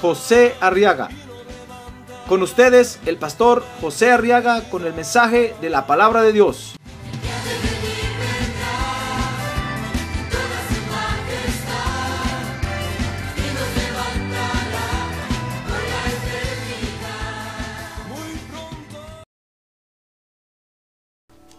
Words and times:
José 0.00 0.54
Arriaga. 0.60 1.08
Con 2.28 2.42
ustedes, 2.42 2.98
el 3.06 3.16
pastor 3.16 3.64
José 3.80 4.10
Arriaga 4.10 4.68
con 4.70 4.84
el 4.84 4.94
mensaje 4.94 5.54
de 5.60 5.70
la 5.70 5.86
palabra 5.86 6.22
de 6.22 6.32
Dios. 6.32 6.76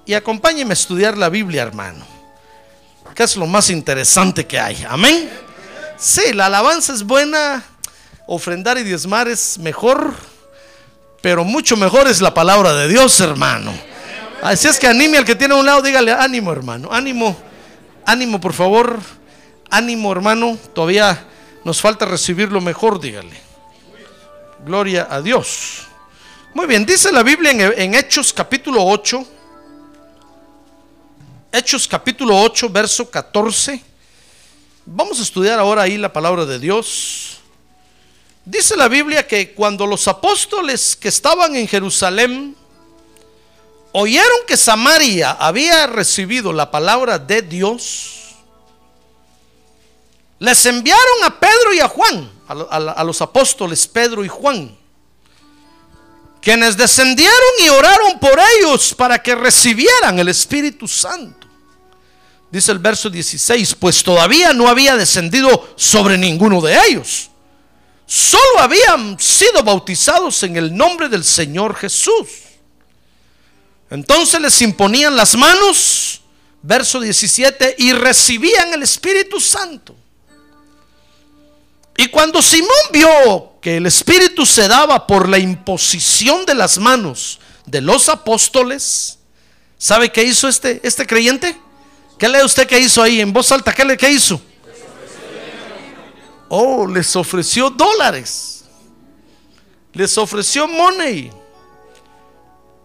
y 0.07 0.13
acompáñeme 0.13 0.71
a 0.71 0.73
estudiar 0.73 1.17
la 1.17 1.29
Biblia, 1.29 1.61
hermano. 1.61 2.05
Que 3.13 3.23
es 3.23 3.35
lo 3.35 3.45
más 3.45 3.69
interesante 3.69 4.47
que 4.47 4.57
hay. 4.57 4.85
Amén. 4.87 5.29
Sí, 5.97 6.33
la 6.33 6.45
alabanza 6.45 6.93
es 6.93 7.03
buena, 7.03 7.63
ofrendar 8.27 8.77
y 8.77 8.83
diezmar 8.83 9.27
es 9.27 9.57
mejor, 9.57 10.13
pero 11.21 11.43
mucho 11.43 11.75
mejor 11.75 12.07
es 12.07 12.21
la 12.21 12.33
palabra 12.33 12.73
de 12.73 12.87
Dios, 12.87 13.19
hermano. 13.19 13.73
Así 14.41 14.67
es 14.67 14.77
que 14.77 14.87
anime 14.87 15.17
al 15.17 15.25
que 15.25 15.35
tiene 15.35 15.55
a 15.55 15.57
un 15.57 15.65
lado, 15.65 15.81
dígale 15.81 16.11
ánimo, 16.11 16.51
hermano. 16.51 16.89
Ánimo, 16.91 17.35
ánimo, 18.05 18.39
por 18.39 18.53
favor. 18.53 18.99
Ánimo, 19.69 20.11
hermano. 20.11 20.57
Todavía 20.75 21.25
nos 21.63 21.81
falta 21.81 22.05
recibir 22.05 22.51
lo 22.51 22.61
mejor, 22.61 22.99
dígale. 22.99 23.35
Gloria 24.63 25.07
a 25.09 25.21
Dios. 25.21 25.87
Muy 26.53 26.67
bien, 26.67 26.85
dice 26.85 27.11
la 27.11 27.23
Biblia 27.23 27.51
en, 27.51 27.93
Hechos 27.93 28.33
capítulo 28.33 28.83
8 28.83 29.27
Hechos 31.51 31.87
capítulo 31.87 32.39
8, 32.39 32.69
verso 32.69 33.09
14. 33.09 33.81
Vamos 34.85 35.19
a 35.19 35.23
estudiar 35.23 35.57
ahora 35.59 35.83
ahí 35.83 35.97
la 35.97 36.11
palabra 36.11 36.45
de 36.45 36.59
Dios. 36.59 37.36
Dice 38.49 38.77
la 38.77 38.87
Biblia 38.87 39.27
que 39.27 39.53
cuando 39.53 39.85
los 39.85 40.07
apóstoles 40.07 40.95
que 40.95 41.09
estaban 41.09 41.53
en 41.57 41.67
Jerusalén 41.67 42.55
oyeron 43.91 44.37
que 44.47 44.55
Samaria 44.55 45.31
había 45.31 45.85
recibido 45.85 46.53
la 46.53 46.71
palabra 46.71 47.19
de 47.19 47.41
Dios, 47.41 48.35
les 50.39 50.65
enviaron 50.65 51.25
a 51.25 51.37
Pedro 51.37 51.73
y 51.73 51.81
a 51.81 51.89
Juan, 51.89 52.31
a, 52.47 53.03
los 53.03 53.21
apóstoles 53.21 53.85
Pedro 53.85 54.23
y 54.23 54.29
Juan, 54.29 54.77
quienes 56.41 56.77
descendieron 56.77 57.51
y 57.65 57.67
oraron 57.67 58.17
por 58.17 58.39
ellos 58.59 58.93
para 58.93 59.21
que 59.21 59.35
recibieran 59.35 60.19
el 60.19 60.29
Espíritu 60.29 60.87
Santo. 60.87 61.47
Dice 62.49 62.71
el 62.71 62.79
verso 62.79 63.09
16, 63.09 63.75
pues 63.75 64.01
todavía 64.01 64.53
no 64.53 64.69
había 64.69 64.95
descendido 64.95 65.73
sobre 65.75 66.17
ninguno 66.17 66.61
de 66.61 66.79
ellos. 66.87 67.26
Solo 68.07 68.59
habían 68.59 69.19
sido 69.19 69.61
bautizados 69.63 70.41
en 70.43 70.55
el 70.55 70.75
nombre 70.75 71.09
del 71.09 71.25
Señor 71.25 71.75
Jesús. 71.75 72.27
Entonces 73.89 74.39
les 74.39 74.61
imponían 74.61 75.13
las 75.17 75.35
manos, 75.35 76.21
verso 76.61 77.01
17, 77.01 77.75
y 77.79 77.91
recibían 77.91 78.73
el 78.73 78.83
Espíritu 78.83 79.41
Santo. 79.41 79.93
Y 81.97 82.07
cuando 82.07 82.41
Simón 82.41 82.69
vio 82.93 83.59
que 83.59 83.77
el 83.77 83.85
Espíritu 83.85 84.45
se 84.45 84.69
daba 84.69 85.05
por 85.05 85.27
la 85.27 85.37
imposición 85.37 86.45
de 86.45 86.55
las 86.55 86.77
manos 86.77 87.39
de 87.65 87.81
los 87.81 88.07
apóstoles, 88.07 89.19
¿sabe 89.77 90.13
qué 90.13 90.23
hizo 90.23 90.47
este, 90.47 90.79
este 90.83 91.05
creyente? 91.05 91.57
¿Qué 92.17 92.29
lee 92.29 92.43
usted 92.43 92.67
que 92.67 92.79
hizo 92.79 93.01
ahí 93.01 93.19
en 93.19 93.33
voz 93.33 93.51
alta? 93.51 93.73
¿Qué, 93.73 93.83
le, 93.83 93.97
qué 93.97 94.09
hizo? 94.11 94.41
Oh, 96.49 96.87
les 96.87 97.15
ofreció 97.15 97.69
dólares. 97.69 98.65
Les 99.93 100.17
ofreció 100.17 100.67
money. 100.67 101.31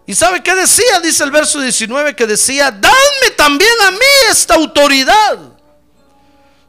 ¿Y 0.06 0.14
sabe 0.14 0.42
qué 0.42 0.54
decía? 0.54 1.00
Dice 1.00 1.22
el 1.24 1.30
verso 1.30 1.60
19 1.60 2.16
que 2.16 2.26
decía, 2.26 2.70
dame 2.70 3.30
también 3.36 3.70
a 3.86 3.90
mí 3.90 3.98
esta 4.30 4.54
autoridad. 4.54 5.38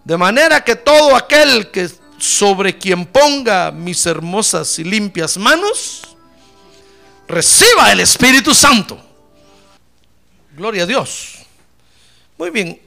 De 0.03 0.17
manera 0.17 0.63
que 0.63 0.75
todo 0.75 1.15
aquel 1.15 1.71
que 1.71 1.89
sobre 2.17 2.77
quien 2.77 3.05
ponga 3.05 3.71
mis 3.71 4.05
hermosas 4.05 4.77
y 4.79 4.83
limpias 4.83 5.37
manos, 5.37 6.01
reciba 7.27 7.91
el 7.91 8.01
Espíritu 8.01 8.53
Santo. 8.53 8.97
Gloria 10.55 10.83
a 10.83 10.85
Dios. 10.85 11.39
Muy 12.37 12.49
bien. 12.49 12.79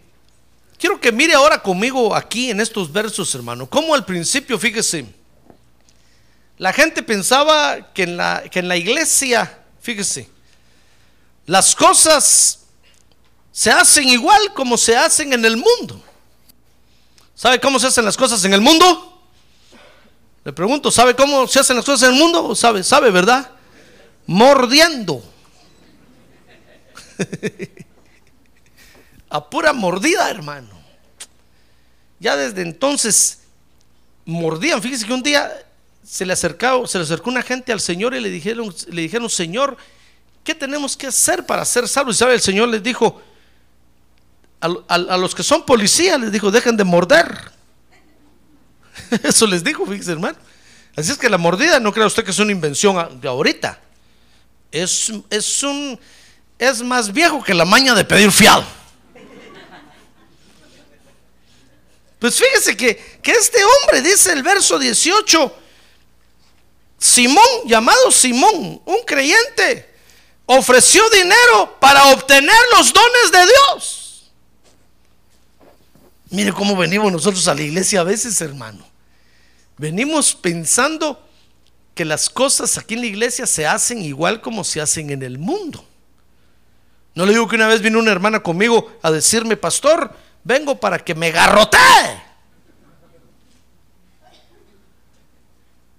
Quiero 0.78 1.00
que 1.00 1.10
mire 1.10 1.34
ahora 1.34 1.62
conmigo 1.62 2.14
aquí 2.14 2.50
en 2.50 2.60
estos 2.60 2.92
versos, 2.92 3.34
hermano. 3.34 3.68
Como 3.68 3.94
al 3.94 4.04
principio, 4.04 4.58
fíjese, 4.58 5.06
la 6.58 6.72
gente 6.72 7.02
pensaba 7.02 7.92
que 7.92 8.02
en 8.02 8.16
la, 8.16 8.42
que 8.50 8.58
en 8.58 8.68
la 8.68 8.76
iglesia, 8.76 9.58
fíjese, 9.80 10.28
las 11.46 11.74
cosas 11.74 12.60
se 13.52 13.70
hacen 13.70 14.08
igual 14.08 14.52
como 14.52 14.76
se 14.76 14.96
hacen 14.96 15.32
en 15.32 15.44
el 15.44 15.56
mundo. 15.56 16.02
¿Sabe 17.34 17.58
cómo 17.58 17.78
se 17.78 17.86
hacen 17.86 18.04
las 18.04 18.16
cosas 18.16 18.44
en 18.44 18.52
el 18.52 18.60
mundo? 18.60 19.22
Le 20.44 20.52
pregunto, 20.52 20.90
¿sabe 20.90 21.16
cómo 21.16 21.46
se 21.48 21.60
hacen 21.60 21.76
las 21.76 21.84
cosas 21.84 22.08
en 22.08 22.14
el 22.14 22.20
mundo? 22.20 22.54
¿Sabe? 22.54 22.82
¿Sabe, 22.82 23.10
verdad? 23.10 23.50
Mordiendo. 24.26 25.22
a 29.28 29.48
pura 29.48 29.72
mordida, 29.72 30.30
hermano. 30.30 30.70
Ya 32.18 32.36
desde 32.36 32.62
entonces 32.62 33.40
mordían. 34.24 34.80
Fíjese 34.80 35.06
que 35.06 35.12
un 35.12 35.22
día 35.22 35.52
se 36.04 36.24
le 36.24 36.32
acercó, 36.32 36.86
se 36.86 36.98
le 36.98 37.04
acercó 37.04 37.30
una 37.30 37.42
gente 37.42 37.72
al 37.72 37.80
Señor 37.80 38.14
y 38.14 38.20
le 38.20 38.30
dijeron, 38.30 38.74
le 38.88 39.02
dijeron, 39.02 39.28
Señor, 39.28 39.76
¿qué 40.44 40.54
tenemos 40.54 40.96
que 40.96 41.08
hacer 41.08 41.44
para 41.44 41.64
ser 41.64 41.88
salvos? 41.88 42.16
Y 42.16 42.18
sabe, 42.18 42.34
el 42.34 42.40
Señor 42.40 42.68
les 42.68 42.82
dijo, 42.82 43.20
a, 44.60 44.98
los 44.98 45.34
que 45.34 45.42
son 45.42 45.64
policías, 45.64 46.18
les 46.18 46.32
dijo, 46.32 46.50
dejen 46.50 46.76
de 46.76 46.84
morder. 46.84 47.52
Eso 49.22 49.46
les 49.46 49.62
dijo, 49.62 49.84
fíjese, 49.86 50.12
hermano. 50.12 50.38
Así 50.96 51.12
es 51.12 51.18
que 51.18 51.28
la 51.28 51.36
mordida, 51.36 51.78
no 51.78 51.92
crea 51.92 52.06
usted 52.06 52.24
que 52.24 52.30
es 52.30 52.38
una 52.38 52.52
invención 52.52 53.20
de 53.20 53.28
ahorita. 53.28 53.78
Es, 54.72 55.12
es 55.28 55.62
un 55.62 55.98
es 56.58 56.82
más 56.82 57.12
viejo 57.12 57.42
que 57.42 57.52
la 57.52 57.64
maña 57.64 57.94
de 57.94 58.04
pedir 58.04 58.32
fiado. 58.32 58.64
Pues 62.18 62.36
fíjese 62.36 62.76
que, 62.76 62.96
que 63.22 63.32
este 63.32 63.58
hombre, 63.62 64.02
dice 64.02 64.32
el 64.32 64.42
verso 64.42 64.78
18, 64.78 65.54
Simón, 66.98 67.44
llamado 67.66 68.10
Simón, 68.10 68.80
un 68.84 68.98
creyente, 69.06 69.94
ofreció 70.46 71.08
dinero 71.10 71.76
para 71.78 72.06
obtener 72.12 72.58
los 72.76 72.92
dones 72.92 73.32
de 73.32 73.46
Dios. 73.46 74.32
Mire 76.30 76.52
cómo 76.52 76.76
venimos 76.76 77.12
nosotros 77.12 77.46
a 77.48 77.54
la 77.54 77.62
iglesia 77.62 78.00
a 78.00 78.04
veces, 78.04 78.40
hermano. 78.40 78.86
Venimos 79.76 80.34
pensando 80.34 81.22
que 81.94 82.04
las 82.04 82.30
cosas 82.30 82.78
aquí 82.78 82.94
en 82.94 83.00
la 83.00 83.06
iglesia 83.06 83.46
se 83.46 83.66
hacen 83.66 84.02
igual 84.02 84.40
como 84.40 84.64
se 84.64 84.80
hacen 84.80 85.10
en 85.10 85.22
el 85.22 85.38
mundo. 85.38 85.84
No 87.14 87.24
le 87.24 87.32
digo 87.32 87.48
que 87.48 87.56
una 87.56 87.68
vez 87.68 87.80
vino 87.80 87.98
una 87.98 88.12
hermana 88.12 88.42
conmigo 88.42 88.92
a 89.02 89.10
decirme, 89.10 89.56
pastor, 89.56 90.14
vengo 90.46 90.78
para 90.78 90.98
que 90.98 91.14
me 91.14 91.32
garrotee. 91.32 92.22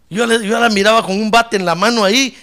Yo, 0.10 0.26
le, 0.26 0.40
la 0.40 0.70
miraba 0.70 1.06
con 1.06 1.20
un 1.20 1.30
bate 1.30 1.58
en 1.58 1.66
la 1.66 1.76
mano 1.76 2.06
ahí. 2.06 2.36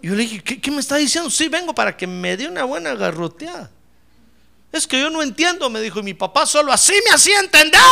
Yo 0.00 0.14
le 0.14 0.22
dije, 0.22 0.42
¿qué, 0.42 0.60
¿qué, 0.60 0.70
me 0.70 0.78
está 0.78 0.96
diciendo? 0.96 1.28
Sí, 1.30 1.48
vengo 1.48 1.74
para 1.74 1.96
que 1.96 2.06
me 2.06 2.36
dé 2.36 2.46
una 2.46 2.62
buena 2.62 2.94
garroteada. 2.94 3.70
Es 4.70 4.86
que 4.86 5.00
yo 5.00 5.10
no 5.10 5.20
entiendo, 5.20 5.68
me 5.68 5.80
dijo, 5.80 5.98
y 5.98 6.04
mi 6.04 6.14
papá 6.14 6.46
solo 6.46 6.72
así 6.72 6.94
me 7.08 7.14
hacía 7.14 7.40
entender. 7.40 7.82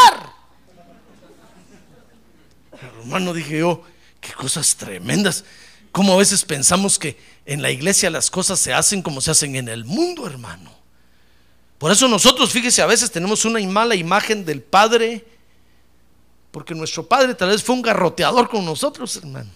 Hermano, 3.00 3.34
dije 3.34 3.58
yo, 3.58 3.82
qué 4.20 4.32
cosas 4.32 4.76
tremendas. 4.76 5.44
Como 5.90 6.12
a 6.12 6.16
veces 6.16 6.44
pensamos 6.44 7.00
que 7.00 7.18
en 7.46 7.62
la 7.62 7.70
iglesia 7.72 8.10
las 8.10 8.30
cosas 8.30 8.60
se 8.60 8.72
hacen 8.72 9.02
como 9.02 9.20
se 9.20 9.32
hacen 9.32 9.56
en 9.56 9.68
el 9.68 9.84
mundo, 9.84 10.26
hermano. 10.26 10.79
Por 11.80 11.90
eso 11.90 12.06
nosotros, 12.08 12.52
fíjese, 12.52 12.82
a 12.82 12.86
veces 12.86 13.10
tenemos 13.10 13.46
una 13.46 13.58
mala 13.60 13.94
imagen 13.94 14.44
del 14.44 14.60
Padre, 14.60 15.24
porque 16.50 16.74
nuestro 16.74 17.06
Padre 17.06 17.34
tal 17.34 17.48
vez 17.48 17.62
fue 17.62 17.74
un 17.74 17.80
garroteador 17.80 18.50
con 18.50 18.66
nosotros, 18.66 19.16
hermano. 19.16 19.48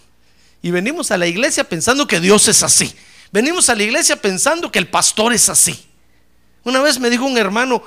Y 0.62 0.70
venimos 0.70 1.10
a 1.10 1.18
la 1.18 1.26
iglesia 1.26 1.64
pensando 1.64 2.06
que 2.06 2.20
Dios 2.20 2.48
es 2.48 2.62
así. 2.62 2.96
Venimos 3.30 3.68
a 3.68 3.74
la 3.74 3.82
iglesia 3.82 4.16
pensando 4.16 4.72
que 4.72 4.78
el 4.78 4.88
pastor 4.88 5.34
es 5.34 5.50
así. 5.50 5.78
Una 6.64 6.80
vez 6.80 6.98
me 6.98 7.10
dijo 7.10 7.26
un 7.26 7.36
hermano, 7.36 7.82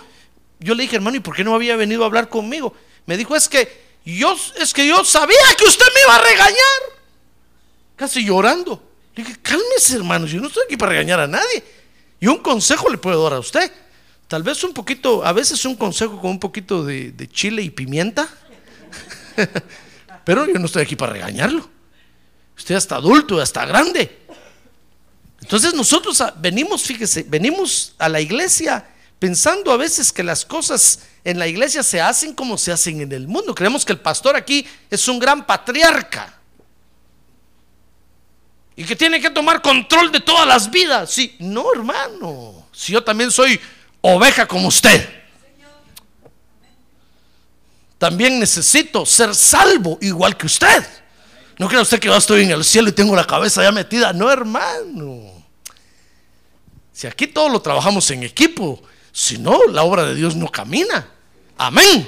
yo 0.60 0.76
le 0.76 0.84
dije, 0.84 0.98
hermano, 0.98 1.18
¿y 1.18 1.20
por 1.20 1.36
qué 1.36 1.44
no 1.44 1.56
había 1.56 1.76
venido 1.76 2.04
a 2.04 2.06
hablar 2.06 2.30
conmigo? 2.30 2.76
Me 3.08 3.18
dijo, 3.18 3.36
es 3.36 3.50
que 3.50 3.88
yo, 4.06 4.38
es 4.56 4.72
que 4.72 4.86
yo 4.86 5.04
sabía 5.04 5.36
que 5.58 5.66
usted 5.66 5.86
me 5.96 6.02
iba 6.02 6.16
a 6.16 6.22
regañar. 6.22 6.82
Casi 7.96 8.24
llorando. 8.24 8.84
Le 9.16 9.24
dije, 9.24 9.40
cálmese, 9.42 9.96
hermano, 9.96 10.28
yo 10.28 10.40
no 10.40 10.48
estoy 10.48 10.66
aquí 10.66 10.78
para 10.78 10.92
regañar 10.92 11.22
a 11.22 11.28
nadie. 11.28 11.64
Y 12.20 12.28
un 12.28 12.38
consejo 12.38 12.88
le 12.88 13.00
puedo 13.00 13.24
dar 13.24 13.34
a 13.34 13.40
usted. 13.40 13.72
Tal 14.28 14.44
vez 14.44 14.64
un 14.64 14.74
poquito, 14.74 15.26
a 15.26 15.32
veces 15.32 15.64
un 15.64 15.76
consejo 15.76 16.20
con 16.20 16.32
un 16.32 16.40
poquito 16.40 16.84
de, 16.84 17.30
chile 17.32 17.62
y 17.62 17.70
pimienta. 17.70 18.28
Pero 20.26 20.46
yo 20.46 20.60
no 20.60 20.66
estoy 20.66 20.84
aquí 20.84 20.96
para 20.96 21.14
regañarlo. 21.14 21.70
Usted 22.58 22.76
hasta 22.76 22.98
adulto, 22.98 23.40
hasta 23.40 23.66
grande. 23.66 24.26
Entonces 25.42 25.74
nosotros 25.74 26.22
venimos, 26.38 26.84
fíjese, 26.84 27.24
venimos 27.24 27.94
a 27.98 28.10
la 28.10 28.20
iglesia 28.20 28.86
pensando 29.20 29.72
a 29.72 29.78
veces 29.78 30.12
que 30.12 30.24
las 30.24 30.46
cosas 30.46 31.04
en 31.24 31.40
la 31.40 31.48
iglesia 31.48 31.82
se 31.82 32.02
hacen 32.02 32.34
como 32.34 32.58
se 32.58 32.72
hacen 32.72 33.00
en 33.00 33.12
el 33.14 33.28
mundo. 33.28 33.56
Creemos 33.56 33.86
que 33.86 33.94
el 33.94 34.00
pastor 34.00 34.36
aquí 34.36 34.68
es 34.90 35.08
un 35.08 35.20
gran 35.20 35.46
patriarca 35.46 36.38
y 38.76 38.84
que 38.84 38.96
tiene 38.96 39.22
que 39.22 39.30
tomar 39.30 39.62
control 39.62 40.12
de 40.12 40.20
todas 40.20 40.48
las 40.48 40.70
vidas. 40.70 41.12
Sí, 41.12 41.36
no, 41.40 41.74
hermano. 41.74 42.68
Si 42.74 42.92
yo 42.92 43.04
también 43.04 43.32
soy 43.32 43.60
oveja 44.16 44.48
como 44.48 44.68
usted, 44.68 45.08
también 47.98 48.40
necesito 48.40 49.06
ser 49.06 49.34
salvo 49.34 49.98
igual 50.02 50.38
que 50.38 50.46
usted. 50.46 50.86
No 51.58 51.68
crea 51.68 51.82
usted 51.82 52.00
que 52.00 52.08
yo 52.08 52.16
estoy 52.16 52.44
en 52.44 52.52
el 52.52 52.64
cielo 52.64 52.90
y 52.90 52.92
tengo 52.92 53.16
la 53.16 53.26
cabeza 53.26 53.64
ya 53.64 53.72
metida. 53.72 54.14
No, 54.14 54.32
hermano. 54.32 55.44
Si 56.94 57.08
aquí 57.08 57.28
todo 57.28 57.50
lo 57.50 57.62
trabajamos 57.62 58.10
en 58.12 58.24
equipo, 58.24 58.82
si 59.12 59.40
no, 59.40 59.66
la 59.66 59.84
obra 59.84 60.06
de 60.06 60.14
Dios 60.14 60.36
no 60.36 60.48
camina. 60.52 61.10
Amén. 61.58 62.08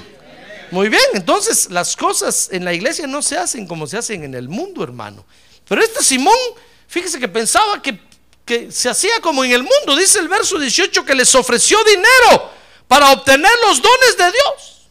Muy 0.70 0.88
bien, 0.88 1.02
entonces 1.14 1.68
las 1.70 1.96
cosas 1.96 2.48
en 2.52 2.64
la 2.64 2.72
iglesia 2.72 3.08
no 3.08 3.22
se 3.22 3.36
hacen 3.36 3.66
como 3.66 3.88
se 3.88 3.98
hacen 3.98 4.22
en 4.22 4.34
el 4.34 4.48
mundo, 4.48 4.84
hermano. 4.84 5.24
Pero 5.68 5.82
este 5.82 6.04
Simón, 6.04 6.38
fíjese 6.86 7.18
que 7.18 7.26
pensaba 7.26 7.82
que, 7.82 8.00
que 8.50 8.72
se 8.72 8.88
hacía 8.88 9.20
como 9.22 9.44
en 9.44 9.52
el 9.52 9.62
mundo. 9.62 9.94
Dice 9.94 10.18
el 10.18 10.26
verso 10.26 10.58
18 10.58 11.04
que 11.04 11.14
les 11.14 11.32
ofreció 11.36 11.78
dinero 11.84 12.50
para 12.88 13.12
obtener 13.12 13.52
los 13.68 13.80
dones 13.80 14.16
de 14.18 14.24
Dios. 14.24 14.88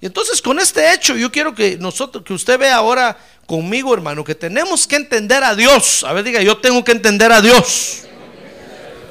Y 0.00 0.06
entonces 0.06 0.40
con 0.40 0.60
este 0.60 0.92
hecho 0.92 1.16
yo 1.16 1.32
quiero 1.32 1.52
que 1.52 1.76
nosotros, 1.76 2.22
que 2.22 2.32
usted 2.32 2.56
vea 2.56 2.76
ahora 2.76 3.18
conmigo, 3.46 3.92
hermano, 3.92 4.22
que 4.22 4.36
tenemos 4.36 4.86
que 4.86 4.94
entender 4.94 5.42
a 5.42 5.56
Dios. 5.56 6.04
A 6.04 6.12
ver, 6.12 6.22
diga, 6.22 6.40
yo 6.40 6.56
tengo 6.58 6.84
que 6.84 6.92
entender 6.92 7.32
a 7.32 7.40
Dios. 7.40 8.02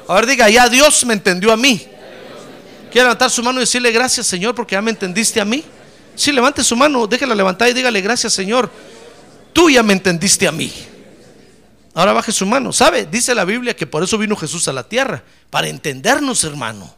A 0.07 0.13
ver, 0.15 0.25
diga, 0.25 0.49
ya 0.49 0.69
Dios 0.69 1.03
me 1.05 1.13
entendió 1.13 1.51
a 1.51 1.57
mí. 1.57 1.85
Quiere 2.89 3.03
levantar 3.03 3.29
su 3.29 3.43
mano 3.43 3.59
y 3.59 3.63
decirle 3.63 3.91
gracias, 3.91 4.27
Señor, 4.27 4.55
porque 4.55 4.75
ya 4.75 4.81
me 4.81 4.91
entendiste 4.91 5.41
a 5.41 5.45
mí. 5.45 5.65
Sí, 6.15 6.31
levante 6.31 6.63
su 6.63 6.77
mano, 6.77 7.05
déjela 7.05 7.35
levantar 7.35 7.67
y 7.67 7.73
dígale 7.73 7.99
gracias, 7.99 8.31
Señor. 8.31 8.71
Tú 9.51 9.69
ya 9.69 9.83
me 9.83 9.91
entendiste 9.91 10.47
a 10.47 10.53
mí. 10.53 10.71
Ahora 11.93 12.13
baje 12.13 12.31
su 12.31 12.45
mano. 12.45 12.73
¿Sabe? 12.73 13.05
Dice 13.05 13.35
la 13.35 13.45
Biblia 13.45 13.75
que 13.75 13.87
por 13.87 14.03
eso 14.03 14.17
vino 14.17 14.35
Jesús 14.35 14.67
a 14.67 14.73
la 14.73 14.87
tierra, 14.87 15.23
para 15.49 15.67
entendernos, 15.67 16.43
hermano. 16.43 16.95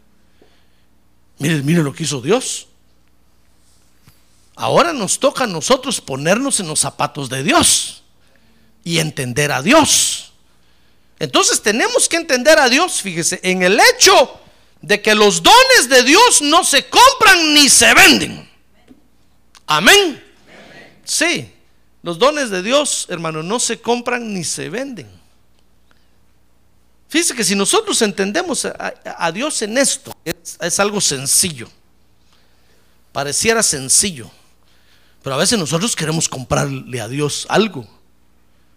Mire, 1.40 1.62
mire 1.64 1.84
lo 1.84 1.94
que 1.94 2.04
hizo 2.04 2.22
Dios. 2.22 2.68
Ahora 4.56 4.94
nos 4.94 5.20
toca 5.20 5.44
a 5.44 5.48
nosotros 5.48 6.00
ponernos 6.00 6.60
en 6.62 6.68
los 6.68 6.80
zapatos 6.80 7.30
de 7.30 7.44
Dios 7.44 8.04
y 8.86 9.00
entender 9.00 9.52
a 9.52 9.62
Dios. 9.62 10.32
Entonces 11.20 11.62
tenemos 11.62 12.08
que 12.08 12.16
entender 12.16 12.58
a 12.60 12.70
Dios, 12.70 13.02
fíjese, 13.02 13.40
en 13.44 13.64
el 13.64 13.80
hecho 13.80 14.40
de 14.82 15.02
que 15.02 15.16
los 15.16 15.44
dones 15.44 15.90
de 15.90 16.04
Dios 16.04 16.42
no 16.42 16.64
se 16.64 16.88
compran 16.88 17.54
ni 17.54 17.68
se 17.68 17.94
venden. 17.94 18.50
Amén. 19.68 20.24
Sí, 21.04 21.52
los 22.06 22.20
dones 22.20 22.52
de 22.52 22.62
Dios, 22.62 23.08
hermano, 23.10 23.42
no 23.42 23.60
se 23.60 23.82
compran 23.82 24.32
ni 24.32 24.44
se 24.44 24.70
venden. 24.70 25.10
Fíjese 27.10 27.34
que 27.34 27.44
si 27.44 27.56
nosotros 27.56 28.00
entendemos 28.04 28.64
a, 28.64 29.32
Dios 29.32 29.60
en 29.64 29.76
esto, 29.76 30.16
es, 30.24 30.56
es 30.62 30.80
algo 30.80 31.02
sencillo. 31.02 31.68
Pareciera 33.12 33.64
sencillo. 33.64 34.30
Pero 35.24 35.34
a 35.34 35.40
veces 35.40 35.58
nosotros 35.58 35.96
queremos 35.96 36.30
comprarle 36.30 37.02
a 37.02 37.08
Dios 37.08 37.48
algo. 37.50 37.88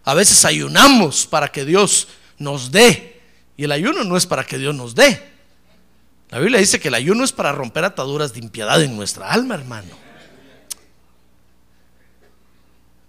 A 0.05 0.15
veces 0.15 0.43
ayunamos 0.43 1.27
para 1.27 1.49
que 1.49 1.65
Dios 1.65 2.07
nos 2.39 2.71
dé. 2.71 3.21
Y 3.57 3.65
el 3.65 3.71
ayuno 3.71 4.03
no 4.05 4.17
es 4.17 4.25
para 4.25 4.43
que 4.43 4.57
Dios 4.57 4.73
nos 4.73 4.95
dé. 4.95 5.31
La 6.31 6.39
Biblia 6.39 6.59
dice 6.59 6.79
que 6.79 6.87
el 6.87 6.95
ayuno 6.95 7.23
es 7.23 7.31
para 7.31 7.51
romper 7.51 7.85
ataduras 7.85 8.33
de 8.33 8.39
impiedad 8.39 8.81
en 8.81 8.95
nuestra 8.95 9.31
alma, 9.31 9.53
hermano. 9.53 10.08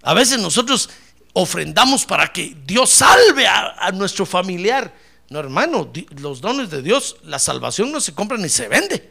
A 0.02 0.14
veces 0.14 0.38
nosotros 0.38 0.88
ofrendamos 1.32 2.04
para 2.04 2.32
que 2.32 2.56
Dios 2.64 2.90
salve 2.90 3.46
a, 3.46 3.90
nuestro 3.92 4.26
familiar. 4.26 4.92
No, 5.28 5.38
hermano, 5.38 5.90
los 6.18 6.40
dones 6.40 6.70
de 6.70 6.82
Dios, 6.82 7.16
la 7.24 7.38
salvación 7.38 7.92
no 7.92 8.00
se 8.00 8.14
compra 8.14 8.36
ni 8.36 8.48
se 8.48 8.68
vende. 8.68 9.10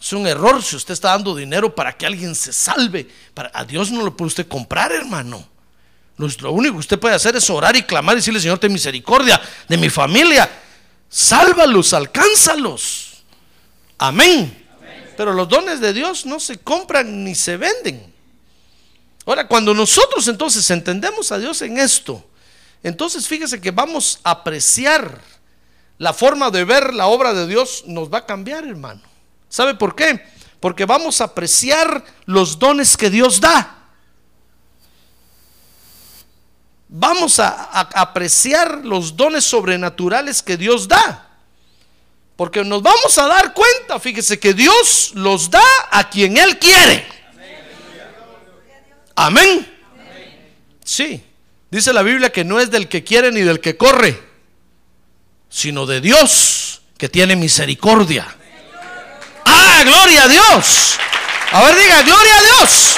Es 0.00 0.12
un 0.12 0.26
error 0.26 0.62
si 0.62 0.76
usted 0.76 0.92
está 0.92 1.10
dando 1.10 1.34
dinero 1.34 1.74
para 1.74 1.96
que 1.96 2.04
alguien 2.04 2.34
se 2.34 2.52
salve. 2.52 3.08
A 3.54 3.64
Dios 3.64 3.90
no 3.90 4.04
lo 4.04 4.14
puede 4.14 4.28
usted 4.28 4.48
comprar, 4.48 4.92
hermano. 4.92 5.48
Lo, 6.16 6.52
único 6.52 6.74
que 6.74 6.80
usted 6.80 6.98
puede 6.98 7.14
hacer 7.14 7.34
es 7.36 7.48
orar 7.50 7.74
y 7.74 7.82
clamar 7.82 8.14
y 8.14 8.16
decirle, 8.16 8.40
Señor, 8.40 8.58
ten 8.58 8.72
misericordia 8.72 9.40
de 9.68 9.76
mi 9.76 9.88
familia. 9.88 10.48
Sálvalos, 11.08 11.92
alcánzalos. 11.92 13.24
Amén. 13.98 14.66
Pero 15.16 15.32
los 15.32 15.48
dones 15.48 15.80
de 15.80 15.92
Dios 15.92 16.26
no 16.26 16.38
se 16.38 16.58
compran 16.58 17.24
ni 17.24 17.34
se 17.34 17.56
venden. 17.56 18.13
Ahora, 19.26 19.48
cuando 19.48 19.72
nosotros 19.72 20.28
entonces 20.28 20.70
entendemos 20.70 21.32
a 21.32 21.38
Dios 21.38 21.62
en 21.62 21.78
esto, 21.78 22.24
entonces 22.82 23.26
fíjese 23.26 23.60
que 23.60 23.70
vamos 23.70 24.20
a 24.22 24.32
apreciar 24.32 25.20
la 25.98 26.12
forma 26.12 26.50
de 26.50 26.64
ver 26.64 26.92
la 26.92 27.06
obra 27.06 27.32
de 27.32 27.46
Dios 27.46 27.84
nos 27.86 28.12
va 28.12 28.18
a 28.18 28.26
cambiar, 28.26 28.64
hermano. 28.64 29.00
¿Sabe 29.48 29.74
por 29.74 29.94
qué? 29.94 30.24
Porque 30.60 30.84
vamos 30.84 31.20
a 31.20 31.24
apreciar 31.24 32.04
los 32.26 32.58
dones 32.58 32.96
que 32.96 33.10
Dios 33.10 33.40
da. 33.40 33.78
Vamos 36.88 37.38
a, 37.40 37.70
apreciar 37.94 38.84
los 38.84 39.16
dones 39.16 39.44
sobrenaturales 39.44 40.42
que 40.42 40.56
Dios 40.56 40.88
da. 40.88 41.28
Porque 42.36 42.64
nos 42.64 42.82
vamos 42.82 43.16
a 43.16 43.26
dar 43.28 43.54
cuenta, 43.54 44.00
fíjese 44.00 44.38
que 44.38 44.54
Dios 44.54 45.12
los 45.14 45.50
da 45.50 45.64
a 45.90 46.10
quien 46.10 46.36
Él 46.36 46.58
quiere. 46.58 47.13
Amén. 49.16 49.66
Sí. 50.84 51.22
Dice 51.70 51.92
la 51.92 52.02
Biblia 52.02 52.30
que 52.30 52.44
no 52.44 52.60
es 52.60 52.70
del 52.70 52.88
que 52.88 53.02
quiere 53.02 53.32
ni 53.32 53.40
del 53.40 53.60
que 53.60 53.76
corre, 53.76 54.22
sino 55.48 55.86
de 55.86 56.00
Dios 56.00 56.82
que 56.96 57.08
tiene 57.08 57.36
misericordia. 57.36 58.26
Ah, 59.44 59.82
gloria 59.84 60.24
a 60.24 60.28
Dios. 60.28 60.98
A 61.52 61.62
ver, 61.64 61.76
diga, 61.76 62.02
gloria 62.02 62.38
a 62.38 62.42
Dios. 62.42 62.96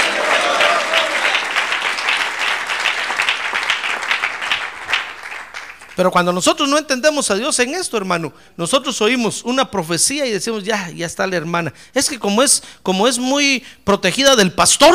Pero 5.97 6.11
cuando 6.11 6.31
nosotros 6.31 6.69
no 6.69 6.77
entendemos 6.77 7.31
a 7.31 7.37
Dios 7.37 7.59
en 7.59 7.75
esto, 7.75 7.97
hermano, 7.97 8.35
nosotros 8.59 9.01
oímos 9.01 9.43
una 9.43 9.71
profecía 9.71 10.27
y 10.27 10.31
decimos, 10.31 10.63
ya, 10.63 10.91
ya 10.91 11.07
está 11.07 11.27
la 11.27 11.37
hermana. 11.37 11.73
Es 11.95 12.11
que 12.11 12.19
como 12.19 12.43
es, 12.43 12.63
como 12.83 13.09
es 13.09 13.19
muy 13.19 13.65
protegida 13.83 14.37
del 14.37 14.53
pastor. 14.53 14.95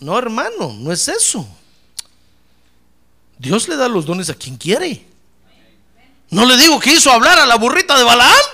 No, 0.00 0.18
hermano, 0.18 0.72
no 0.74 0.92
es 0.92 1.08
eso. 1.08 1.46
Dios 3.38 3.68
le 3.68 3.76
da 3.76 3.88
los 3.88 4.06
dones 4.06 4.30
a 4.30 4.34
quien 4.34 4.56
quiere. 4.56 5.04
No 6.30 6.44
le 6.44 6.56
digo 6.56 6.78
que 6.78 6.92
hizo 6.92 7.10
hablar 7.10 7.38
a 7.38 7.46
la 7.46 7.56
burrita 7.56 7.96
de 7.96 8.04
Balaam. 8.04 8.44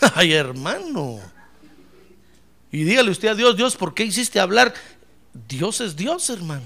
Ay, 0.14 0.32
hermano. 0.32 1.20
Y 2.72 2.84
dígale 2.84 3.10
usted 3.10 3.28
a 3.28 3.34
Dios, 3.34 3.56
Dios, 3.56 3.76
¿por 3.76 3.94
qué 3.94 4.04
hiciste 4.04 4.40
hablar? 4.40 4.74
Dios 5.48 5.80
es 5.80 5.96
Dios, 5.96 6.28
hermano. 6.30 6.64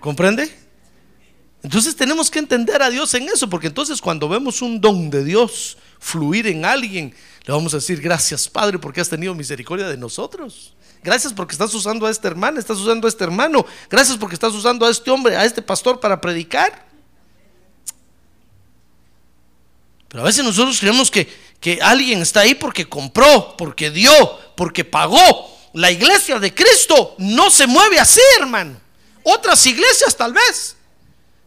¿Comprende? 0.00 0.56
Entonces 1.62 1.94
tenemos 1.94 2.30
que 2.30 2.38
entender 2.38 2.82
a 2.82 2.88
Dios 2.88 3.12
en 3.14 3.28
eso, 3.28 3.50
porque 3.50 3.66
entonces 3.66 4.00
cuando 4.00 4.28
vemos 4.28 4.62
un 4.62 4.80
don 4.80 5.10
de 5.10 5.24
Dios 5.24 5.76
fluir 6.00 6.48
en 6.48 6.64
alguien, 6.64 7.14
le 7.44 7.52
vamos 7.52 7.72
a 7.74 7.76
decir 7.76 8.00
gracias 8.00 8.48
Padre 8.48 8.78
porque 8.78 9.00
has 9.00 9.08
tenido 9.08 9.34
misericordia 9.34 9.88
de 9.88 9.96
nosotros. 9.96 10.74
Gracias 11.02 11.32
porque 11.32 11.52
estás 11.52 11.72
usando 11.72 12.06
a 12.06 12.10
esta 12.10 12.28
hermana, 12.28 12.58
estás 12.58 12.78
usando 12.78 13.06
a 13.06 13.10
este 13.10 13.24
hermano. 13.24 13.64
Gracias 13.88 14.18
porque 14.18 14.34
estás 14.34 14.52
usando 14.52 14.84
a 14.84 14.90
este 14.90 15.10
hombre, 15.10 15.36
a 15.36 15.44
este 15.44 15.62
pastor 15.62 15.98
para 15.98 16.20
predicar. 16.20 16.86
Pero 20.08 20.22
a 20.22 20.26
veces 20.26 20.44
nosotros 20.44 20.78
creemos 20.78 21.10
que, 21.10 21.26
que 21.60 21.78
alguien 21.80 22.20
está 22.20 22.40
ahí 22.40 22.54
porque 22.54 22.88
compró, 22.88 23.56
porque 23.56 23.90
dio, 23.90 24.12
porque 24.56 24.84
pagó. 24.84 25.58
la 25.72 25.90
iglesia 25.90 26.38
de 26.38 26.52
Cristo 26.52 27.14
no 27.18 27.48
se 27.48 27.66
mueve 27.66 27.98
así, 27.98 28.20
hermano. 28.38 28.78
Otras 29.22 29.64
iglesias 29.66 30.16
tal 30.16 30.32
vez. 30.32 30.76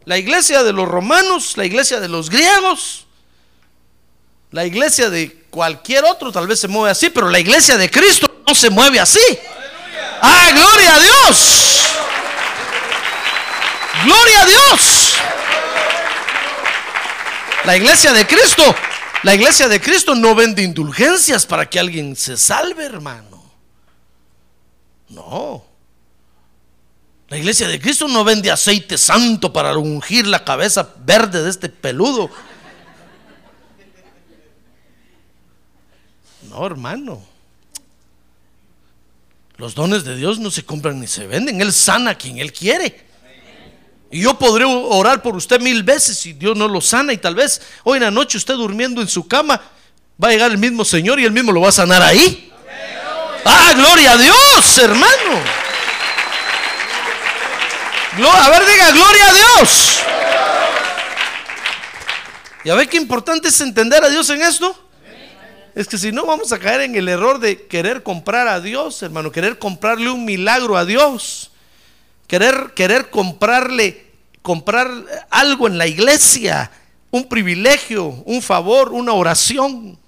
La 0.04 0.18
iglesia 0.18 0.62
de 0.62 0.72
los 0.72 0.88
romanos, 0.88 1.56
la 1.56 1.64
iglesia 1.64 2.00
de 2.00 2.08
los 2.08 2.28
griegos, 2.28 3.03
la 4.54 4.64
iglesia 4.64 5.10
de 5.10 5.46
cualquier 5.50 6.04
otro 6.04 6.30
tal 6.30 6.46
vez 6.46 6.60
se 6.60 6.68
mueve 6.68 6.92
así, 6.92 7.10
pero 7.10 7.28
la 7.28 7.40
iglesia 7.40 7.76
de 7.76 7.90
Cristo 7.90 8.42
no 8.46 8.54
se 8.54 8.70
mueve 8.70 9.00
así. 9.00 9.18
¡Ah, 10.22 10.50
gloria 10.54 10.94
a 10.94 11.00
Dios! 11.00 11.82
¡Gloria 14.04 14.42
a 14.42 14.46
Dios! 14.46 15.14
La 17.64 17.76
iglesia 17.76 18.12
de 18.12 18.24
Cristo, 18.28 18.62
la 19.24 19.34
iglesia 19.34 19.66
de 19.66 19.80
Cristo 19.80 20.14
no 20.14 20.36
vende 20.36 20.62
indulgencias 20.62 21.46
para 21.46 21.68
que 21.68 21.80
alguien 21.80 22.14
se 22.14 22.36
salve, 22.36 22.84
hermano. 22.84 23.42
No. 25.08 25.64
La 27.26 27.38
iglesia 27.38 27.66
de 27.66 27.80
Cristo 27.80 28.06
no 28.06 28.22
vende 28.22 28.52
aceite 28.52 28.98
santo 28.98 29.52
para 29.52 29.76
ungir 29.76 30.28
la 30.28 30.44
cabeza 30.44 30.90
verde 31.04 31.42
de 31.42 31.50
este 31.50 31.68
peludo. 31.68 32.30
No, 36.54 36.64
hermano. 36.64 37.20
Los 39.56 39.74
dones 39.74 40.04
de 40.04 40.16
Dios 40.16 40.38
no 40.38 40.52
se 40.52 40.64
compran 40.64 41.00
ni 41.00 41.08
se 41.08 41.26
venden. 41.26 41.60
Él 41.60 41.72
sana 41.72 42.12
a 42.12 42.14
quien 42.14 42.38
Él 42.38 42.52
quiere. 42.52 43.04
Y 44.12 44.20
yo 44.20 44.38
podré 44.38 44.64
orar 44.64 45.20
por 45.20 45.34
usted 45.34 45.60
mil 45.60 45.82
veces 45.82 46.24
y 46.26 46.32
Dios 46.32 46.56
no 46.56 46.68
lo 46.68 46.80
sana. 46.80 47.12
Y 47.12 47.18
tal 47.18 47.34
vez 47.34 47.60
hoy 47.82 47.96
en 47.96 48.04
la 48.04 48.12
noche 48.12 48.38
usted 48.38 48.54
durmiendo 48.54 49.02
en 49.02 49.08
su 49.08 49.26
cama 49.26 49.60
va 50.22 50.28
a 50.28 50.30
llegar 50.30 50.52
el 50.52 50.58
mismo 50.58 50.84
Señor 50.84 51.18
y 51.18 51.24
Él 51.24 51.32
mismo 51.32 51.50
lo 51.50 51.60
va 51.60 51.70
a 51.70 51.72
sanar 51.72 52.02
ahí. 52.02 52.52
Ah, 53.44 53.72
gloria 53.74 54.12
a 54.12 54.16
Dios, 54.16 54.78
hermano. 54.78 55.40
A 58.32 58.50
ver, 58.50 58.64
diga, 58.64 58.90
gloria 58.92 59.28
a 59.28 59.32
Dios. 59.32 59.98
¿Y 62.62 62.70
a 62.70 62.74
ver 62.76 62.88
qué 62.88 62.96
importante 62.96 63.48
es 63.48 63.60
entender 63.60 64.04
a 64.04 64.08
Dios 64.08 64.30
en 64.30 64.40
esto? 64.40 64.83
Es 65.74 65.88
que 65.88 65.98
si 65.98 66.12
no 66.12 66.24
vamos 66.24 66.52
a 66.52 66.58
caer 66.58 66.82
en 66.82 66.94
el 66.94 67.08
error 67.08 67.40
de 67.40 67.66
querer 67.66 68.02
comprar 68.02 68.46
a 68.46 68.60
Dios, 68.60 69.02
hermano, 69.02 69.32
querer 69.32 69.58
comprarle 69.58 70.08
un 70.10 70.24
milagro 70.24 70.76
a 70.76 70.84
Dios, 70.84 71.50
querer, 72.28 72.72
querer 72.74 73.10
comprarle, 73.10 74.12
comprar 74.40 74.88
algo 75.30 75.66
en 75.66 75.76
la 75.76 75.88
iglesia, 75.88 76.70
un 77.10 77.28
privilegio, 77.28 78.04
un 78.04 78.40
favor, 78.40 78.92
una 78.92 79.14
oración. 79.14 79.98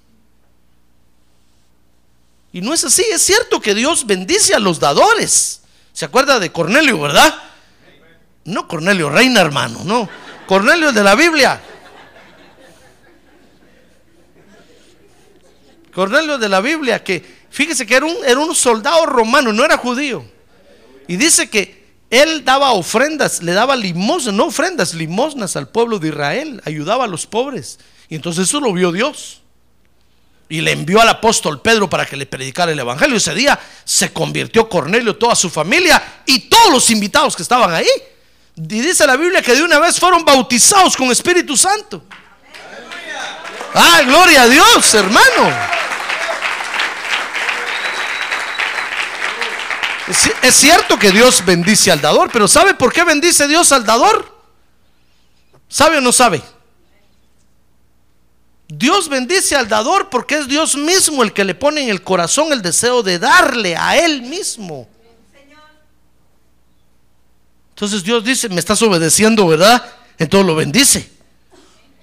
Y 2.53 2.61
no 2.61 2.73
es 2.73 2.85
así, 2.85 3.03
es 3.11 3.21
cierto 3.21 3.59
que 3.59 3.75
Dios 3.75 4.05
bendice 4.05 4.55
a 4.55 4.59
los 4.59 4.79
dadores. 4.79 5.61
¿Se 5.91 6.05
acuerda 6.05 6.39
de 6.39 6.51
Cornelio, 6.51 7.01
verdad? 7.01 7.35
No 8.45 8.69
Cornelio 8.69 9.09
Reina, 9.09 9.41
hermano, 9.41 9.81
no. 9.83 10.07
Cornelio 10.47 10.93
de 10.93 11.03
la 11.03 11.15
Biblia. 11.15 11.61
Cornelio 15.97 16.37
de 16.37 16.47
la 16.47 16.61
Biblia, 16.61 17.03
que 17.03 17.25
fíjese 17.49 17.83
que 17.87 17.95
era 17.95 18.05
un, 18.05 18.53
soldado 18.53 19.07
romano, 19.07 19.51
no 19.51 19.65
era 19.65 19.77
judío. 19.77 20.23
Y 21.07 21.15
dice 21.17 21.49
que 21.49 21.87
él 22.11 22.45
daba 22.45 22.71
ofrendas, 22.73 23.41
le 23.41 23.53
daba 23.53 23.75
limosnas, 23.75 24.35
no 24.35 24.45
ofrendas, 24.45 24.93
limosnas 24.93 25.55
al 25.55 25.69
pueblo 25.69 25.97
de 25.97 26.09
Israel, 26.09 26.61
ayudaba 26.65 27.05
a 27.05 27.07
los 27.07 27.25
pobres. 27.25 27.79
Y 28.09 28.15
entonces 28.15 28.47
eso 28.47 28.59
lo 28.59 28.73
vio 28.73 28.91
Dios. 28.91 29.41
Y 30.47 30.61
le 30.61 30.73
envió 30.73 31.01
al 31.01 31.09
apóstol 31.09 31.61
Pedro 31.61 31.89
para 31.89 32.05
que 32.05 32.15
le 32.15 32.27
predicara 32.27 32.71
el 32.71 32.77
evangelio. 32.77 33.17
Ese 33.17 33.33
día 33.33 33.59
se 33.83 34.13
convirtió 34.13 34.69
Cornelio, 34.69 35.15
toda 35.15 35.35
su 35.35 35.49
familia 35.49 36.21
y 36.27 36.41
todos 36.41 36.71
los 36.71 36.91
invitados 36.91 37.35
que 37.35 37.41
estaban 37.41 37.73
ahí. 37.73 37.89
Y 38.55 38.81
dice 38.81 39.07
la 39.07 39.17
Biblia 39.17 39.41
que 39.41 39.55
de 39.55 39.63
una 39.63 39.79
vez 39.79 39.99
fueron 39.99 40.23
bautizados 40.23 40.95
con 40.95 41.09
Espíritu 41.09 41.57
Santo. 41.57 42.03
Ah, 43.73 44.01
gloria 44.05 44.43
a 44.43 44.47
Dios, 44.47 44.93
hermano. 44.93 45.86
Es, 50.07 50.55
cierto 50.55 50.97
que 50.97 51.11
Dios 51.11 51.43
bendice 51.45 51.91
al 51.91 51.99
dador, 51.99 52.29
pero 52.31 52.47
¿sabe 52.47 52.73
por 52.73 52.93
qué 52.93 53.03
bendice 53.03 53.47
Dios 53.47 53.71
al 53.73 53.85
dador? 53.85 54.33
¿Sabe 55.67 55.97
o 55.97 56.01
no 56.01 56.13
sabe? 56.13 56.41
Dios 58.69 59.09
bendice 59.09 59.55
al 59.55 59.67
dador 59.67 60.09
porque 60.09 60.37
es 60.37 60.47
Dios 60.47 60.75
mismo 60.75 61.23
el 61.23 61.33
que 61.33 61.43
le 61.43 61.55
pone 61.55 61.83
en 61.83 61.89
el 61.89 62.03
corazón 62.03 62.53
el 62.53 62.61
deseo 62.61 63.03
de 63.03 63.19
darle 63.19 63.75
a 63.75 63.97
Él 63.97 64.21
mismo. 64.21 64.87
Entonces 67.69 68.03
Dios 68.03 68.23
dice, 68.23 68.49
me 68.49 68.59
estás 68.59 68.81
obedeciendo, 68.81 69.45
¿verdad? 69.45 69.85
Entonces 70.17 70.47
lo 70.47 70.55
bendice. 70.55 71.11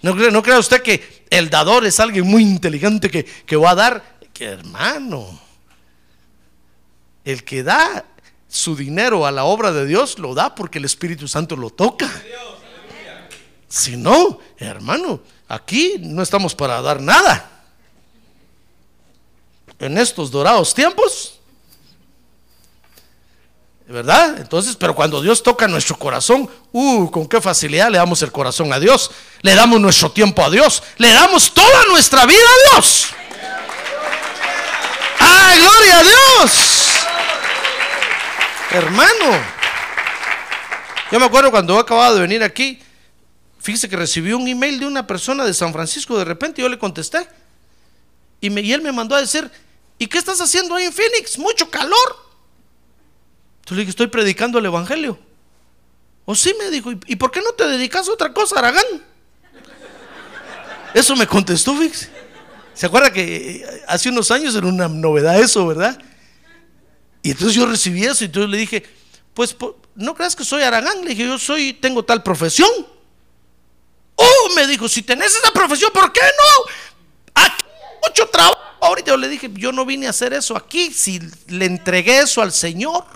No, 0.02 0.14
no 0.14 0.42
crea 0.42 0.58
usted 0.58 0.82
que 0.82 1.25
el 1.30 1.49
dador 1.49 1.87
es 1.87 1.99
alguien 2.00 2.26
muy 2.26 2.42
inteligente 2.42 3.11
que, 3.11 3.25
que 3.25 3.56
va 3.56 3.70
a 3.70 3.75
dar. 3.75 4.14
Que 4.32 4.46
hermano, 4.46 5.40
el 7.25 7.45
que 7.45 7.62
da 7.62 8.04
su 8.49 8.76
dinero 8.76 9.26
a 9.26 9.33
la 9.33 9.45
obra 9.45 9.73
de 9.73 9.87
Dios 9.87 10.19
lo 10.19 10.35
da 10.35 10.54
porque 10.54 10.78
el 10.78 10.85
Espíritu 10.85 11.26
Santo 11.26 11.57
lo 11.57 11.71
toca. 11.71 12.11
Si 13.69 13.97
no, 13.97 14.38
hermano, 14.59 15.21
aquí 15.49 15.97
no 16.00 16.23
estamos 16.23 16.54
para 16.54 16.81
dar 16.81 17.00
nada. 17.00 17.50
En 19.81 19.99
estos 19.99 20.31
dorados 20.31 20.73
tiempos, 20.73 21.35
¿Verdad? 23.87 24.38
Entonces, 24.38 24.76
pero 24.76 24.95
cuando 24.95 25.21
Dios 25.21 25.43
toca 25.43 25.69
nuestro 25.69 25.99
corazón, 25.99 26.49
uh, 26.73 27.11
con 27.11 27.28
qué 27.28 27.38
facilidad 27.40 27.90
le 27.90 27.99
damos 27.99 28.23
el 28.23 28.33
corazón 28.33 28.73
a 28.73 28.81
Dios, 28.81 29.11
le 29.43 29.54
damos 29.54 29.78
nuestro 29.78 30.11
tiempo 30.11 30.43
a 30.43 30.49
Dios, 30.49 30.83
le 30.97 31.12
damos 31.12 31.52
toda 31.52 31.85
nuestra 31.90 32.25
vida 32.25 32.38
a 32.38 32.73
Dios. 32.73 33.09
¡Ay, 35.19 35.59
gloria 35.59 35.99
a 35.99 36.02
Dios! 36.02 36.85
Hermano, 38.75 39.40
yo 41.12 41.21
me 41.21 41.26
acuerdo 41.26 41.52
cuando 41.52 41.78
acababa 41.78 42.12
de 42.12 42.21
venir 42.23 42.43
aquí, 42.43 42.81
fíjese 43.61 43.88
que 43.88 43.95
recibí 43.95 44.33
un 44.33 44.49
email 44.49 44.81
de 44.81 44.87
una 44.87 45.07
persona 45.07 45.45
de 45.45 45.54
San 45.54 45.73
Francisco, 45.73 46.19
de 46.19 46.25
repente 46.25 46.61
yo 46.61 46.69
le 46.69 46.76
contesté, 46.76 47.25
y, 48.40 48.50
me, 48.50 48.62
él 48.62 48.83
me 48.83 48.90
mandó 48.90 49.14
a 49.14 49.21
decir, 49.21 49.49
¿y 49.97 50.09
qué 50.09 50.19
estás 50.19 50.40
haciendo 50.40 50.75
ahí 50.75 50.87
en 50.87 50.93
Phoenix? 50.93 51.38
Mucho 51.38 51.71
calor. 51.71 52.16
Entonces 53.59 53.76
le 53.76 53.81
dije, 53.83 53.90
estoy 53.90 54.09
predicando 54.09 54.59
el 54.59 54.66
Evangelio. 54.66 55.21
O 56.25 56.35
sí, 56.35 56.52
me 56.59 56.69
dijo, 56.71 56.90
¿y 56.90 57.14
por 57.14 57.31
qué 57.31 57.43
no 57.43 57.52
te 57.52 57.69
dedicas 57.69 58.09
a 58.09 58.12
otra 58.12 58.33
cosa, 58.33 58.59
Aragán? 58.59 58.85
Eso 60.95 61.14
me 61.14 61.28
contestó, 61.28 61.76
fíjese. 61.76 62.11
¿Se 62.75 62.87
acuerda 62.87 63.12
que 63.12 63.62
eh, 63.62 63.85
hace 63.87 64.09
unos 64.09 64.33
años 64.33 64.57
era 64.57 64.66
una 64.66 64.88
novedad 64.88 65.38
eso, 65.38 65.64
verdad? 65.64 65.97
Y 67.25 67.31
entonces 67.31 67.57
yo 67.57 67.64
recibí 67.64 68.04
eso 68.04 68.23
y 68.23 68.26
entonces 68.26 68.50
le 68.50 68.59
dije, 68.59 68.85
pues 69.33 69.57
no 69.95 70.14
creas 70.14 70.37
que 70.37 70.45
soy 70.45 70.62
Aragán, 70.62 71.02
le 71.02 71.11
dije, 71.11 71.25
yo 71.25 71.38
soy, 71.38 71.73
tengo 71.73 72.04
tal 72.04 72.23
profesión. 72.23 72.69
Oh, 74.14 74.54
me 74.54 74.66
dijo, 74.66 74.87
si 74.90 75.00
tenés 75.00 75.35
esa 75.35 75.50
profesión, 75.50 75.90
¿por 75.90 76.12
qué 76.12 76.21
no? 76.21 77.43
Aquí 77.43 77.64
mucho 78.07 78.28
trabajo. 78.28 78.61
Ahorita 78.78 79.12
yo 79.12 79.16
le 79.16 79.28
dije, 79.31 79.50
yo 79.54 79.73
no 79.73 79.87
vine 79.87 80.07
a 80.07 80.11
hacer 80.11 80.35
eso 80.35 80.54
aquí, 80.54 80.93
si 80.93 81.19
le 81.49 81.64
entregué 81.64 82.19
eso 82.19 82.43
al 82.43 82.52
Señor 82.52 83.07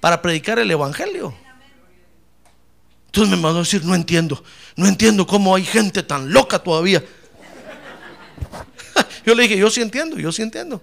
para 0.00 0.22
predicar 0.22 0.58
el 0.58 0.70
Evangelio. 0.70 1.36
Entonces 3.04 3.30
me 3.30 3.36
mandó 3.36 3.58
a 3.58 3.62
decir, 3.64 3.84
no 3.84 3.94
entiendo, 3.94 4.42
no 4.76 4.86
entiendo 4.86 5.26
cómo 5.26 5.54
hay 5.54 5.64
gente 5.66 6.02
tan 6.02 6.32
loca 6.32 6.58
todavía. 6.58 7.04
Yo 9.26 9.34
le 9.34 9.42
dije, 9.42 9.58
yo 9.58 9.68
sí 9.68 9.82
entiendo, 9.82 10.18
yo 10.18 10.32
sí 10.32 10.40
entiendo, 10.40 10.82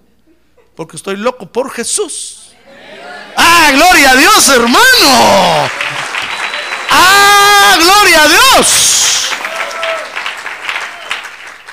porque 0.75 0.97
estoy 0.97 1.15
loco 1.17 1.47
por 1.47 1.71
Jesús. 1.71 2.51
Ah, 3.37 3.71
gloria 3.73 4.11
a 4.11 4.15
Dios, 4.15 4.49
hermano. 4.49 5.69
Ah, 6.89 7.77
gloria 7.79 8.23
a 8.23 8.27
Dios. 8.27 8.95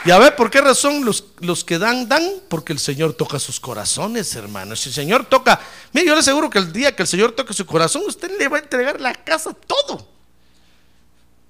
Y 0.05 0.11
a 0.11 0.19
ver, 0.19 0.35
¿por 0.35 0.51
qué 0.51 0.61
razón 0.61 1.05
los, 1.05 1.25
los, 1.39 1.63
que 1.63 1.79
dan, 1.79 2.09
dan? 2.09 2.29
Porque 2.49 2.73
el 2.73 2.81
Señor 2.81 3.15
toca 3.15 3.39
sus 3.39 3.61
corazones, 3.61 4.35
hermanos. 4.35 4.81
Si 4.81 4.89
el 4.89 4.95
Señor 4.95 5.27
toca, 5.27 5.61
mire, 5.93 6.09
yo 6.09 6.15
le 6.15 6.21
aseguro 6.21 6.51
que 6.51 6.59
el 6.59 6.73
día 6.73 6.97
que 6.97 7.03
el 7.03 7.09
Señor 7.09 7.33
toque 7.33 7.53
su 7.55 7.65
corazón, 7.65 8.03
usted 8.07 8.37
le 8.37 8.49
va 8.49 8.57
a 8.57 8.61
entregar 8.61 9.01
la 9.01 9.15
casa 9.15 9.53
todo. 9.55 10.09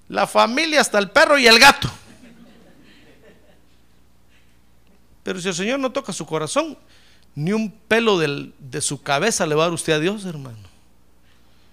La 0.09 0.27
familia, 0.27 0.81
hasta 0.81 0.99
el 0.99 1.09
perro 1.09 1.39
y 1.39 1.47
el 1.47 1.57
gato. 1.57 1.89
Pero 5.23 5.41
si 5.41 5.47
el 5.47 5.55
Señor 5.55 5.79
no 5.79 5.91
toca 5.91 6.13
su 6.13 6.25
corazón, 6.25 6.77
ni 7.35 7.51
un 7.51 7.71
pelo 7.71 8.19
de 8.19 8.81
su 8.81 9.01
cabeza 9.01 9.45
le 9.45 9.55
va 9.55 9.63
a 9.63 9.67
dar 9.67 9.73
usted 9.73 9.93
a 9.93 9.99
Dios, 9.99 10.25
hermano. 10.25 10.57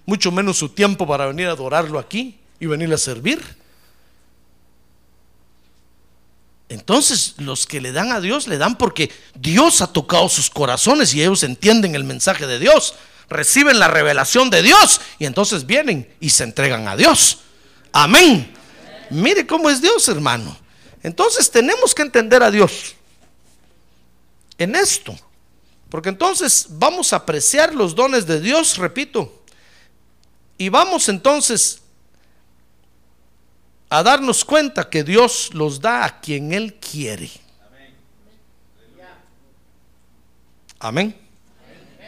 Mucho 0.06 0.32
menos 0.32 0.58
su 0.58 0.70
tiempo 0.70 1.06
para 1.06 1.26
venir 1.26 1.46
a 1.48 1.52
adorarlo 1.52 1.98
aquí 1.98 2.38
y 2.58 2.66
venir 2.66 2.92
a 2.92 2.98
servir. 2.98 3.40
Entonces 6.68 7.34
los 7.38 7.66
que 7.66 7.80
le 7.80 7.92
dan 7.92 8.12
a 8.12 8.20
Dios 8.20 8.46
le 8.46 8.56
dan 8.56 8.78
porque 8.78 9.10
Dios 9.34 9.82
ha 9.82 9.88
tocado 9.88 10.28
sus 10.28 10.48
corazones 10.48 11.12
y 11.14 11.20
ellos 11.20 11.42
entienden 11.42 11.96
el 11.96 12.04
mensaje 12.04 12.46
de 12.46 12.60
Dios, 12.60 12.94
reciben 13.28 13.78
la 13.78 13.88
revelación 13.88 14.50
de 14.50 14.62
Dios 14.62 15.00
y 15.18 15.26
entonces 15.26 15.66
vienen 15.66 16.08
y 16.20 16.30
se 16.30 16.44
entregan 16.44 16.86
a 16.86 16.96
Dios. 16.96 17.40
Amén. 17.92 18.54
Mire 19.10 19.46
cómo 19.46 19.68
es 19.68 19.82
Dios, 19.82 20.08
hermano. 20.08 20.56
Entonces 21.02 21.50
tenemos 21.50 21.94
que 21.94 22.02
entender 22.02 22.42
a 22.42 22.50
Dios 22.52 22.94
en 24.56 24.76
esto. 24.76 25.18
Porque 25.90 26.08
entonces 26.08 26.66
vamos 26.70 27.12
a 27.12 27.16
apreciar 27.16 27.74
los 27.74 27.94
dones 27.94 28.26
de 28.26 28.40
Dios, 28.40 28.78
repito. 28.78 29.42
Y 30.56 30.68
vamos 30.68 31.08
entonces 31.08 31.82
a 33.88 34.02
darnos 34.02 34.44
cuenta 34.44 34.88
que 34.88 35.02
Dios 35.02 35.50
los 35.52 35.80
da 35.80 36.04
a 36.04 36.20
quien 36.20 36.52
Él 36.52 36.74
quiere. 36.74 37.30
Amén. 40.78 41.14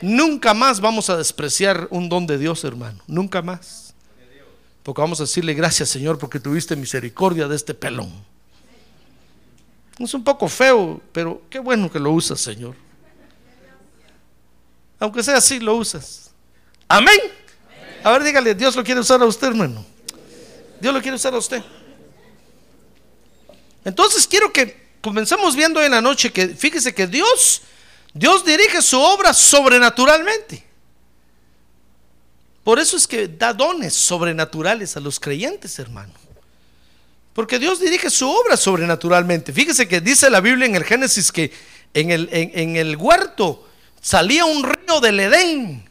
Nunca 0.01 0.55
más 0.55 0.81
vamos 0.81 1.11
a 1.11 1.17
despreciar 1.17 1.89
un 1.91 2.09
don 2.09 2.27
de 2.27 2.39
Dios, 2.39 2.65
hermano. 2.65 3.03
Nunca 3.07 3.43
más. 3.43 3.95
Porque 4.83 5.01
vamos 5.01 5.21
a 5.21 5.25
decirle 5.25 5.55
gracias, 5.55 5.89
Señor, 5.89 6.19
porque 6.19 6.41
tuviste 6.41 6.77
misericordia 6.77 7.49
de 7.49 7.57
este 7.57 7.75
pelón. 7.75 8.13
Es 9.99 10.15
un 10.15 10.25
poco 10.25 10.49
feo, 10.49 11.01
pero 11.13 11.43
qué 11.51 11.59
bueno 11.59 11.91
que 11.91 12.01
lo 12.01 12.13
usas, 12.13 12.41
Señor. 12.41 12.75
Aunque 15.03 15.25
sea 15.25 15.39
así, 15.39 15.59
lo 15.59 15.75
usas. 15.75 16.31
Amén. 16.87 17.19
A 18.05 18.13
ver, 18.13 18.23
dígale, 18.23 18.55
Dios 18.55 18.77
lo 18.77 18.85
quiere 18.85 19.01
usar 19.01 19.21
a 19.21 19.25
usted, 19.25 19.49
hermano. 19.49 19.85
Dios 20.81 20.95
lo 20.95 21.03
quiere 21.03 21.17
usar 21.17 21.35
a 21.35 21.39
usted. 21.39 21.61
Entonces 23.85 24.29
quiero 24.29 24.53
que 24.53 24.91
comencemos 25.01 25.57
viendo 25.57 25.83
en 25.83 25.91
la 25.91 26.01
noche 26.01 26.31
que 26.31 26.51
fíjese 26.51 26.95
que 26.95 27.09
Dios, 27.09 27.63
Dios 28.15 28.45
dirige 28.45 28.81
su 28.81 29.01
obra 29.01 29.35
sobrenaturalmente. 29.35 30.65
Por 32.63 32.79
eso 32.79 32.97
es 32.97 33.09
que 33.09 33.27
da 33.27 33.53
dones 33.53 33.95
sobrenaturales 33.95 34.97
a 34.97 35.01
los 35.01 35.19
creyentes, 35.19 35.81
hermano. 35.81 36.13
Porque 37.33 37.59
Dios 37.59 37.81
dirige 37.81 38.09
su 38.09 38.31
obra 38.31 38.57
sobrenaturalmente. 38.57 39.53
Fíjese 39.53 39.89
que 39.89 40.01
dice 40.01 40.31
la 40.31 40.41
Biblia 40.41 40.67
en 40.67 40.77
el 40.77 40.85
Génesis 40.85 41.33
que 41.33 41.53
en 41.93 42.13
el, 42.13 42.29
en 42.31 42.77
el 42.77 42.97
huerto 42.97 43.67
salía 44.03 44.45
un 44.45 44.63
río 44.65 45.01
del 45.01 45.21
Edén 45.21 45.89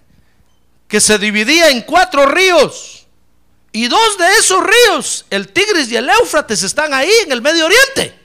que 0.87 1.01
se 1.01 1.17
dividía 1.17 1.69
en 1.69 1.81
cuatro 1.81 2.27
ríos. 2.27 3.07
Y 3.71 3.87
dos 3.87 4.17
de 4.17 4.27
esos 4.37 4.61
ríos, 4.61 5.25
el 5.29 5.47
Tigris 5.47 5.89
y 5.89 5.95
el 5.95 6.09
Éufrates, 6.09 6.61
están 6.61 6.93
ahí 6.93 7.09
en 7.25 7.31
el 7.31 7.41
Medio 7.41 7.65
Oriente. 7.65 8.19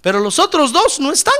Pero 0.00 0.18
los 0.20 0.38
otros 0.38 0.72
dos 0.72 0.98
no 0.98 1.12
están. 1.12 1.34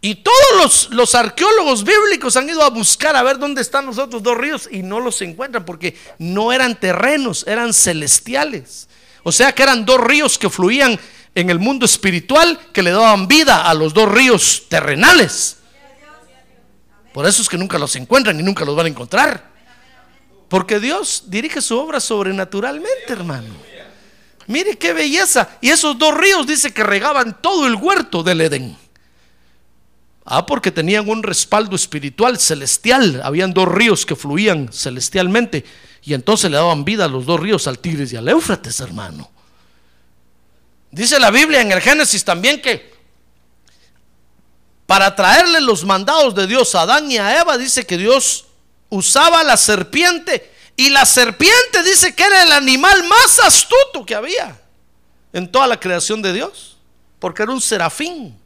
Y 0.00 0.16
todos 0.16 0.56
los, 0.58 0.90
los, 0.90 1.14
arqueólogos 1.14 1.84
bíblicos 1.84 2.36
han 2.36 2.48
ido 2.48 2.62
a 2.62 2.70
buscar 2.70 3.14
a 3.16 3.22
ver 3.22 3.38
dónde 3.38 3.62
están 3.62 3.86
los 3.86 3.96
otros 3.96 4.22
dos 4.22 4.36
ríos 4.36 4.68
y 4.70 4.82
no 4.82 5.00
los 5.00 5.22
encuentran 5.22 5.64
porque 5.64 5.96
no 6.18 6.52
eran 6.52 6.78
terrenos, 6.78 7.44
eran 7.46 7.72
celestiales. 7.72 8.88
O 9.22 9.32
sea 9.32 9.54
que 9.54 9.62
eran 9.62 9.86
dos 9.86 10.00
ríos 10.00 10.36
que 10.36 10.50
fluían 10.50 10.98
en 11.34 11.50
el 11.50 11.58
mundo 11.58 11.84
espiritual 11.84 12.58
que 12.72 12.82
le 12.82 12.90
daban 12.90 13.26
vida 13.26 13.68
a 13.68 13.74
los 13.74 13.92
dos 13.92 14.10
ríos 14.10 14.64
terrenales. 14.68 15.58
Por 17.12 17.26
eso 17.26 17.42
es 17.42 17.48
que 17.48 17.58
nunca 17.58 17.78
los 17.78 17.94
encuentran 17.96 18.38
y 18.38 18.42
nunca 18.42 18.64
los 18.64 18.74
van 18.74 18.86
a 18.86 18.88
encontrar. 18.88 19.52
Porque 20.48 20.80
Dios 20.80 21.24
dirige 21.26 21.60
su 21.60 21.78
obra 21.78 22.00
sobrenaturalmente, 22.00 23.12
hermano. 23.12 23.54
Mire 24.46 24.76
qué 24.76 24.92
belleza. 24.92 25.48
Y 25.60 25.70
esos 25.70 25.98
dos 25.98 26.14
ríos 26.14 26.46
dice 26.46 26.72
que 26.72 26.82
regaban 26.82 27.40
todo 27.40 27.66
el 27.66 27.76
huerto 27.76 28.22
del 28.22 28.40
Edén. 28.40 28.76
Ah, 30.24 30.46
porque 30.46 30.70
tenían 30.70 31.08
un 31.08 31.22
respaldo 31.22 31.76
espiritual 31.76 32.38
celestial. 32.38 33.20
Habían 33.24 33.52
dos 33.52 33.68
ríos 33.68 34.06
que 34.06 34.16
fluían 34.16 34.70
celestialmente. 34.72 35.64
Y 36.02 36.14
entonces 36.14 36.50
le 36.50 36.56
daban 36.56 36.84
vida 36.84 37.06
a 37.06 37.08
los 37.08 37.26
dos 37.26 37.40
ríos, 37.40 37.66
al 37.66 37.78
Tigris 37.78 38.12
y 38.12 38.16
al 38.16 38.28
Éufrates, 38.28 38.80
hermano. 38.80 39.30
Dice 40.94 41.18
la 41.18 41.32
Biblia 41.32 41.60
en 41.60 41.72
el 41.72 41.80
Génesis 41.80 42.24
también 42.24 42.62
que 42.62 42.94
para 44.86 45.16
traerle 45.16 45.60
los 45.60 45.84
mandados 45.84 46.36
de 46.36 46.46
Dios 46.46 46.72
a 46.76 46.82
Adán 46.82 47.10
y 47.10 47.18
a 47.18 47.40
Eva, 47.40 47.58
dice 47.58 47.84
que 47.84 47.98
Dios 47.98 48.46
usaba 48.90 49.42
la 49.42 49.56
serpiente. 49.56 50.52
Y 50.76 50.90
la 50.90 51.04
serpiente 51.04 51.82
dice 51.82 52.14
que 52.14 52.22
era 52.22 52.44
el 52.44 52.52
animal 52.52 53.02
más 53.08 53.40
astuto 53.40 54.06
que 54.06 54.14
había 54.14 54.60
en 55.32 55.50
toda 55.50 55.66
la 55.66 55.80
creación 55.80 56.22
de 56.22 56.32
Dios. 56.32 56.76
Porque 57.18 57.42
era 57.42 57.50
un 57.50 57.60
serafín. 57.60 58.38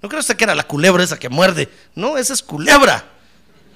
No 0.00 0.08
creo 0.08 0.20
usted 0.20 0.36
que 0.36 0.44
era 0.44 0.54
la 0.54 0.68
culebra 0.68 1.02
esa 1.02 1.18
que 1.18 1.28
muerde. 1.28 1.68
No, 1.96 2.16
esa 2.16 2.32
es 2.32 2.44
culebra. 2.44 3.04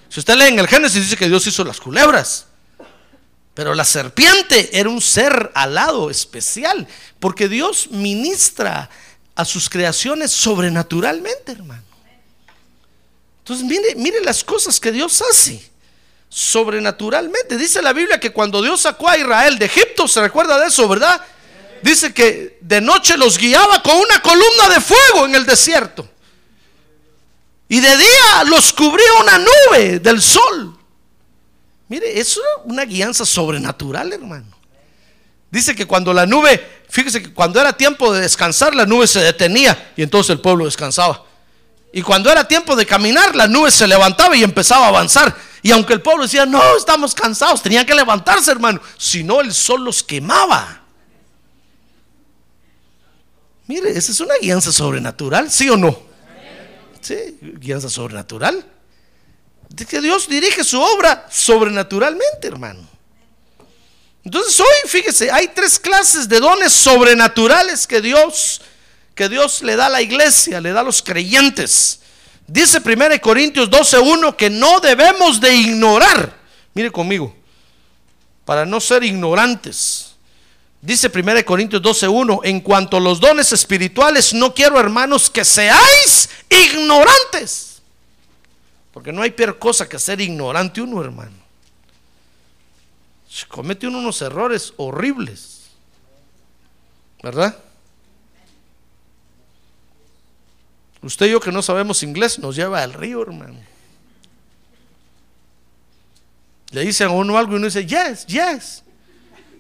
Si 0.09 0.21
usted 0.21 0.37
lee 0.37 0.47
en 0.47 0.61
el 0.61 0.69
Génesis 0.69 1.03
dice 1.03 1.17
que 1.17 1.29
Dios 1.29 1.45
hizo 1.49 1.65
las 1.65 1.81
culebras. 1.81 2.47
Pero 3.55 3.75
la 3.75 3.85
serpiente 3.85 4.79
era 4.79 4.89
un 4.89 5.01
ser 5.01 5.51
alado, 5.55 6.11
especial. 6.11 6.87
Porque 7.21 7.49
Dios 7.49 7.89
ministra 7.91 8.89
a 9.35 9.45
sus 9.45 9.69
creaciones 9.69 10.31
sobrenaturalmente, 10.31 11.53
hermano. 11.53 11.83
Entonces 13.41 13.67
mire, 13.67 13.95
mire 13.97 14.21
las 14.23 14.45
cosas 14.45 14.79
que 14.79 14.93
Dios 14.93 15.23
hace 15.23 15.73
sobrenaturalmente. 16.29 17.59
Dice 17.59 17.83
la 17.83 17.93
Biblia 17.93 18.19
que 18.19 18.33
cuando 18.33 18.63
Dios 18.63 18.81
sacó 18.81 19.09
a 19.09 19.19
Israel 19.19 19.59
de 19.59 19.67
Egipto, 19.67 20.09
se 20.09 20.21
recuerda 20.21 20.59
de 20.59 20.69
eso, 20.69 20.89
¿verdad? 20.89 21.21
Dice 21.83 22.15
que 22.15 22.59
de 22.61 22.81
noche 22.81 23.17
los 23.19 23.37
guiaba 23.37 23.83
con 23.83 23.97
una 23.97 24.23
columna 24.23 24.69
de 24.71 24.81
fuego 24.81 25.27
en 25.27 25.35
el 25.35 25.45
desierto. 25.45 26.09
Y 27.69 27.81
de 27.81 27.97
día 27.97 28.45
los 28.47 28.73
cubría 28.73 29.13
una 29.21 29.39
nube 29.39 29.99
del 29.99 30.23
sol. 30.23 30.79
Mire, 31.93 32.19
es 32.19 32.41
una 32.65 32.87
guianza 32.87 33.27
sobrenatural, 33.27 34.15
hermano. 34.15 34.47
Dice 35.51 35.75
que 35.75 35.85
cuando 35.85 36.15
la 36.15 36.25
nube, 36.25 36.59
fíjese 36.89 37.23
que 37.23 37.35
cuando 37.35 37.61
era 37.61 37.77
tiempo 37.77 38.11
de 38.15 38.23
descansar, 38.23 38.75
la 38.75 38.87
nube 38.87 39.07
se 39.07 39.21
detenía 39.21 39.93
y 39.95 40.03
entonces 40.03 40.31
el 40.31 40.41
pueblo 40.41 40.65
descansaba. 40.65 41.23
Y 41.93 42.01
cuando 42.01 42.33
era 42.33 42.49
tiempo 42.49 42.75
de 42.77 42.87
caminar, 42.87 43.37
la 43.37 43.47
nube 43.47 43.71
se 43.71 43.87
levantaba 43.87 44.35
y 44.35 44.43
empezaba 44.43 44.87
a 44.87 44.89
avanzar. 44.89 45.37
Y 45.61 45.71
aunque 45.71 45.93
el 45.93 46.01
pueblo 46.01 46.23
decía, 46.23 46.47
no, 46.47 46.63
estamos 46.79 47.15
cansados, 47.15 47.61
tenían 47.61 47.85
que 47.85 47.95
levantarse, 47.95 48.51
hermano. 48.51 48.81
Si 48.97 49.23
no, 49.23 49.43
el 49.43 49.53
sol 49.53 49.85
los 49.85 50.03
quemaba. 50.03 50.81
Mire, 53.67 53.91
esa 53.91 54.13
es 54.13 54.21
una 54.21 54.37
guianza 54.41 54.73
sobrenatural, 54.73 55.51
¿sí 55.51 55.69
o 55.69 55.77
no? 55.77 55.95
Sí, 57.03 57.37
guianza 57.61 57.91
sobrenatural. 57.91 58.72
De 59.73 59.87
que 59.87 60.03
Dios 60.03 60.29
dirige 60.29 60.65
su 60.65 60.79
obra 60.81 61.27
sobrenaturalmente, 61.31 62.47
hermano. 62.47 62.87
Entonces 64.23 64.61
hoy, 64.61 64.89
fíjese, 64.89 65.31
hay 65.31 65.49
tres 65.49 65.79
clases 65.79 66.29
de 66.29 66.41
dones 66.41 66.73
sobrenaturales 66.75 67.87
que 67.87 68.03
Dios, 68.03 68.61
que 69.15 69.31
Dios 69.31 69.63
le 69.63 69.75
da 69.77 69.87
a 69.87 69.91
la 69.91 70.03
iglesia, 70.03 70.61
le 70.61 70.73
da 70.73 70.81
a 70.81 70.85
los 70.85 71.03
creyentes. 71.03 72.01
Dice 72.47 72.83
1 72.85 73.21
Corintios 73.23 73.71
12.1 73.71 74.37
que 74.37 74.51
no 74.51 74.79
debemos 74.81 75.41
de 75.41 75.55
ignorar. 75.55 76.37
Mire 76.75 76.91
conmigo, 76.91 77.35
para 78.45 78.67
no 78.67 78.79
ser 78.79 79.03
ignorantes. 79.05 80.15
Dice 80.83 81.11
1 81.13 81.45
Corintios 81.47 81.81
12.1, 81.81 82.41
en 82.45 82.61
cuanto 82.61 82.99
a 82.99 83.01
los 83.01 83.21
dones 83.21 83.53
espirituales, 83.53 84.35
no 84.35 84.53
quiero 84.53 84.79
hermanos 84.79 85.31
que 85.31 85.47
seáis 85.47 86.29
ignorantes. 86.51 87.72
Porque 88.93 89.13
no 89.13 89.23
hay 89.23 89.31
peor 89.31 89.59
cosa 89.59 89.89
que 89.89 89.99
ser 89.99 90.21
ignorante 90.21 90.81
uno, 90.81 91.03
hermano. 91.03 91.43
Comete 93.49 93.87
uno 93.87 93.99
unos 93.99 94.21
errores 94.21 94.75
horribles. 94.77 95.71
¿Verdad? 97.23 97.57
Usted 101.03 101.27
y 101.27 101.31
yo 101.31 101.41
que 101.41 101.51
no 101.51 101.63
sabemos 101.63 102.03
inglés 102.03 102.39
nos 102.39 102.55
lleva 102.55 102.83
al 102.83 102.93
río, 102.93 103.23
hermano. 103.23 103.59
Le 106.71 106.83
dicen 106.83 107.09
a 107.09 107.11
uno 107.11 107.37
algo 107.37 107.53
y 107.53 107.57
uno 107.57 107.67
dice, 107.67 107.87
yes, 107.87 108.27
yes. 108.27 108.83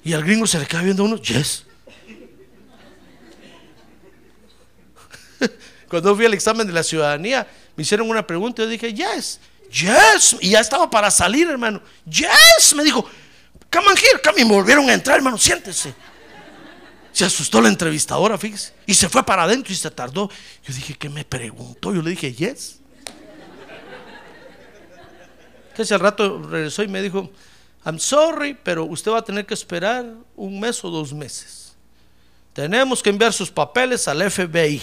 Y 0.04 0.12
al 0.12 0.22
gringo 0.22 0.46
se 0.46 0.58
le 0.58 0.66
queda 0.66 0.82
viendo 0.82 1.02
a 1.02 1.06
uno, 1.06 1.16
yes. 1.16 1.64
Cuando 5.88 6.14
fui 6.14 6.26
al 6.26 6.34
examen 6.34 6.66
de 6.66 6.72
la 6.72 6.82
ciudadanía, 6.82 7.46
me 7.76 7.82
hicieron 7.82 8.08
una 8.08 8.26
pregunta 8.26 8.62
y 8.62 8.64
yo 8.66 8.70
dije, 8.70 8.92
yes, 8.92 9.40
yes. 9.70 10.36
Y 10.40 10.50
ya 10.50 10.60
estaba 10.60 10.88
para 10.88 11.10
salir, 11.10 11.48
hermano. 11.48 11.80
Yes, 12.04 12.74
me 12.74 12.84
dijo, 12.84 13.04
come 13.70 13.86
on 13.88 13.96
here, 13.96 14.20
come. 14.22 14.42
Y 14.42 14.44
me 14.44 14.52
volvieron 14.52 14.88
a 14.88 14.92
entrar, 14.92 15.16
hermano, 15.16 15.38
siéntese. 15.38 15.94
Se 17.12 17.24
asustó 17.24 17.60
la 17.60 17.68
entrevistadora, 17.68 18.38
fíjese. 18.38 18.72
Y 18.86 18.94
se 18.94 19.08
fue 19.08 19.22
para 19.22 19.42
adentro 19.42 19.72
y 19.72 19.76
se 19.76 19.90
tardó. 19.90 20.30
Yo 20.64 20.74
dije, 20.74 20.94
¿qué 20.94 21.08
me 21.08 21.24
preguntó? 21.24 21.94
Yo 21.94 22.02
le 22.02 22.10
dije, 22.10 22.32
yes. 22.32 22.78
Entonces 25.70 25.92
al 25.92 26.00
rato 26.00 26.42
regresó 26.42 26.82
y 26.82 26.88
me 26.88 27.00
dijo, 27.00 27.30
I'm 27.84 27.98
sorry, 27.98 28.54
pero 28.62 28.84
usted 28.84 29.10
va 29.10 29.18
a 29.18 29.24
tener 29.24 29.46
que 29.46 29.54
esperar 29.54 30.04
un 30.36 30.60
mes 30.60 30.84
o 30.84 30.90
dos 30.90 31.12
meses. 31.12 31.74
tenemos 32.52 33.02
que 33.02 33.08
enviar 33.08 33.32
sus 33.32 33.50
papeles 33.50 34.06
al 34.06 34.30
FBI. 34.30 34.80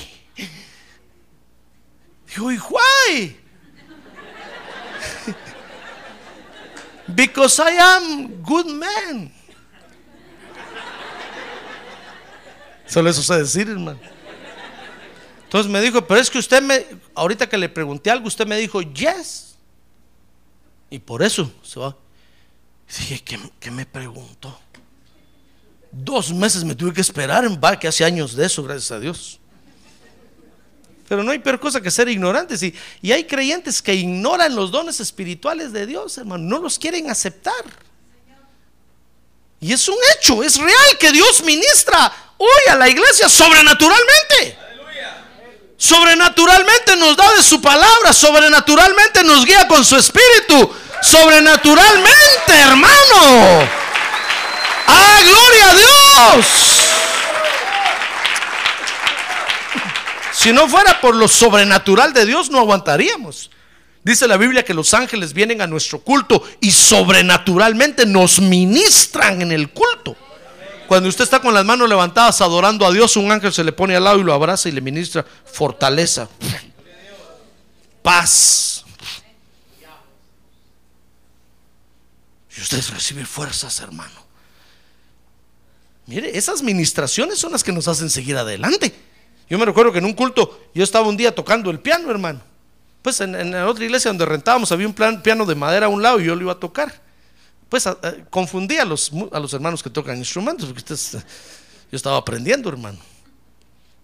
Dijo, 2.30 2.52
¿y 2.52 2.60
why? 2.60 3.40
Because 7.08 7.60
I 7.60 7.78
am 7.78 8.44
good 8.44 8.68
man. 8.68 9.34
Solo 12.86 13.10
eso 13.10 13.22
sé 13.22 13.38
decir, 13.38 13.70
hermano. 13.70 14.00
Entonces 15.44 15.72
me 15.72 15.82
dijo, 15.82 16.06
pero 16.06 16.20
es 16.20 16.30
que 16.30 16.38
usted 16.38 16.62
me, 16.62 16.86
ahorita 17.16 17.50
que 17.50 17.58
le 17.58 17.70
pregunté 17.70 18.12
algo, 18.12 18.28
usted 18.28 18.46
me 18.46 18.58
dijo, 18.58 18.82
yes. 18.82 19.56
Y 20.92 21.00
por 21.00 21.24
eso 21.24 21.52
se 21.64 21.80
va. 21.80 21.96
dije, 22.88 23.24
¿qué, 23.24 23.40
qué 23.60 23.72
me 23.72 23.86
preguntó? 23.86 24.60
Dos 25.92 26.32
meses 26.32 26.64
me 26.64 26.76
tuve 26.76 26.94
que 26.94 27.02
esperar 27.02 27.46
en 27.46 27.60
bar, 27.60 27.80
que 27.80 27.88
hace 27.88 28.06
años 28.06 28.36
de 28.36 28.46
eso, 28.46 28.62
gracias 28.62 28.92
a 28.92 29.00
Dios. 29.00 29.39
Pero 31.10 31.24
no 31.24 31.32
hay 31.32 31.40
peor 31.40 31.60
cosa 31.60 31.82
que 31.82 31.90
ser 31.90 32.08
ignorantes. 32.08 32.62
Y, 32.62 32.74
y 33.02 33.12
hay 33.12 33.26
creyentes 33.26 33.82
que 33.82 33.96
ignoran 33.96 34.56
los 34.56 34.72
dones 34.72 35.00
espirituales 35.00 35.74
de 35.74 35.88
Dios, 35.88 36.18
hermano. 36.20 36.44
No 36.44 36.60
los 36.60 36.78
quieren 36.78 37.10
aceptar. 37.10 37.66
Y 39.60 39.74
es 39.74 39.90
un 39.90 39.98
hecho, 40.16 40.42
es 40.44 40.58
real 40.58 40.98
que 41.00 41.12
Dios 41.12 41.44
ministra 41.44 42.14
hoy 42.38 42.72
a 42.72 42.76
la 42.76 42.88
iglesia 42.88 43.28
sobrenaturalmente. 43.28 44.58
Sobrenaturalmente 45.76 46.96
nos 46.98 47.18
da 47.18 47.32
de 47.36 47.42
su 47.42 47.62
palabra, 47.62 48.14
sobrenaturalmente 48.14 49.24
nos 49.24 49.46
guía 49.46 49.68
con 49.68 49.84
su 49.84 49.96
espíritu, 49.96 50.72
sobrenaturalmente, 51.02 52.54
hermano. 52.54 53.68
¡Ah, 54.88 55.20
gloria 55.24 55.70
a 55.70 55.74
Dios! 55.74 56.46
Si 60.40 60.54
no 60.54 60.70
fuera 60.70 61.02
por 61.02 61.16
lo 61.16 61.28
sobrenatural 61.28 62.14
de 62.14 62.26
Dios, 62.26 62.50
no 62.50 62.60
aguantaríamos. 62.60 63.52
Dice 64.06 64.26
la 64.26 64.38
Biblia 64.38 64.64
que 64.64 64.74
los 64.74 64.94
ángeles 64.94 65.34
vienen 65.34 65.60
a 65.62 65.68
nuestro 65.68 66.00
culto 66.00 66.42
y 66.62 66.72
sobrenaturalmente 66.72 68.06
nos 68.06 68.40
ministran 68.40 69.42
en 69.42 69.52
el 69.52 69.70
culto. 69.72 70.16
Cuando 70.88 71.10
usted 71.10 71.26
está 71.26 71.42
con 71.42 71.54
las 71.54 71.66
manos 71.66 71.90
levantadas 71.90 72.40
adorando 72.40 72.88
a 72.88 72.92
Dios, 72.94 73.18
un 73.18 73.30
ángel 73.30 73.52
se 73.52 73.66
le 73.66 73.74
pone 73.74 73.98
al 73.98 74.06
lado 74.06 74.18
y 74.18 74.24
lo 74.24 74.34
abraza 74.34 74.70
y 74.70 74.72
le 74.72 74.80
ministra 74.80 75.26
fortaleza, 75.44 76.30
paz. 78.02 78.86
Y 82.58 82.62
usted 82.62 82.82
recibe 82.94 83.26
fuerzas, 83.26 83.78
hermano. 83.82 84.26
Mire, 86.06 86.38
esas 86.38 86.62
ministraciones 86.62 87.38
son 87.40 87.52
las 87.52 87.62
que 87.62 87.74
nos 87.74 87.90
hacen 87.90 88.10
seguir 88.10 88.38
adelante. 88.38 89.09
Yo 89.50 89.58
me 89.58 89.66
recuerdo 89.66 89.92
que 89.92 89.98
en 89.98 90.06
un 90.06 90.14
culto 90.14 90.68
yo 90.74 90.84
estaba 90.84 91.08
un 91.08 91.18
día 91.18 91.34
tocando 91.34 91.72
el 91.72 91.80
piano, 91.80 92.12
hermano. 92.12 92.42
Pues 93.02 93.20
en, 93.22 93.52
la 93.52 93.68
otra 93.68 93.86
iglesia 93.86 94.10
donde 94.10 94.26
rentábamos 94.26 94.72
había 94.72 94.88
un 94.88 94.94
piano 94.94 95.46
de 95.46 95.56
madera 95.56 95.88
a 95.88 95.90
un 95.90 96.02
lado 96.02 96.20
y 96.20 96.26
yo 96.26 96.36
lo 96.36 96.42
iba 96.42 96.52
a 96.54 96.60
tocar. 96.60 96.94
Pues 97.68 97.88
confundí 98.30 98.78
a 98.78 98.86
los, 98.86 99.12
a 99.32 99.40
los 99.40 99.54
hermanos 99.54 99.82
que 99.82 99.90
tocan 99.90 100.18
instrumentos, 100.18 100.68
porque 100.70 100.84
yo 101.92 101.96
estaba 101.96 102.18
aprendiendo, 102.18 102.70
hermano. 102.70 103.00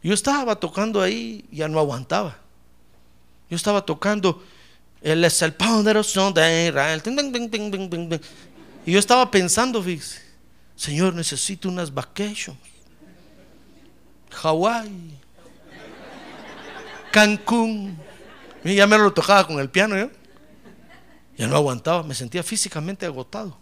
Yo 0.01 0.13
estaba 0.13 0.55
tocando 0.55 1.01
ahí, 1.01 1.45
ya 1.51 1.67
no 1.67 1.79
aguantaba. 1.79 2.37
Yo 3.49 3.55
estaba 3.55 3.83
tocando, 3.83 4.43
Él 5.01 5.23
es 5.23 5.41
el 5.41 5.53
poderoso 5.53 6.31
de 6.31 6.67
Israel. 6.67 7.01
Y 8.85 8.91
yo 8.91 8.99
estaba 8.99 9.29
pensando, 9.29 9.81
fíjese, 9.81 10.21
Señor, 10.75 11.13
necesito 11.13 11.69
unas 11.69 11.91
vacations. 11.91 12.57
Hawái, 14.29 15.17
Cancún. 17.15 17.97
Y 18.65 18.75
ya 18.75 18.85
me 18.87 18.97
lo 18.97 19.13
tocaba 19.13 19.47
con 19.47 19.57
el 19.61 19.69
piano 19.69 19.97
yo. 19.97 20.09
Ya 21.37 21.47
no 21.47 21.55
aguantaba, 21.55 22.03
me 22.03 22.13
sentía 22.13 22.43
físicamente 22.43 23.05
agotado. 23.05 23.57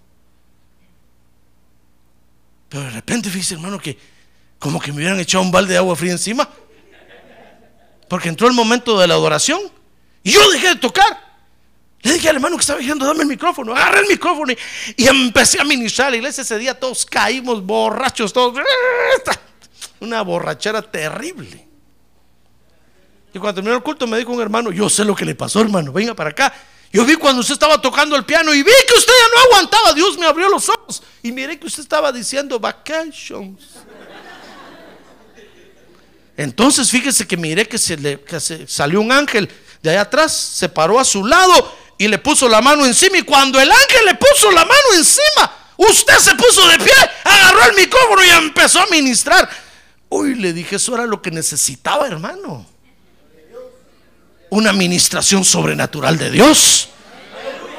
Pero 2.68 2.86
de 2.86 2.90
repente, 2.90 3.30
fíjese, 3.30 3.54
hermano, 3.54 3.78
que 3.78 3.96
como 4.58 4.80
que 4.80 4.92
me 4.92 4.98
hubieran 4.98 5.20
echado 5.20 5.44
un 5.44 5.52
balde 5.52 5.74
de 5.74 5.78
agua 5.78 5.96
fría 5.96 6.14
encima. 6.14 6.50
Porque 8.10 8.30
entró 8.30 8.48
el 8.48 8.56
momento 8.56 9.00
de 9.00 9.08
la 9.08 9.14
adoración 9.14 9.62
y 10.24 10.32
yo 10.32 10.50
dejé 10.50 10.70
de 10.70 10.76
tocar. 10.78 11.16
Le 12.02 12.14
dije 12.14 12.30
al 12.30 12.38
hermano 12.38 12.58
que 12.58 12.62
estaba 12.62 12.80
diciendo, 12.80 13.06
dame 13.06 13.22
el 13.22 13.30
micrófono, 13.30 13.76
agarré 13.76 14.00
el 14.00 14.08
micrófono 14.08 14.52
y, 14.52 14.58
y, 14.98 15.08
empecé 15.08 15.62
a 15.62 15.64
ministrar. 15.64 16.10
La 16.10 16.18
iglesia 16.18 16.42
ese 16.42 16.58
día 16.58 16.80
todos 16.80 17.06
caímos 17.06 17.64
borrachos, 17.64 18.34
todos. 18.34 18.60
Una 20.00 20.24
borrachera 20.24 20.82
terrible. 20.82 21.73
Y 23.34 23.40
cuando 23.40 23.56
terminó 23.56 23.76
el 23.76 23.82
culto 23.82 24.06
me 24.06 24.18
dijo 24.20 24.32
un 24.32 24.42
hermano, 24.42 24.72
yo 24.72 24.88
sé 24.90 25.04
lo 25.04 25.16
que 25.16 25.26
le 25.26 25.34
pasó, 25.34 25.60
hermano, 25.60 25.92
venga 25.92 26.14
para 26.14 26.30
acá. 26.30 26.54
Yo 26.92 27.04
vi 27.04 27.16
cuando 27.16 27.42
usted 27.42 27.54
estaba 27.54 27.82
tocando 27.82 28.16
el 28.16 28.24
piano 28.24 28.54
y 28.54 28.62
vi 28.62 28.72
que 28.88 28.94
usted 28.94 29.12
ya 29.12 29.36
no 29.36 29.44
aguantaba. 29.46 29.94
Dios 29.94 30.16
me 30.20 30.28
abrió 30.28 30.48
los 30.48 30.70
ojos 30.70 31.02
y 31.24 31.32
miré 31.32 31.60
que 31.60 31.66
usted 31.66 31.82
estaba 31.82 32.12
diciendo 32.12 32.60
vacations. 32.60 33.64
Entonces 36.38 36.92
fíjese 36.92 37.26
que 37.26 37.36
miré 37.36 37.68
que 37.68 37.80
se 37.80 37.98
le 37.98 38.24
salió 38.68 39.02
un 39.02 39.12
ángel 39.12 39.50
de 39.82 39.90
allá 39.90 40.02
atrás, 40.02 40.32
se 40.32 40.70
paró 40.70 41.00
a 41.00 41.04
su 41.04 41.26
lado 41.26 41.76
y 41.98 42.08
le 42.08 42.20
puso 42.20 42.48
la 42.48 42.62
mano 42.62 42.86
encima. 42.86 43.18
Y 43.18 43.24
cuando 43.24 43.60
el 43.60 43.72
ángel 43.72 44.06
le 44.06 44.14
puso 44.14 44.52
la 44.52 44.64
mano 44.64 44.94
encima, 44.96 45.52
usted 45.78 46.20
se 46.20 46.36
puso 46.36 46.68
de 46.68 46.78
pie, 46.78 46.94
agarró 47.24 47.72
el 47.72 47.76
micrófono 47.76 48.24
y 48.24 48.30
empezó 48.30 48.80
a 48.80 48.86
ministrar. 48.92 49.50
Uy, 50.10 50.36
le 50.36 50.54
dije, 50.54 50.76
eso 50.76 50.94
era 50.94 51.08
lo 51.08 51.24
que 51.24 51.32
necesitaba, 51.32 52.06
hermano 52.06 52.73
una 54.54 54.70
administración 54.70 55.44
sobrenatural 55.44 56.16
de 56.18 56.30
Dios. 56.30 56.90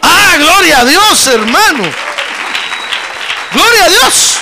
Ah, 0.03 0.37
gloria 0.39 0.81
a 0.81 0.85
Dios, 0.85 1.27
hermano. 1.29 1.85
Gloria 3.53 3.85
a 3.85 3.89
Dios. 3.89 4.39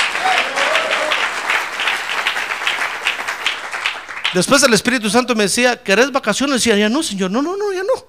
Después 4.32 4.62
el 4.62 4.72
Espíritu 4.72 5.10
Santo 5.10 5.34
me 5.34 5.42
decía, 5.42 5.82
¿querés 5.82 6.10
vacaciones? 6.10 6.56
Decía, 6.56 6.74
ya 6.76 6.88
no, 6.88 7.02
Señor, 7.02 7.30
no, 7.30 7.42
no, 7.42 7.54
no, 7.54 7.70
ya 7.70 7.82
no. 7.82 8.06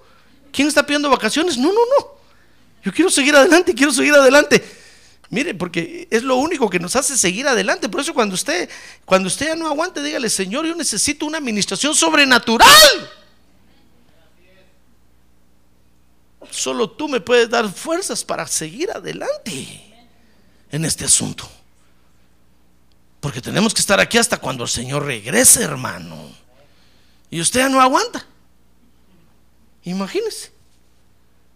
¿Quién 0.54 0.70
está 0.70 0.86
pidiendo 0.86 1.10
vacaciones? 1.10 1.58
No, 1.58 1.74
no, 1.74 1.82
no. 2.00 2.14
Yo 2.82 2.94
quiero 2.94 3.12
seguir 3.12 3.36
adelante, 3.36 3.74
quiero 3.76 3.92
seguir 3.92 4.14
adelante. 4.14 4.64
Mire, 5.32 5.54
porque 5.54 6.08
es 6.10 6.24
lo 6.24 6.38
único 6.38 6.70
que 6.70 6.80
nos 6.80 6.96
hace 6.96 7.18
seguir 7.18 7.46
adelante. 7.46 7.90
Por 7.90 8.00
eso 8.00 8.14
cuando 8.14 8.36
usted, 8.36 8.70
cuando 9.04 9.28
usted 9.28 9.48
ya 9.48 9.56
no 9.58 9.68
aguante, 9.68 10.02
dígale, 10.02 10.30
Señor, 10.30 10.66
yo 10.66 10.76
necesito 10.76 11.26
una 11.26 11.40
administración 11.40 11.94
sobrenatural. 11.94 12.70
Solo 16.52 16.90
tú 16.90 17.08
me 17.08 17.20
puedes 17.20 17.50
dar 17.50 17.72
fuerzas 17.72 18.24
para 18.24 18.48
seguir 18.48 18.92
adelante 18.92 19.94
en 20.72 20.86
este 20.86 21.06
asunto. 21.06 21.50
Porque 23.20 23.42
tenemos 23.42 23.74
que 23.74 23.80
estar 23.80 24.00
aquí 24.00 24.18
hasta 24.18 24.38
cuando 24.38 24.64
el 24.64 24.70
Señor 24.70 25.06
regrese, 25.06 25.64
hermano. 25.64 26.32
Y 27.30 27.40
usted 27.40 27.62
ya 27.62 27.70
no 27.70 27.80
aguanta. 27.80 28.26
Imagínese. 29.84 30.52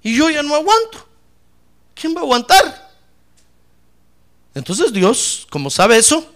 Y 0.02 0.16
yo 0.16 0.30
ya 0.30 0.42
no 0.44 0.56
aguanto. 0.56 1.08
¿Quién 1.94 2.16
va 2.16 2.22
a 2.22 2.24
aguantar? 2.24 2.92
Entonces 4.54 4.92
Dios, 4.94 5.46
como 5.50 5.70
sabe 5.70 5.98
eso, 5.98 6.34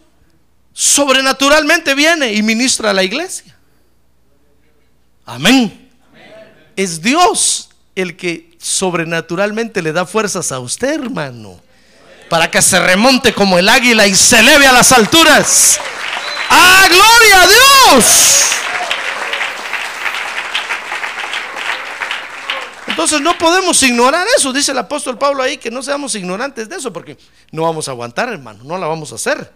sobrenaturalmente 0.74 1.96
viene 1.96 2.34
y 2.34 2.44
ministra 2.44 2.92
a 2.92 2.94
la 2.94 3.04
iglesia. 3.04 3.58
Amén. 5.26 5.90
Es 6.76 7.02
Dios 7.02 7.71
el 8.02 8.18
que 8.18 8.52
sobrenaturalmente 8.60 9.82
le 9.82 9.94
da 9.94 10.06
fuerzas 10.06 10.52
a 10.52 10.60
usted, 10.60 11.02
hermano, 11.02 11.62
para 12.30 12.50
que 12.50 12.62
se 12.62 12.80
remonte 12.80 13.34
como 13.34 13.58
el 13.60 13.70
águila 13.70 14.08
y 14.08 14.16
se 14.16 14.40
eleve 14.40 14.68
a 14.68 14.72
las 14.72 14.92
alturas. 14.92 15.80
¡Ah, 16.50 16.88
gloria 16.90 17.42
a 17.42 17.48
Dios! 17.48 18.42
Entonces 22.88 23.22
no 23.22 23.38
podemos 23.38 23.82
ignorar 23.84 24.28
eso, 24.38 24.52
dice 24.52 24.74
el 24.74 24.78
apóstol 24.78 25.18
Pablo 25.18 25.42
ahí, 25.42 25.58
que 25.58 25.72
no 25.72 25.82
seamos 25.82 26.14
ignorantes 26.14 26.68
de 26.70 26.76
eso, 26.76 26.92
porque 26.92 27.18
no 27.52 27.64
vamos 27.64 27.88
a 27.88 27.92
aguantar, 27.92 28.30
hermano, 28.30 28.64
no 28.64 28.78
la 28.78 28.86
vamos 28.86 29.12
a 29.12 29.16
hacer. 29.16 29.52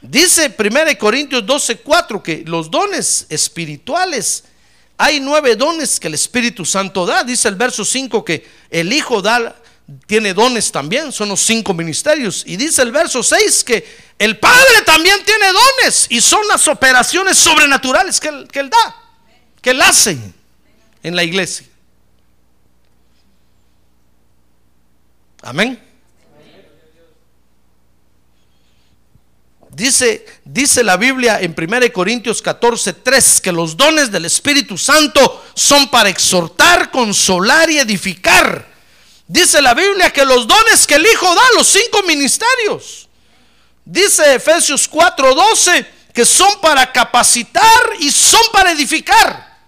Dice 0.00 0.54
1 0.58 0.98
Corintios 0.98 1.44
12, 1.44 1.78
4 1.78 2.22
que 2.22 2.44
los 2.46 2.70
dones 2.70 3.26
espirituales 3.28 4.44
hay 4.96 5.20
nueve 5.20 5.56
dones 5.56 5.98
que 5.98 6.08
el 6.08 6.14
Espíritu 6.14 6.64
Santo 6.64 7.06
da. 7.06 7.24
Dice 7.24 7.48
el 7.48 7.56
verso 7.56 7.84
5 7.84 8.24
que 8.24 8.48
el 8.70 8.92
Hijo 8.92 9.20
da, 9.20 9.56
tiene 10.06 10.32
dones 10.32 10.70
también, 10.70 11.12
son 11.12 11.28
los 11.28 11.40
cinco 11.40 11.74
ministerios. 11.74 12.44
Y 12.46 12.56
dice 12.56 12.82
el 12.82 12.92
verso 12.92 13.22
6 13.22 13.64
que 13.64 13.84
el 14.18 14.38
Padre 14.38 14.82
también 14.86 15.24
tiene 15.24 15.46
dones 15.52 16.06
y 16.08 16.20
son 16.20 16.46
las 16.48 16.68
operaciones 16.68 17.36
sobrenaturales 17.36 18.20
que 18.20 18.28
él, 18.28 18.48
que 18.50 18.60
él 18.60 18.70
da, 18.70 18.96
que 19.60 19.70
Él 19.70 19.82
hace 19.82 20.18
en 21.02 21.16
la 21.16 21.24
iglesia. 21.24 21.66
Amén. 25.42 25.91
Dice, 29.74 30.26
dice 30.44 30.84
la 30.84 30.98
Biblia 30.98 31.40
en 31.40 31.54
1 31.56 31.92
Corintios 31.94 32.42
14, 32.42 32.92
3 32.92 33.40
que 33.40 33.50
los 33.50 33.74
dones 33.74 34.12
del 34.12 34.26
Espíritu 34.26 34.76
Santo 34.76 35.46
son 35.54 35.88
para 35.88 36.10
exhortar, 36.10 36.90
consolar 36.90 37.70
y 37.70 37.78
edificar. 37.78 38.70
Dice 39.26 39.62
la 39.62 39.72
Biblia 39.72 40.12
que 40.12 40.26
los 40.26 40.46
dones 40.46 40.86
que 40.86 40.96
el 40.96 41.06
Hijo 41.06 41.34
da, 41.34 41.40
los 41.56 41.66
cinco 41.66 42.02
ministerios. 42.02 43.08
Dice 43.82 44.34
Efesios 44.34 44.86
4, 44.86 45.34
12 45.34 45.86
que 46.12 46.26
son 46.26 46.60
para 46.60 46.92
capacitar 46.92 47.94
y 47.98 48.10
son 48.10 48.42
para 48.52 48.72
edificar. 48.72 49.58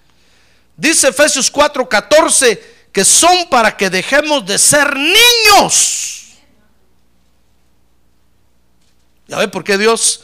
Dice 0.77 1.09
Efesios 1.09 1.51
4, 1.51 1.88
14 1.88 2.75
que 2.93 3.07
son 3.07 3.49
para 3.49 3.75
que 3.75 3.88
dejemos 3.88 4.45
de 4.45 4.59
ser 4.59 4.95
niños 4.95 6.13
¿Ya 9.27 9.39
ve 9.39 9.49
por 9.49 9.65
qué 9.65 9.79
Dios 9.79 10.23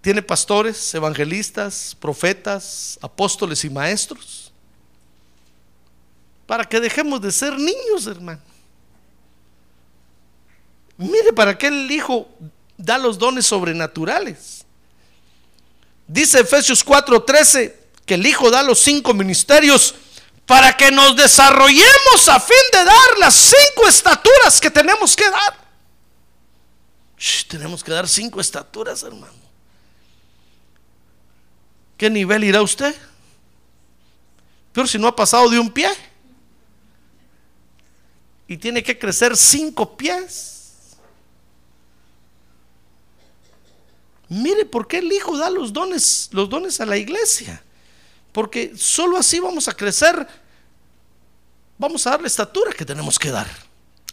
tiene 0.00 0.22
pastores, 0.22 0.94
evangelistas, 0.94 1.96
profetas, 1.98 2.98
apóstoles 3.02 3.64
y 3.64 3.70
maestros? 3.70 4.52
Para 6.46 6.64
que 6.64 6.80
dejemos 6.80 7.20
de 7.20 7.30
ser 7.30 7.58
niños, 7.58 8.06
hermano. 8.06 8.40
Mire, 10.96 11.32
para 11.32 11.56
qué 11.56 11.68
el 11.68 11.90
Hijo 11.90 12.28
da 12.76 12.98
los 12.98 13.18
dones 13.18 13.46
sobrenaturales. 13.46 14.64
Dice 16.06 16.40
Efesios 16.40 16.84
4:13 16.84 17.74
que 18.04 18.14
el 18.14 18.26
Hijo 18.26 18.50
da 18.50 18.62
los 18.62 18.80
cinco 18.80 19.14
ministerios 19.14 19.94
para 20.46 20.76
que 20.76 20.90
nos 20.90 21.14
desarrollemos 21.14 22.28
a 22.28 22.40
fin 22.40 22.56
de 22.72 22.84
dar 22.84 23.18
las 23.18 23.34
cinco 23.34 23.86
estaturas 23.88 24.60
que 24.60 24.70
tenemos 24.70 25.14
que 25.14 25.30
dar 25.30 25.59
tenemos 27.48 27.84
que 27.84 27.92
dar 27.92 28.08
cinco 28.08 28.40
estaturas, 28.40 29.02
hermano. 29.02 29.34
¿Qué 31.98 32.08
nivel 32.08 32.44
irá 32.44 32.62
usted? 32.62 32.94
Pero 34.72 34.86
si 34.86 34.98
no 34.98 35.06
ha 35.06 35.14
pasado 35.14 35.50
de 35.50 35.58
un 35.58 35.70
pie. 35.70 35.90
Y 38.48 38.56
tiene 38.56 38.82
que 38.82 38.98
crecer 38.98 39.36
cinco 39.36 39.96
pies. 39.96 40.96
Mire 44.28 44.64
por 44.64 44.88
qué 44.88 44.98
el 44.98 45.12
Hijo 45.12 45.36
da 45.36 45.50
los 45.50 45.72
dones, 45.72 46.30
los 46.32 46.48
dones 46.48 46.80
a 46.80 46.86
la 46.86 46.96
iglesia. 46.96 47.62
Porque 48.32 48.72
solo 48.76 49.18
así 49.18 49.40
vamos 49.40 49.68
a 49.68 49.74
crecer. 49.74 50.26
Vamos 51.76 52.06
a 52.06 52.10
dar 52.10 52.22
la 52.22 52.28
estatura 52.28 52.72
que 52.72 52.84
tenemos 52.86 53.18
que 53.18 53.30
dar. 53.30 53.48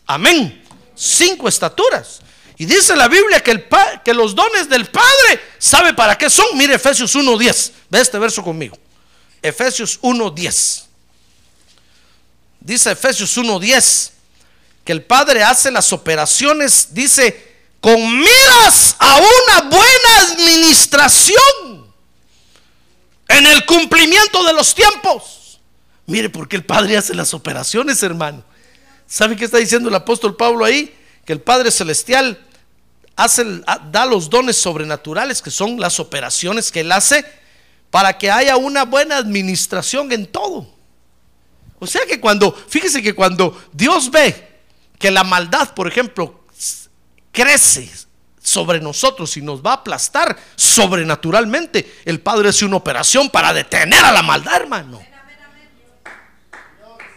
Amén. 0.05 0.61
Cinco 0.93 1.47
estaturas. 1.47 2.21
Y 2.57 2.65
dice 2.65 2.95
la 2.95 3.07
Biblia 3.07 3.41
que, 3.41 4.13
los 4.13 4.33
dones 4.33 4.67
del 4.67 4.87
Padre, 4.87 5.41
¿sabe 5.59 5.93
para 5.93 6.17
qué 6.17 6.29
son? 6.29 6.57
Mire 6.57 6.73
Efesios 6.75 7.15
1.10. 7.15 7.71
Ve 7.89 8.01
este 8.01 8.17
verso 8.17 8.43
conmigo. 8.43 8.77
Efesios 9.41 10.01
1.10. 10.01 10.83
Dice 12.59 12.91
Efesios 12.91 13.37
1.10 13.37 14.11
que 14.83 14.91
el 14.91 15.03
Padre 15.03 15.43
hace 15.43 15.69
las 15.69 15.93
operaciones, 15.93 16.87
dice, 16.91 17.55
con 17.79 18.19
miras 18.19 18.95
a 18.97 19.17
una 19.17 19.69
buena 19.69 20.31
administración 20.31 21.93
en 23.27 23.45
el 23.45 23.65
cumplimiento 23.65 24.43
de 24.45 24.53
los 24.53 24.73
tiempos. 24.73 25.59
Mire 26.07 26.29
por 26.29 26.47
qué 26.47 26.55
el 26.55 26.65
Padre 26.65 26.97
hace 26.97 27.13
las 27.13 27.33
operaciones, 27.33 28.01
hermano. 28.01 28.43
¿Sabe 29.05 29.35
qué 29.35 29.45
está 29.45 29.57
diciendo 29.57 29.89
el 29.89 29.95
apóstol 29.95 30.35
Pablo 30.35 30.65
ahí? 30.65 30.95
Que 31.25 31.33
el 31.33 31.41
Padre 31.41 31.69
Celestial 31.69 32.46
da 33.17 34.05
los 34.05 34.29
dones 34.29 34.57
sobrenaturales, 34.57 35.41
que 35.41 35.49
son 35.49 35.79
las 35.79 35.99
operaciones 35.99 36.71
que 36.71 36.81
Él 36.81 36.91
hace, 36.91 37.25
para 37.89 38.17
que 38.17 38.29
haya 38.29 38.57
una 38.57 38.85
buena 38.85 39.17
administración 39.17 40.11
en 40.11 40.27
todo. 40.27 40.67
O 41.79 41.87
sea 41.87 42.05
que 42.05 42.19
cuando, 42.19 42.53
fíjese 42.53 43.01
que 43.01 43.13
cuando 43.13 43.59
Dios 43.71 44.11
ve 44.11 44.59
que 44.99 45.11
la 45.11 45.23
maldad, 45.23 45.73
por 45.73 45.87
ejemplo, 45.87 46.43
crece 47.31 47.89
sobre 48.41 48.79
nosotros 48.79 49.35
y 49.37 49.41
nos 49.41 49.61
va 49.61 49.71
a 49.71 49.75
aplastar 49.75 50.37
sobrenaturalmente, 50.55 52.01
el 52.05 52.19
Padre 52.19 52.49
hace 52.49 52.65
una 52.65 52.77
operación 52.77 53.29
para 53.29 53.53
detener 53.53 54.03
a 54.03 54.11
la 54.11 54.21
maldad, 54.21 54.55
hermano. 54.55 55.01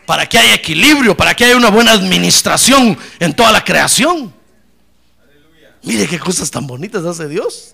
Para 0.06 0.28
que 0.28 0.38
haya 0.38 0.54
equilibrio, 0.54 1.16
para 1.16 1.34
que 1.34 1.44
haya 1.44 1.56
una 1.56 1.70
buena 1.70 1.92
administración 1.92 2.98
en 3.18 3.34
toda 3.34 3.52
la 3.52 3.64
creación. 3.64 4.39
Mire 5.83 6.07
qué 6.07 6.19
cosas 6.19 6.51
tan 6.51 6.66
bonitas 6.66 7.05
hace 7.05 7.29
Dios. 7.29 7.73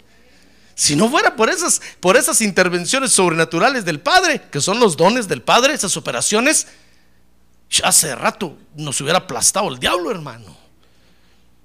Si 0.75 0.95
no 0.95 1.09
fuera 1.09 1.37
por 1.37 1.49
esas, 1.49 1.81
por 2.01 2.16
esas 2.16 2.40
intervenciones 2.42 3.12
sobrenaturales 3.12 3.85
del 3.85 4.01
Padre, 4.01 4.42
que 4.53 4.61
son 4.61 4.79
los 4.79 4.97
dones 4.97 5.27
del 5.27 5.42
Padre, 5.42 5.73
esas 5.73 5.97
operaciones, 5.97 6.66
hace 7.83 8.14
rato 8.14 8.57
nos 8.75 9.01
hubiera 9.01 9.21
aplastado 9.21 9.69
el 9.69 9.79
diablo, 9.79 10.11
hermano. 10.11 10.57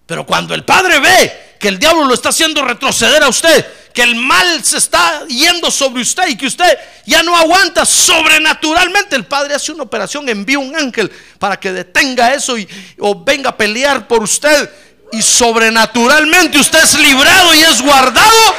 Pero 0.06 0.26
cuando 0.26 0.54
el 0.54 0.66
Padre 0.66 1.00
ve 1.00 1.56
que 1.60 1.68
el 1.68 1.78
diablo 1.78 2.06
lo 2.06 2.14
está 2.14 2.30
haciendo 2.30 2.64
retroceder 2.64 3.22
a 3.22 3.30
usted, 3.30 3.66
que 3.94 4.02
el 4.02 4.16
mal 4.16 4.64
se 4.64 4.78
está 4.78 5.26
yendo 5.28 5.70
sobre 5.70 6.02
usted 6.02 6.28
y 6.30 6.38
que 6.38 6.48
usted 6.48 6.78
ya 7.06 7.22
no 7.22 7.36
aguanta 7.36 7.86
sobrenaturalmente, 7.86 9.16
el 9.16 9.26
Padre 9.26 9.56
hace 9.56 9.72
una 9.72 9.84
operación, 9.84 10.28
envía 10.30 10.58
un 10.58 10.76
ángel 10.76 11.12
para 11.38 11.60
que 11.60 11.72
detenga 11.72 12.34
eso 12.34 12.58
y, 12.58 12.68
o 13.00 13.24
venga 13.24 13.50
a 13.50 13.58
pelear 13.58 14.08
por 14.08 14.24
usted 14.24 14.70
y 15.12 15.22
sobrenaturalmente 15.22 16.58
usted 16.60 16.84
es 16.84 16.98
librado 16.98 17.54
y 17.54 17.60
es 17.60 17.82
guardado 17.82 18.56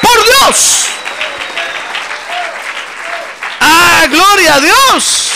por 0.00 0.24
Dios. 0.24 0.86
Ah, 3.60 4.06
gloria 4.10 4.54
a 4.56 4.60
Dios. 4.60 5.30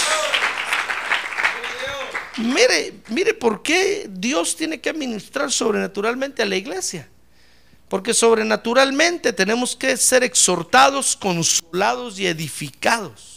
Mire, 2.39 2.95
mire 3.09 3.33
por 3.35 3.63
qué 3.63 4.07
Dios 4.11 4.57
tiene 4.57 4.81
que 4.81 4.91
administrar 4.91 5.51
sobrenaturalmente 5.51 6.43
a 6.43 6.47
la 6.47 6.57
iglesia. 6.57 7.09
Porque 7.89 8.13
sobrenaturalmente 8.13 9.33
tenemos 9.33 9.77
que 9.77 9.97
ser 9.97 10.25
exhortados, 10.25 11.17
consolados 11.17 12.19
y 12.19 12.27
edificados. 12.27 13.36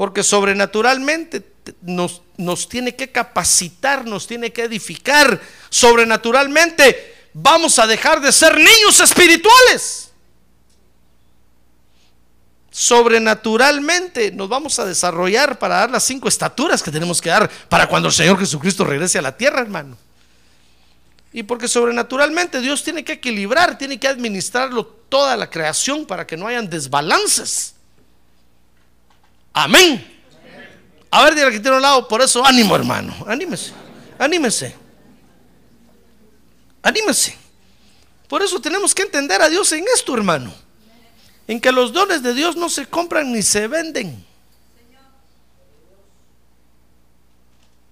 Porque 0.00 0.22
sobrenaturalmente 0.22 1.44
nos, 1.82 2.22
nos 2.38 2.70
tiene 2.70 2.96
que 2.96 3.12
capacitar, 3.12 4.06
nos 4.06 4.26
tiene 4.26 4.50
que 4.50 4.62
edificar 4.62 5.38
sobrenaturalmente. 5.68 7.28
Vamos 7.34 7.78
a 7.78 7.86
dejar 7.86 8.22
de 8.22 8.32
ser 8.32 8.56
niños 8.56 8.98
espirituales. 8.98 10.10
Sobrenaturalmente 12.70 14.32
nos 14.32 14.48
vamos 14.48 14.78
a 14.78 14.86
desarrollar 14.86 15.58
para 15.58 15.74
dar 15.74 15.90
las 15.90 16.04
cinco 16.04 16.28
estaturas 16.28 16.82
que 16.82 16.90
tenemos 16.90 17.20
que 17.20 17.28
dar 17.28 17.50
para 17.68 17.86
cuando 17.86 18.08
el 18.08 18.14
Señor 18.14 18.38
Jesucristo 18.38 18.84
regrese 18.84 19.18
a 19.18 19.22
la 19.22 19.36
tierra, 19.36 19.60
hermano. 19.60 19.98
Y 21.30 21.42
porque 21.42 21.68
sobrenaturalmente 21.68 22.62
Dios 22.62 22.82
tiene 22.82 23.04
que 23.04 23.12
equilibrar, 23.12 23.76
tiene 23.76 24.00
que 24.00 24.08
administrarlo 24.08 24.86
toda 24.86 25.36
la 25.36 25.50
creación 25.50 26.06
para 26.06 26.26
que 26.26 26.38
no 26.38 26.46
hayan 26.46 26.70
desbalances. 26.70 27.74
Amén. 29.52 30.06
A 31.10 31.24
ver, 31.24 31.34
dile 31.34 31.50
que 31.50 31.60
tiene 31.60 31.76
un 31.76 31.82
lado, 31.82 32.06
por 32.06 32.22
eso 32.22 32.44
ánimo, 32.44 32.76
hermano. 32.76 33.14
Anímese, 33.26 33.72
anímese. 34.18 34.74
Anímese. 36.82 37.36
Por 38.28 38.42
eso 38.42 38.60
tenemos 38.60 38.94
que 38.94 39.02
entender 39.02 39.42
a 39.42 39.48
Dios 39.48 39.72
en 39.72 39.84
esto, 39.92 40.14
hermano. 40.14 40.54
En 41.48 41.60
que 41.60 41.72
los 41.72 41.92
dones 41.92 42.22
de 42.22 42.32
Dios 42.32 42.56
no 42.56 42.68
se 42.68 42.86
compran 42.86 43.32
ni 43.32 43.42
se 43.42 43.66
venden. 43.66 44.24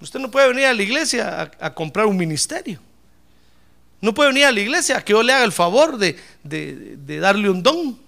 Usted 0.00 0.20
no 0.20 0.30
puede 0.30 0.48
venir 0.48 0.66
a 0.66 0.74
la 0.74 0.82
iglesia 0.82 1.50
a, 1.58 1.74
comprar 1.74 2.06
un 2.06 2.16
ministerio. 2.16 2.80
No 4.00 4.14
puede 4.14 4.28
venir 4.28 4.44
a 4.44 4.52
la 4.52 4.60
iglesia 4.60 4.98
a 4.98 5.04
que 5.04 5.12
yo 5.12 5.24
le 5.24 5.32
haga 5.32 5.44
el 5.44 5.50
favor 5.50 5.98
de, 5.98 6.16
de 6.44 7.18
darle 7.18 7.50
un 7.50 7.64
don. 7.64 8.07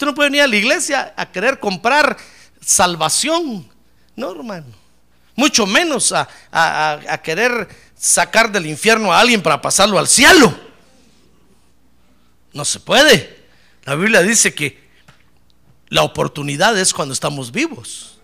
Usted 0.00 0.06
no 0.06 0.14
puede 0.14 0.30
venir 0.30 0.40
a 0.40 0.46
la 0.46 0.56
iglesia 0.56 1.12
a 1.14 1.30
querer 1.30 1.60
comprar 1.60 2.16
salvación. 2.58 3.70
No, 4.16 4.30
hermano. 4.30 4.68
Mucho 5.36 5.66
menos 5.66 6.14
a, 6.50 7.20
querer 7.22 7.68
sacar 7.98 8.50
del 8.50 8.64
infierno 8.64 9.12
a 9.12 9.20
alguien 9.20 9.42
para 9.42 9.60
pasarlo 9.60 9.98
al 9.98 10.08
cielo. 10.08 10.58
No 12.54 12.64
se 12.64 12.80
puede. 12.80 13.44
La 13.84 13.94
Biblia 13.94 14.22
dice 14.22 14.54
que 14.54 14.82
la 15.90 16.02
oportunidad 16.02 16.78
es 16.78 16.94
cuando 16.94 17.12
estamos 17.12 17.52
vivos. 17.52 18.18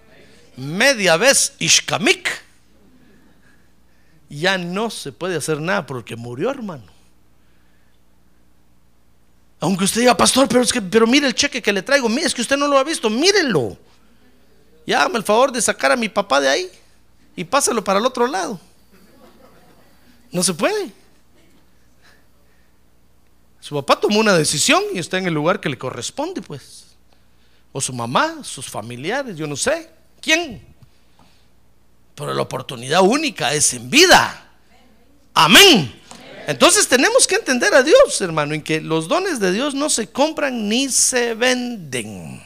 Media 0.56 1.18
vez 1.18 1.56
Ishkamik. 1.58 2.26
Ya 4.30 4.56
no 4.56 4.88
se 4.88 5.12
puede 5.12 5.36
hacer 5.36 5.60
nada 5.60 5.84
porque 5.84 6.16
murió, 6.16 6.48
hermano. 6.48 6.95
Aunque 9.60 9.84
usted 9.84 10.02
diga, 10.02 10.16
pastor, 10.16 10.48
pero 10.48 10.62
es 10.62 10.72
que, 10.72 10.82
pero 10.82 11.06
mire 11.06 11.26
el 11.26 11.34
cheque 11.34 11.62
que 11.62 11.72
le 11.72 11.82
traigo, 11.82 12.08
mire, 12.08 12.26
es 12.26 12.34
que 12.34 12.42
usted 12.42 12.56
no 12.56 12.68
lo 12.68 12.78
ha 12.78 12.84
visto, 12.84 13.08
mírelo 13.08 13.76
y 14.86 14.92
hágame 14.92 15.18
el 15.18 15.24
favor 15.24 15.50
de 15.50 15.60
sacar 15.60 15.90
a 15.90 15.96
mi 15.96 16.08
papá 16.08 16.40
de 16.40 16.48
ahí 16.48 16.70
y 17.34 17.44
pásalo 17.44 17.82
para 17.82 17.98
el 17.98 18.06
otro 18.06 18.26
lado. 18.28 18.58
No 20.30 20.42
se 20.44 20.54
puede. 20.54 20.92
Su 23.60 23.74
papá 23.74 23.98
tomó 23.98 24.20
una 24.20 24.34
decisión 24.34 24.80
y 24.94 24.98
está 25.00 25.18
en 25.18 25.26
el 25.26 25.34
lugar 25.34 25.60
que 25.60 25.68
le 25.68 25.76
corresponde, 25.76 26.40
pues. 26.40 26.84
O 27.72 27.80
su 27.80 27.92
mamá, 27.92 28.44
sus 28.44 28.70
familiares, 28.70 29.36
yo 29.36 29.48
no 29.48 29.56
sé. 29.56 29.90
¿Quién? 30.20 30.64
Pero 32.14 32.32
la 32.32 32.42
oportunidad 32.42 33.02
única 33.02 33.52
es 33.52 33.74
en 33.74 33.90
vida. 33.90 34.50
Amén. 35.34 36.00
Entonces 36.46 36.86
tenemos 36.86 37.26
que 37.26 37.34
entender 37.34 37.74
a 37.74 37.82
Dios, 37.82 38.20
hermano, 38.20 38.54
en 38.54 38.62
que 38.62 38.80
los 38.80 39.08
dones 39.08 39.40
de 39.40 39.50
Dios 39.50 39.74
no 39.74 39.90
se 39.90 40.06
compran 40.06 40.68
ni 40.68 40.88
se 40.88 41.34
venden. 41.34 42.40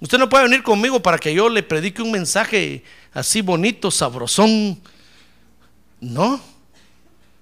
Usted 0.00 0.18
no 0.18 0.28
puede 0.28 0.42
venir 0.42 0.64
conmigo 0.64 1.00
para 1.00 1.18
que 1.18 1.32
yo 1.32 1.48
le 1.48 1.62
predique 1.62 2.02
un 2.02 2.10
mensaje 2.10 2.82
así 3.12 3.42
bonito, 3.42 3.92
sabrosón. 3.92 4.80
No. 6.00 6.40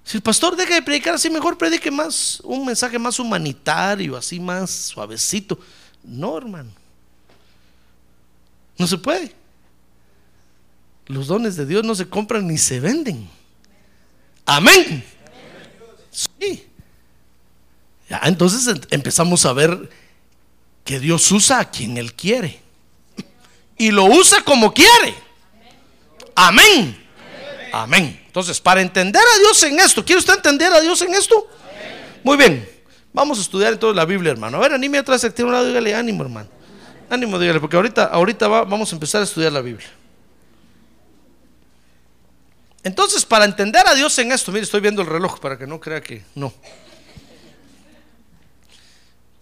Si 0.05 0.18
el 0.18 0.22
pastor 0.22 0.55
deja 0.55 0.74
de 0.74 0.83
predicar 0.83 1.14
así, 1.14 1.31
mejor 1.31 1.57
predique 1.57 1.90
más, 1.90 2.40
un 2.44 2.66
mensaje 2.66 2.98
más 2.98 3.18
humanitario, 3.18 4.18
así 4.18 4.38
más 4.38 4.70
suavecito. 4.70 5.59
No, 6.05 6.37
hermano. 6.37 6.70
No 8.76 8.87
se 8.87 8.98
puede. 8.98 9.35
Los 11.07 11.26
dones 11.29 11.57
de 11.57 11.64
Dios 11.64 11.85
no 11.85 11.94
se 11.94 12.07
compran 12.07 12.46
ni 12.46 12.59
se 12.59 12.81
venden. 12.81 13.31
Amén. 14.46 15.04
Sí. 16.11 16.66
Ya, 18.09 18.20
entonces 18.24 18.80
empezamos 18.90 19.44
a 19.44 19.52
ver 19.52 19.90
que 20.85 21.00
Dios 21.00 21.30
usa 21.32 21.61
a 21.61 21.70
quien 21.70 21.98
Él 21.98 22.14
quiere. 22.14 22.61
Y 23.76 23.90
lo 23.90 24.04
usa 24.04 24.42
como 24.42 24.72
quiere. 24.72 25.14
Amén. 26.35 26.96
Amén. 27.72 28.22
Entonces, 28.26 28.61
para 28.61 28.80
entender 28.80 29.20
a 29.20 29.38
Dios 29.40 29.62
en 29.64 29.80
esto, 29.80 30.04
¿quiere 30.04 30.20
usted 30.20 30.35
entender 30.35 30.72
a 30.72 30.80
Dios 30.80 31.02
en 31.02 31.12
esto? 31.14 31.48
Muy 32.22 32.37
bien. 32.37 32.68
Vamos 33.12 33.38
a 33.38 33.40
estudiar 33.40 33.72
entonces 33.72 33.96
la 33.96 34.04
Biblia, 34.04 34.30
hermano. 34.30 34.59
A 34.59 34.61
ver, 34.61 34.72
anime 34.72 34.98
atrás, 34.98 35.20
tiene 35.35 35.48
un 35.48 35.52
lado, 35.52 35.66
dígale 35.66 35.94
ánimo, 35.94 36.22
hermano. 36.22 36.48
Ánimo, 37.11 37.38
dígale, 37.38 37.61
porque 37.61 37.76
ahorita, 37.76 38.04
ahorita 38.04 38.46
vamos 38.46 38.92
a 38.92 38.96
empezar 38.96 39.22
a 39.22 39.24
estudiar 39.24 39.52
la 39.52 39.61
Biblia. 39.61 39.88
Entonces, 42.87 43.25
para 43.25 43.44
entender 43.44 43.85
a 43.88 43.96
Dios 43.96 44.16
en 44.20 44.31
esto, 44.31 44.53
mire, 44.53 44.62
estoy 44.62 44.81
viendo 44.81 45.03
el 45.03 45.09
reloj 45.09 45.40
para 45.40 45.59
que 45.59 45.66
no 45.66 45.81
crea 45.81 46.01
que 46.01 46.22
no. 46.37 46.55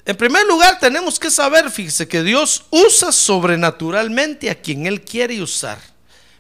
En 0.07 0.17
primer 0.17 0.47
lugar, 0.47 0.79
tenemos 0.81 1.19
que 1.19 1.31
saber, 1.31 1.71
fíjese, 1.71 2.09
que 2.09 2.23
Dios 2.23 2.65
usa 2.71 3.13
sobrenaturalmente 3.13 4.49
a 4.49 4.55
quien 4.55 4.87
Él 4.87 5.03
quiere 5.03 5.43
usar. 5.43 5.77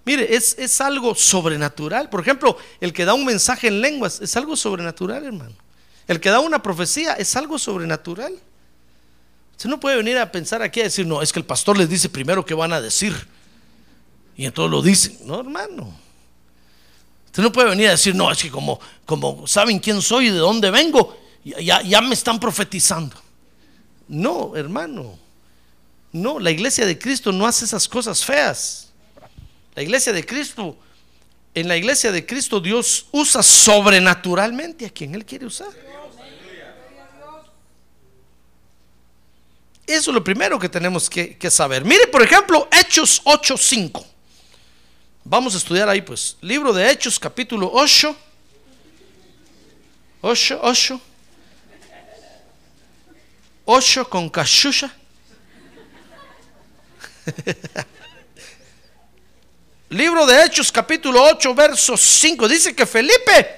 Mire, 0.07 0.35
es, 0.35 0.57
es, 0.59 0.81
algo 0.81 1.15
sobrenatural. 1.15 2.09
Por 2.09 2.23
ejemplo, 2.23 2.57
el 2.81 2.95
que 2.95 3.05
da 3.05 3.13
un 3.13 3.27
mensaje 3.27 3.69
en 3.69 3.83
lenguas 3.83 4.23
es 4.23 4.35
algo 4.39 4.57
sobrenatural, 4.57 5.27
hermano. 5.27 5.57
El 6.09 6.21
que 6.21 6.31
da 6.31 6.41
una 6.41 6.63
profecía 6.63 7.13
es 7.13 7.37
algo 7.37 7.59
sobrenatural. 7.59 8.33
Usted 9.59 9.69
no 9.69 9.79
puede 9.79 9.99
venir 9.99 10.17
a 10.17 10.33
pensar 10.33 10.63
aquí 10.63 10.81
a 10.81 10.85
decir, 10.85 11.07
no, 11.07 11.21
es 11.21 11.35
que 11.35 11.39
el 11.39 11.45
pastor 11.45 11.77
les 11.77 11.91
dice 11.91 12.09
primero 12.09 12.47
qué 12.47 12.55
van 12.55 12.73
a 12.73 12.81
decir. 12.81 13.29
Y 14.39 14.47
entonces 14.47 14.71
lo 14.71 14.81
dicen. 14.81 15.19
No, 15.27 15.41
hermano. 15.41 16.04
Usted 17.35 17.43
no 17.43 17.51
puede 17.51 17.71
venir 17.71 17.89
a 17.89 17.91
decir, 17.91 18.15
no, 18.15 18.31
es 18.31 18.41
que 18.41 18.49
como, 18.49 18.79
como 19.05 19.45
saben 19.45 19.81
quién 19.81 20.01
soy 20.01 20.29
y 20.29 20.31
de 20.31 20.39
dónde 20.39 20.71
vengo, 20.71 21.19
ya, 21.43 21.83
ya 21.83 22.01
me 22.01 22.15
están 22.15 22.39
profetizando. 22.39 23.17
No, 24.07 24.55
hermano. 24.55 25.19
No, 26.13 26.39
la 26.39 26.53
iglesia 26.53 26.87
de 26.87 26.97
Cristo 26.97 27.33
no 27.33 27.45
hace 27.45 27.65
esas 27.65 27.89
cosas 27.89 28.25
feas. 28.25 28.93
La 29.75 29.83
iglesia 29.83 30.13
de 30.13 30.25
Cristo, 30.25 30.77
en 31.55 31.67
la 31.67 31.77
iglesia 31.77 32.13
de 32.13 32.25
Cristo 32.25 32.61
Dios 32.61 33.07
usa 33.11 33.43
sobrenaturalmente 33.43 34.87
a 34.87 34.91
quien 34.91 35.17
Él 35.17 35.25
quiere 35.25 35.47
usar. 35.47 35.71
Eso 39.89 40.11
es 40.13 40.15
lo 40.15 40.23
primero 40.23 40.57
que 40.57 40.69
tenemos 40.69 41.11
que, 41.11 41.37
que 41.37 41.51
saber. 41.51 41.85
Mire, 41.85 42.07
por 42.07 42.23
ejemplo, 42.23 42.69
Hechos 42.71 43.25
8.5. 43.25 44.14
Vamos 45.25 45.55
a 45.55 45.57
estudiar 45.57 45.89
ahí, 45.89 46.03
pues. 46.03 46.37
Libro 46.43 46.71
de 46.75 46.91
Hechos, 46.91 47.19
capítulo 47.19 47.71
8. 47.73 48.15
8, 50.21 50.61
8. 50.63 51.01
8 53.65 54.11
con 54.11 54.29
cachucha. 54.29 54.95
Libro 59.89 60.27
de 60.27 60.45
Hechos, 60.45 60.71
capítulo 60.71 61.23
8, 61.23 61.55
verso 61.55 61.97
5. 61.97 62.47
Dice 62.47 62.77
que 62.77 62.85
Felipe, 62.85 63.49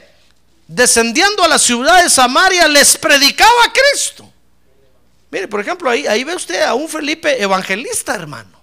descendiendo 0.69 1.43
a 1.43 1.49
la 1.49 1.59
ciudad 1.59 2.01
de 2.01 2.09
Samaria, 2.09 2.69
les 2.69 2.97
predicaba 2.97 3.65
a 3.65 3.73
Cristo. 3.73 4.33
Mire, 5.33 5.49
por 5.49 5.61
ejemplo, 5.61 5.91
ahí, 5.91 6.07
ahí 6.07 6.23
ve 6.23 6.37
usted 6.37 6.63
a 6.63 6.75
un 6.75 6.89
Felipe 6.89 7.43
evangelista, 7.43 8.15
hermano 8.15 8.56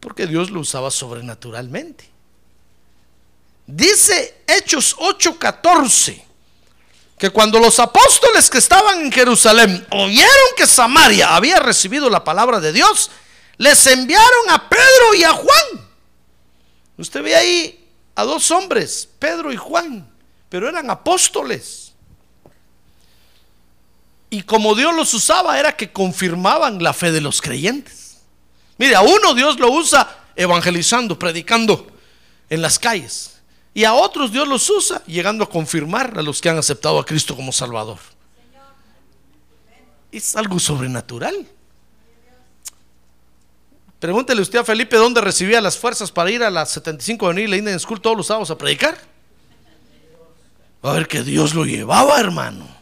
porque 0.00 0.26
Dios 0.26 0.50
lo 0.50 0.60
usaba 0.60 0.90
sobrenaturalmente. 0.90 2.08
Dice 3.66 4.42
Hechos 4.46 4.96
8:14 4.98 6.24
que 7.18 7.30
cuando 7.30 7.60
los 7.60 7.78
apóstoles 7.78 8.48
que 8.48 8.58
estaban 8.58 9.02
en 9.02 9.12
Jerusalén 9.12 9.86
oyeron 9.90 10.54
que 10.56 10.66
Samaria 10.66 11.36
había 11.36 11.60
recibido 11.60 12.08
la 12.08 12.24
palabra 12.24 12.60
de 12.60 12.72
Dios, 12.72 13.10
les 13.58 13.86
enviaron 13.86 14.48
a 14.48 14.68
Pedro 14.70 15.14
y 15.14 15.24
a 15.24 15.32
Juan. 15.32 15.88
Usted 16.96 17.22
ve 17.22 17.36
ahí 17.36 17.88
a 18.14 18.24
dos 18.24 18.50
hombres, 18.50 19.06
Pedro 19.18 19.52
y 19.52 19.56
Juan, 19.56 20.10
pero 20.48 20.66
eran 20.66 20.90
apóstoles. 20.90 21.92
Y 24.30 24.42
como 24.42 24.74
Dios 24.74 24.94
los 24.94 25.12
usaba 25.12 25.58
era 25.58 25.76
que 25.76 25.92
confirmaban 25.92 26.82
la 26.82 26.94
fe 26.94 27.12
de 27.12 27.20
los 27.20 27.42
creyentes. 27.42 27.99
Mire, 28.80 28.94
a 28.94 29.02
uno 29.02 29.34
Dios 29.34 29.60
lo 29.60 29.70
usa 29.70 30.24
evangelizando, 30.34 31.18
predicando 31.18 31.86
en 32.48 32.62
las 32.62 32.78
calles. 32.78 33.38
Y 33.74 33.84
a 33.84 33.92
otros 33.92 34.32
Dios 34.32 34.48
los 34.48 34.70
usa 34.70 35.04
llegando 35.04 35.44
a 35.44 35.50
confirmar 35.50 36.14
a 36.16 36.22
los 36.22 36.40
que 36.40 36.48
han 36.48 36.56
aceptado 36.56 36.98
a 36.98 37.04
Cristo 37.04 37.36
como 37.36 37.52
Salvador. 37.52 37.98
Es 40.10 40.34
algo 40.34 40.58
sobrenatural. 40.58 41.46
Pregúntele 43.98 44.40
usted 44.40 44.60
a 44.60 44.64
Felipe 44.64 44.96
dónde 44.96 45.20
recibía 45.20 45.60
las 45.60 45.76
fuerzas 45.76 46.10
para 46.10 46.30
ir 46.30 46.42
a 46.42 46.48
las 46.48 46.70
75 46.70 47.26
de 47.26 47.32
Avenida 47.32 47.56
Indian 47.58 47.78
School 47.78 48.00
todos 48.00 48.16
los 48.16 48.28
sábados 48.28 48.50
a 48.50 48.56
predicar. 48.56 48.96
A 50.80 50.92
ver 50.92 51.06
que 51.06 51.22
Dios 51.22 51.54
lo 51.54 51.66
llevaba, 51.66 52.18
hermano. 52.18 52.79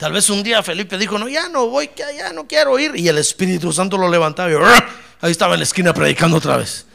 Tal 0.00 0.12
vez 0.12 0.30
un 0.30 0.42
día 0.42 0.62
Felipe 0.62 0.96
dijo, 0.96 1.18
no, 1.18 1.28
ya 1.28 1.50
no 1.50 1.66
voy, 1.66 1.90
ya 1.94 2.32
no 2.32 2.46
quiero 2.46 2.78
ir. 2.78 2.96
Y 2.96 3.06
el 3.06 3.18
Espíritu 3.18 3.70
Santo 3.70 3.98
lo 3.98 4.08
levantaba 4.08 4.50
y 4.50 4.54
ahí 5.20 5.30
estaba 5.30 5.52
en 5.52 5.60
la 5.60 5.64
esquina 5.64 5.92
predicando 5.92 6.38
otra 6.38 6.56
vez. 6.56 6.86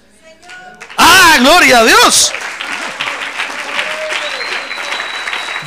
Ah, 0.97 1.37
gloria 1.39 1.81
a 1.81 1.85
Dios. 1.85 2.31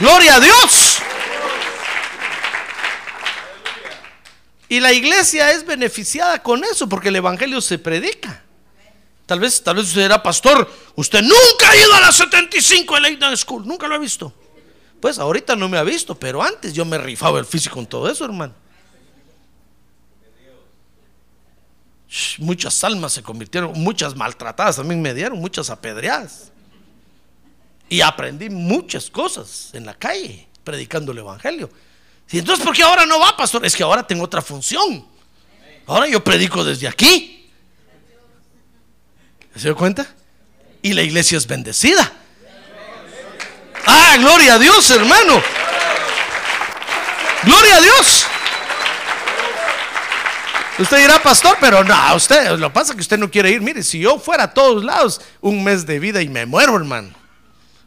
Gloria 0.00 0.34
a 0.34 0.40
Dios. 0.40 0.98
Y 4.68 4.80
la 4.80 4.92
iglesia 4.92 5.52
es 5.52 5.64
beneficiada 5.64 6.42
con 6.42 6.64
eso 6.64 6.88
porque 6.88 7.10
el 7.10 7.16
evangelio 7.16 7.60
se 7.60 7.78
predica. 7.78 8.42
Tal 9.26 9.38
vez, 9.38 9.62
tal 9.62 9.76
vez 9.76 9.86
usted 9.86 10.00
era 10.00 10.20
pastor. 10.20 10.68
Usted 10.96 11.22
nunca 11.22 11.70
ha 11.70 11.76
ido 11.76 11.94
a 11.94 12.00
la 12.00 12.10
75 12.10 12.96
de 12.96 13.16
la 13.16 13.36
School. 13.36 13.64
Nunca 13.64 13.86
lo 13.86 13.94
ha 13.94 13.98
visto. 13.98 14.34
Pues 15.00 15.18
ahorita 15.18 15.54
no 15.54 15.68
me 15.68 15.78
ha 15.78 15.84
visto, 15.84 16.18
pero 16.18 16.42
antes 16.42 16.72
yo 16.72 16.84
me 16.84 16.98
rifaba 16.98 17.38
el 17.38 17.44
físico 17.44 17.76
con 17.76 17.86
todo 17.86 18.10
eso, 18.10 18.24
hermano. 18.24 18.54
Muchas 22.38 22.82
almas 22.84 23.12
se 23.12 23.22
convirtieron, 23.22 23.72
muchas 23.74 24.16
maltratadas 24.16 24.76
también 24.76 25.00
me 25.00 25.12
dieron, 25.14 25.38
muchas 25.38 25.70
apedreadas. 25.70 26.50
Y 27.88 28.00
aprendí 28.00 28.50
muchas 28.50 29.10
cosas 29.10 29.70
en 29.72 29.86
la 29.86 29.94
calle, 29.94 30.48
predicando 30.64 31.12
el 31.12 31.18
Evangelio. 31.18 31.70
Y 32.30 32.38
entonces, 32.38 32.64
¿por 32.64 32.74
qué 32.74 32.82
ahora 32.82 33.06
no 33.06 33.20
va, 33.20 33.36
pastor? 33.36 33.64
Es 33.64 33.74
que 33.74 33.82
ahora 33.82 34.06
tengo 34.06 34.24
otra 34.24 34.42
función. 34.42 35.06
Ahora 35.86 36.06
yo 36.08 36.22
predico 36.22 36.64
desde 36.64 36.88
aquí. 36.88 37.50
¿Se 39.54 39.62
dio 39.62 39.76
cuenta? 39.76 40.06
Y 40.82 40.92
la 40.92 41.02
iglesia 41.02 41.38
es 41.38 41.46
bendecida. 41.46 42.17
Ah, 43.90 44.16
gloria 44.18 44.54
a 44.54 44.58
Dios, 44.58 44.90
hermano. 44.90 45.42
Gloria 47.42 47.76
a 47.76 47.80
Dios. 47.80 48.26
Usted 50.78 50.98
dirá, 50.98 51.22
pastor, 51.22 51.56
pero 51.58 51.82
no, 51.82 52.14
usted, 52.14 52.50
lo 52.58 52.70
pasa 52.72 52.94
que 52.94 53.00
usted 53.00 53.18
no 53.18 53.30
quiere 53.30 53.50
ir. 53.50 53.62
Mire, 53.62 53.82
si 53.82 53.98
yo 53.98 54.18
fuera 54.18 54.44
a 54.44 54.54
todos 54.54 54.84
lados, 54.84 55.20
un 55.40 55.64
mes 55.64 55.86
de 55.86 55.98
vida 55.98 56.20
y 56.20 56.28
me 56.28 56.44
muero, 56.44 56.76
hermano. 56.76 57.08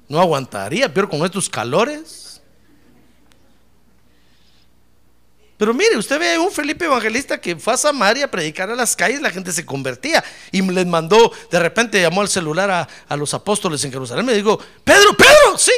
No 0.09 0.19
aguantaría, 0.19 0.91
pero 0.91 1.07
con 1.07 1.23
estos 1.23 1.47
calores. 1.47 2.20
Pero 5.61 5.75
mire, 5.75 5.95
usted 5.95 6.17
ve 6.17 6.39
un 6.39 6.51
Felipe 6.51 6.85
Evangelista 6.85 7.39
que 7.39 7.55
fue 7.55 7.75
a 7.75 7.77
Samaria 7.77 8.25
a 8.25 8.31
predicar 8.31 8.71
a 8.71 8.75
las 8.75 8.95
calles, 8.95 9.21
la 9.21 9.29
gente 9.29 9.51
se 9.51 9.63
convertía 9.63 10.23
y 10.51 10.59
les 10.59 10.87
mandó, 10.87 11.31
de 11.51 11.59
repente 11.59 12.01
llamó 12.01 12.21
al 12.21 12.29
celular 12.29 12.71
a, 12.71 12.87
a 13.07 13.15
los 13.15 13.31
apóstoles 13.35 13.83
en 13.83 13.91
Jerusalén. 13.91 14.25
Me 14.25 14.33
dijo, 14.33 14.59
Pedro, 14.83 15.15
Pedro, 15.15 15.59
sí, 15.59 15.71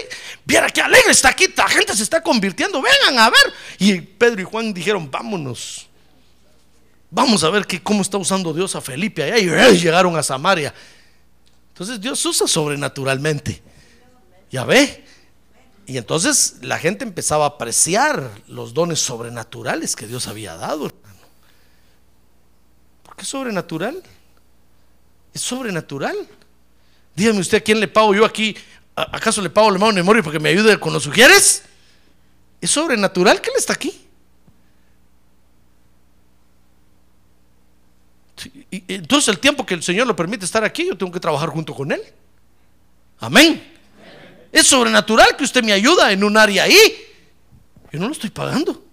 viera 0.45 0.69
qué 0.69 0.79
alegre 0.79 1.11
está 1.11 1.31
aquí, 1.31 1.53
la 1.53 1.67
gente 1.67 1.93
se 1.97 2.03
está 2.03 2.23
convirtiendo, 2.23 2.81
vengan 2.81 3.25
a 3.25 3.29
ver. 3.29 3.53
Y 3.77 3.99
Pedro 3.99 4.39
y 4.39 4.45
Juan 4.45 4.73
dijeron, 4.73 5.11
vámonos. 5.11 5.89
Vamos 7.09 7.43
a 7.43 7.49
ver 7.49 7.67
que, 7.67 7.83
cómo 7.83 8.03
está 8.03 8.17
usando 8.17 8.53
Dios 8.53 8.77
a 8.77 8.79
Felipe 8.79 9.21
allá. 9.21 9.37
Y 9.67 9.79
llegaron 9.79 10.15
a 10.15 10.23
Samaria. 10.23 10.73
Entonces 11.73 11.99
Dios 11.99 12.25
usa 12.25 12.47
sobrenaturalmente. 12.47 13.61
Ya 14.49 14.63
ve. 14.63 15.03
Y 15.85 15.97
entonces 15.97 16.57
la 16.61 16.77
gente 16.79 17.03
empezaba 17.03 17.45
a 17.45 17.49
apreciar 17.49 18.31
los 18.47 18.73
dones 18.73 18.99
sobrenaturales 18.99 19.95
que 19.95 20.07
Dios 20.07 20.27
había 20.27 20.55
dado. 20.55 20.91
¿Por 23.03 23.15
qué 23.17 23.25
sobrenatural? 23.25 24.01
Es 25.33 25.41
sobrenatural. 25.41 26.15
Dígame 27.15 27.39
usted, 27.39 27.57
¿a 27.57 27.61
quién 27.61 27.79
le 27.79 27.87
pago 27.87 28.13
yo 28.15 28.25
aquí? 28.25 28.55
¿A- 28.95 29.17
¿Acaso 29.17 29.41
le 29.41 29.49
pago 29.49 29.67
al 29.67 29.73
hermano 29.75 29.93
Memoria 29.93 30.23
porque 30.23 30.39
me 30.39 30.49
ayude 30.49 30.79
con 30.79 30.93
los 30.93 31.03
sugieres? 31.03 31.63
Es 32.61 32.71
sobrenatural 32.71 33.41
que 33.41 33.49
él 33.49 33.55
está 33.57 33.73
aquí. 33.73 33.99
Entonces 38.87 39.27
el 39.29 39.39
tiempo 39.39 39.65
que 39.65 39.73
el 39.73 39.83
Señor 39.83 40.07
lo 40.07 40.15
permite 40.15 40.45
estar 40.45 40.63
aquí, 40.63 40.87
yo 40.87 40.97
tengo 40.97 41.11
que 41.11 41.19
trabajar 41.19 41.49
junto 41.49 41.73
con 41.73 41.91
Él. 41.91 42.01
Amén. 43.19 43.71
Es 44.53 44.67
sobrenatural 44.67 45.35
que 45.35 45.43
usted 45.43 45.63
me 45.63 45.73
ayuda 45.73 46.11
en 46.11 46.23
un 46.23 46.37
área 46.37 46.63
ahí. 46.63 47.07
Yo 47.91 47.99
no 47.99 48.05
lo 48.05 48.13
estoy 48.13 48.29
pagando. 48.29 48.85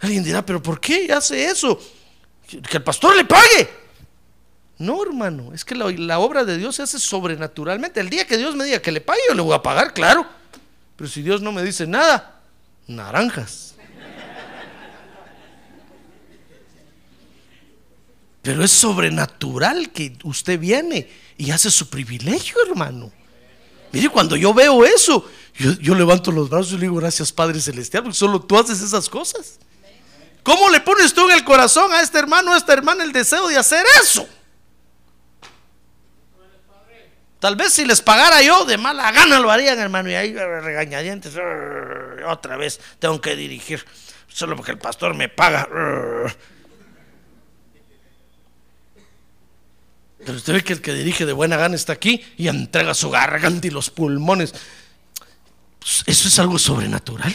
Alguien 0.00 0.24
dirá, 0.24 0.44
pero 0.44 0.62
¿por 0.62 0.80
qué 0.80 1.12
hace 1.12 1.44
eso? 1.44 1.78
Que 2.48 2.78
el 2.78 2.82
pastor 2.82 3.14
le 3.16 3.26
pague. 3.26 3.68
No, 4.78 5.02
hermano, 5.02 5.52
es 5.52 5.62
que 5.62 5.74
la, 5.74 5.90
la 5.90 6.18
obra 6.20 6.44
de 6.44 6.56
Dios 6.56 6.76
se 6.76 6.82
hace 6.82 6.98
sobrenaturalmente. 6.98 8.00
El 8.00 8.08
día 8.08 8.26
que 8.26 8.38
Dios 8.38 8.56
me 8.56 8.64
diga 8.64 8.80
que 8.80 8.92
le 8.92 9.02
pague, 9.02 9.20
yo 9.28 9.34
le 9.34 9.42
voy 9.42 9.54
a 9.54 9.62
pagar, 9.62 9.92
claro. 9.92 10.26
Pero 10.96 11.10
si 11.10 11.20
Dios 11.20 11.42
no 11.42 11.52
me 11.52 11.62
dice 11.62 11.86
nada, 11.86 12.40
naranjas. 12.86 13.74
Pero 18.40 18.64
es 18.64 18.70
sobrenatural 18.70 19.90
que 19.90 20.16
usted 20.24 20.58
viene 20.58 21.08
y 21.36 21.50
hace 21.50 21.70
su 21.70 21.88
privilegio, 21.88 22.56
hermano. 22.66 23.12
Mire, 23.92 24.08
cuando 24.08 24.36
yo 24.36 24.52
veo 24.52 24.84
eso, 24.84 25.28
yo, 25.80 25.94
levanto 25.94 26.32
los 26.32 26.50
brazos 26.50 26.72
y 26.72 26.74
le 26.76 26.82
digo, 26.82 26.96
gracias 26.96 27.32
Padre 27.32 27.60
Celestial, 27.60 28.02
porque 28.02 28.18
solo 28.18 28.40
tú 28.40 28.58
haces 28.58 28.80
esas 28.80 29.08
cosas. 29.08 29.58
¿Cómo 30.42 30.68
le 30.68 30.80
pones 30.80 31.14
tú 31.14 31.28
en 31.30 31.36
el 31.36 31.44
corazón 31.44 31.92
a 31.92 32.00
este 32.00 32.18
hermano, 32.18 32.52
a 32.52 32.58
esta 32.58 32.72
hermana 32.72 33.04
el 33.04 33.12
deseo 33.12 33.48
de 33.48 33.56
hacer 33.56 33.86
eso? 34.02 34.28
Tal 37.38 37.56
vez 37.56 37.72
si 37.72 37.84
les 37.84 38.00
pagara 38.00 38.42
yo, 38.42 38.64
de 38.64 38.78
mala 38.78 39.12
gana 39.12 39.38
lo 39.38 39.50
harían, 39.50 39.78
hermano, 39.78 40.10
y 40.10 40.14
ahí 40.14 40.34
regañadientes, 40.34 41.34
"Rrr, 41.34 42.24
otra 42.26 42.56
vez 42.56 42.80
tengo 42.98 43.20
que 43.20 43.36
dirigir, 43.36 43.84
solo 44.28 44.56
porque 44.56 44.72
el 44.72 44.78
pastor 44.78 45.14
me 45.14 45.28
paga. 45.28 45.68
Pero 50.24 50.38
usted 50.38 50.54
ve 50.54 50.64
que 50.64 50.72
el 50.72 50.80
que 50.80 50.94
dirige 50.94 51.26
de 51.26 51.32
buena 51.32 51.56
gana 51.56 51.74
está 51.74 51.92
aquí 51.92 52.24
y 52.36 52.48
entrega 52.48 52.94
su 52.94 53.10
garganta 53.10 53.66
y 53.66 53.70
los 53.70 53.90
pulmones. 53.90 54.54
Pues 55.78 56.04
Eso 56.06 56.28
es 56.28 56.38
algo 56.38 56.58
sobrenatural. 56.58 57.34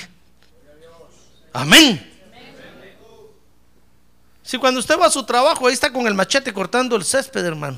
Amén. 1.54 2.06
Si 4.42 4.58
cuando 4.58 4.80
usted 4.80 4.98
va 5.00 5.06
a 5.06 5.12
su 5.12 5.24
trabajo, 5.24 5.68
ahí 5.68 5.74
está 5.74 5.94
con 5.94 6.08
el 6.08 6.16
machete 6.16 6.52
cortando 6.52 6.96
el 6.96 7.04
césped, 7.04 7.46
hermano. 7.46 7.78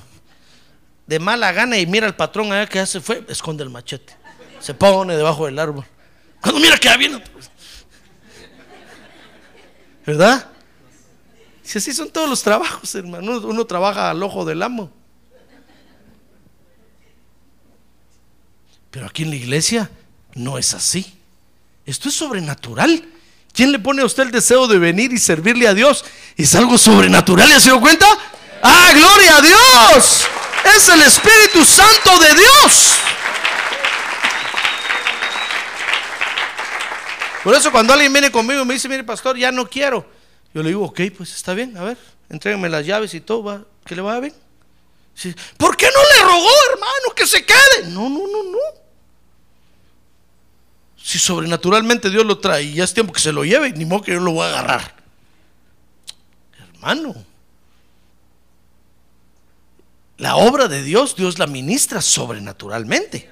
De 1.05 1.19
mala 1.19 1.51
gana 1.51 1.77
y 1.77 1.85
mira 1.85 2.07
al 2.07 2.15
patrón 2.15 2.53
allá 2.53 2.67
que 2.67 2.77
ya 2.77 2.85
se 2.85 3.01
fue, 3.01 3.25
esconde 3.27 3.63
el 3.63 3.69
machete. 3.69 4.15
Se 4.61 4.73
pone 4.73 5.17
debajo 5.17 5.45
del 5.47 5.59
árbol. 5.59 5.85
Cuando 6.39 6.61
mira 6.61 6.77
que 6.77 6.87
ya 6.87 6.97
pues. 7.33 7.51
¿Verdad? 10.05 10.47
Si 11.61 11.77
así 11.77 11.91
son 11.93 12.09
todos 12.09 12.29
los 12.29 12.41
trabajos, 12.41 12.95
hermano. 12.95 13.39
Uno 13.39 13.65
trabaja 13.65 14.09
al 14.09 14.23
ojo 14.23 14.45
del 14.45 14.63
amo. 14.63 15.00
Pero 18.91 19.07
aquí 19.07 19.23
en 19.23 19.29
la 19.29 19.37
iglesia 19.37 19.89
no 20.35 20.57
es 20.57 20.73
así. 20.73 21.17
Esto 21.85 22.09
es 22.09 22.15
sobrenatural. 22.15 23.03
¿Quién 23.53 23.71
le 23.71 23.79
pone 23.79 24.01
a 24.01 24.05
usted 24.05 24.23
el 24.23 24.31
deseo 24.31 24.67
de 24.67 24.77
venir 24.77 25.11
y 25.11 25.17
servirle 25.17 25.67
a 25.67 25.73
Dios? 25.73 26.05
Es 26.37 26.55
algo 26.55 26.77
sobrenatural, 26.77 27.49
¿ya 27.49 27.59
se 27.59 27.69
dio 27.69 27.81
cuenta? 27.81 28.05
¡Ah, 28.61 28.91
gloria 28.93 29.37
a 29.37 29.41
Dios! 29.41 30.27
Es 30.75 30.89
el 30.89 31.01
Espíritu 31.01 31.65
Santo 31.65 32.19
de 32.19 32.35
Dios. 32.35 32.91
Por 37.43 37.55
eso 37.55 37.71
cuando 37.71 37.93
alguien 37.93 38.13
viene 38.13 38.31
conmigo 38.31 38.61
y 38.61 38.65
me 38.65 38.75
dice, 38.75 38.87
mire 38.87 39.03
pastor, 39.03 39.35
ya 39.37 39.51
no 39.51 39.67
quiero. 39.67 40.07
Yo 40.53 40.61
le 40.61 40.69
digo, 40.69 40.85
ok, 40.85 41.01
pues 41.17 41.33
está 41.33 41.53
bien, 41.53 41.75
a 41.75 41.83
ver, 41.83 41.97
entréguenme 42.29 42.69
las 42.69 42.85
llaves 42.85 43.13
y 43.13 43.21
todo, 43.21 43.43
va, 43.43 43.61
que 43.85 43.95
le 43.95 44.01
va 44.01 44.19
bien. 44.19 44.33
Sí, 45.15 45.33
¿Por 45.57 45.75
qué 45.75 45.87
no 45.87 46.01
le 46.15 46.23
rogó, 46.23 46.49
hermano, 46.71 47.15
que 47.15 47.27
se 47.27 47.43
quede? 47.45 47.87
No, 47.87 48.09
no, 48.09 48.19
no, 48.27 48.43
no. 48.43 48.80
Si 51.03 51.19
sobrenaturalmente 51.19 52.09
Dios 52.09 52.25
lo 52.25 52.37
trae 52.37 52.63
y 52.63 52.73
ya 52.75 52.83
es 52.83 52.93
tiempo 52.93 53.13
que 53.13 53.19
se 53.19 53.31
lo 53.31 53.43
lleve, 53.43 53.71
ni 53.71 53.85
modo 53.85 54.03
que 54.03 54.13
yo 54.13 54.19
lo 54.19 54.31
voy 54.31 54.45
a 54.45 54.49
agarrar. 54.49 54.95
Hermano, 56.75 57.15
la 60.17 60.35
obra 60.35 60.67
de 60.67 60.83
Dios, 60.83 61.15
Dios 61.15 61.39
la 61.39 61.47
ministra 61.47 62.01
sobrenaturalmente. 62.01 63.29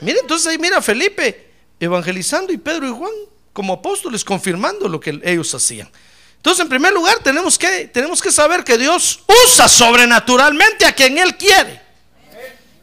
Mira, 0.00 0.18
entonces 0.20 0.48
ahí 0.48 0.58
mira 0.58 0.82
Felipe 0.82 1.50
evangelizando 1.78 2.52
y 2.52 2.58
Pedro 2.58 2.88
y 2.88 2.90
Juan 2.90 3.12
como 3.52 3.74
apóstoles 3.74 4.24
confirmando 4.24 4.88
lo 4.88 5.00
que 5.00 5.20
ellos 5.22 5.54
hacían. 5.54 5.88
Entonces, 6.36 6.62
en 6.62 6.68
primer 6.68 6.92
lugar, 6.92 7.18
tenemos 7.24 7.58
que, 7.58 7.88
tenemos 7.88 8.20
que 8.20 8.30
saber 8.30 8.62
que 8.62 8.76
Dios 8.76 9.20
usa 9.46 9.68
sobrenaturalmente 9.68 10.84
a 10.84 10.92
quien 10.92 11.18
Él 11.18 11.36
quiere. 11.36 11.80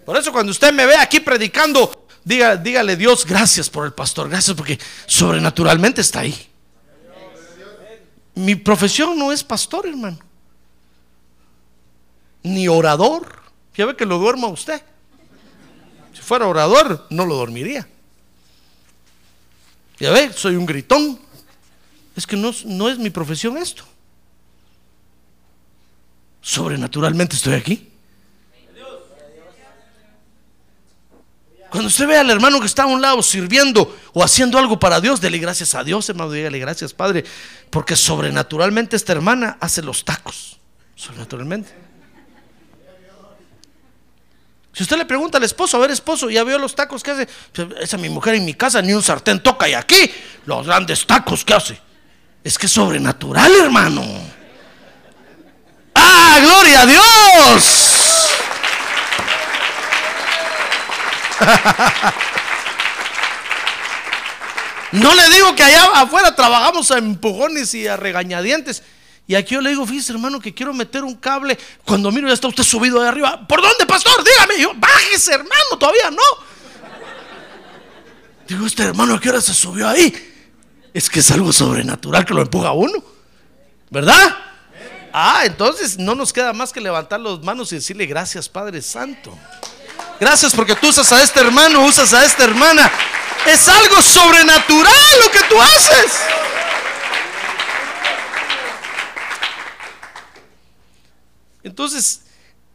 Por 0.06 0.18
eso 0.18 0.34
cuando 0.34 0.52
usted 0.52 0.74
me 0.74 0.86
ve 0.86 0.98
aquí 0.98 1.20
predicando, 1.20 2.03
diga, 2.24 2.56
dígale 2.56 2.96
Dios, 2.96 3.26
gracias 3.26 3.70
por 3.70 3.86
el 3.86 3.94
pastor, 3.94 4.30
gracias 4.30 4.56
porque 4.56 4.80
sobrenaturalmente 5.06 6.02
está 6.02 6.22
ahí. 6.22 6.50
Mi 8.36 8.56
profesión 8.56 9.18
no 9.18 9.32
es 9.32 9.44
pastor, 9.44 9.88
hermano. 9.88 10.18
Ni 12.42 12.68
orador. 12.68 13.44
Ya 13.76 13.86
ve 13.86 13.96
que 13.96 14.06
lo 14.06 14.18
duerma 14.18 14.48
usted. 14.48 14.82
Si 16.14 16.22
fuera 16.22 16.48
orador, 16.48 17.06
no 17.10 17.26
lo 17.26 17.36
dormiría. 17.36 17.88
Ya 20.00 20.12
ve, 20.12 20.34
soy 20.34 20.56
un 20.56 20.66
gritón. 20.66 21.20
Es 22.16 22.28
que 22.28 22.36
no, 22.36 22.52
no 22.66 22.90
es 22.90 22.98
mi 22.98 23.10
profesión 23.10 23.58
esto. 23.58 23.84
Sobrenaturalmente 26.42 27.36
estoy 27.36 27.54
aquí. 27.54 27.93
Cuando 31.74 31.88
usted 31.88 32.06
ve 32.06 32.20
al 32.20 32.30
hermano 32.30 32.60
que 32.60 32.68
está 32.68 32.84
a 32.84 32.86
un 32.86 33.02
lado 33.02 33.24
sirviendo 33.24 33.98
o 34.14 34.24
haciendo 34.24 34.60
algo 34.60 34.78
para 34.78 35.02
Dios, 35.02 35.20
dele 35.20 35.40
gracias 35.40 35.74
a 35.74 35.84
Dios, 35.84 36.08
hermano, 36.08 36.30
dígale 36.30 36.60
gracias, 36.60 36.94
Padre, 36.94 37.26
porque 37.72 37.96
sobrenaturalmente 37.96 38.96
esta 38.96 39.12
hermana 39.12 39.58
hace 39.60 39.82
los 39.82 40.06
tacos. 40.06 40.60
Sobrenaturalmente. 40.96 41.72
Si 44.72 44.84
usted 44.84 44.98
le 44.98 45.06
pregunta 45.06 45.40
al 45.40 45.46
esposo, 45.46 45.78
a 45.78 45.80
ver, 45.80 45.90
esposo, 45.90 46.30
¿ya 46.30 46.44
vio 46.44 46.60
los 46.60 46.76
tacos 46.76 47.02
que 47.02 47.10
hace? 47.10 47.28
Esa 47.82 47.98
mi 47.98 48.10
mujer 48.10 48.36
en 48.36 48.46
mi 48.46 48.54
casa 48.54 48.80
ni 48.80 48.94
un 48.94 49.02
sartén 49.02 49.42
toca 49.42 49.68
y 49.68 49.74
aquí 49.74 50.12
los 50.46 50.68
grandes 50.68 51.08
tacos 51.08 51.44
que 51.44 51.56
hace. 51.56 51.82
Es 52.44 52.60
que 52.60 52.68
es 52.68 52.72
sobrenatural, 52.72 53.52
hermano. 53.52 54.06
¡Ah, 55.96 56.38
gloria 56.40 56.82
a 56.82 56.86
Dios! 56.86 58.03
No 64.94 65.12
le 65.16 65.28
digo 65.32 65.56
que 65.56 65.64
allá 65.64 65.86
afuera 65.96 66.36
trabajamos 66.36 66.92
a 66.92 67.00
empujones 67.00 67.74
y 67.74 67.88
a 67.88 67.98
regañadientes. 67.98 68.84
Y 69.26 69.34
aquí 69.34 69.56
yo 69.56 69.62
le 69.62 69.72
digo, 69.72 69.88
fíjese 69.88 70.12
hermano 70.12 70.40
que 70.40 70.54
quiero 70.54 70.72
meter 70.72 71.04
un 71.04 71.16
cable. 71.16 71.58
Cuando 71.84 72.12
miro 72.12 72.28
ya 72.28 72.36
está 72.36 72.48
usted 72.48 72.64
subido 72.64 73.02
ahí 73.02 73.08
arriba. 73.08 73.48
¿Por 73.48 73.60
dónde, 73.60 73.88
pastor? 73.88 74.24
Dígame. 74.24 74.62
Yo, 74.62 74.72
bájese 74.76 75.34
hermano, 75.34 75.80
todavía 75.80 76.12
no. 76.12 76.22
Digo, 78.48 78.68
este 78.68 78.84
hermano, 78.84 79.16
¿a 79.16 79.20
qué 79.20 79.30
hora 79.30 79.42
se 79.42 79.56
subió 79.56 79.88
ahí? 79.88 80.14
Es 80.94 81.10
que 81.10 81.22
es 81.22 81.32
algo 81.32 81.52
sobrenatural 81.52 82.24
que 82.24 82.36
lo 82.36 82.44
empuja 82.44 82.68
a 82.68 82.74
uno. 82.74 83.04
¿Verdad? 83.90 84.38
Ah, 85.12 85.42
entonces 85.46 85.98
no 85.98 86.14
nos 86.14 86.32
queda 86.32 86.54
más 86.54 86.72
que 86.72 86.82
levantar 86.82 87.20
las 87.20 87.40
manos 87.40 87.72
y 87.72 87.76
decirle 87.76 88.06
gracias 88.06 88.48
Padre 88.48 88.82
Santo. 88.84 89.36
Gracias 90.20 90.54
porque 90.54 90.76
tú 90.76 90.90
usas 90.90 91.12
a 91.12 91.22
este 91.22 91.40
hermano, 91.40 91.86
usas 91.86 92.14
a 92.14 92.24
esta 92.24 92.44
hermana 92.44 92.92
Es 93.46 93.68
algo 93.68 94.02
sobrenatural 94.02 95.20
lo 95.24 95.32
que 95.32 95.40
tú 95.50 95.62
haces. 95.62 96.12
Entonces, 101.64 102.22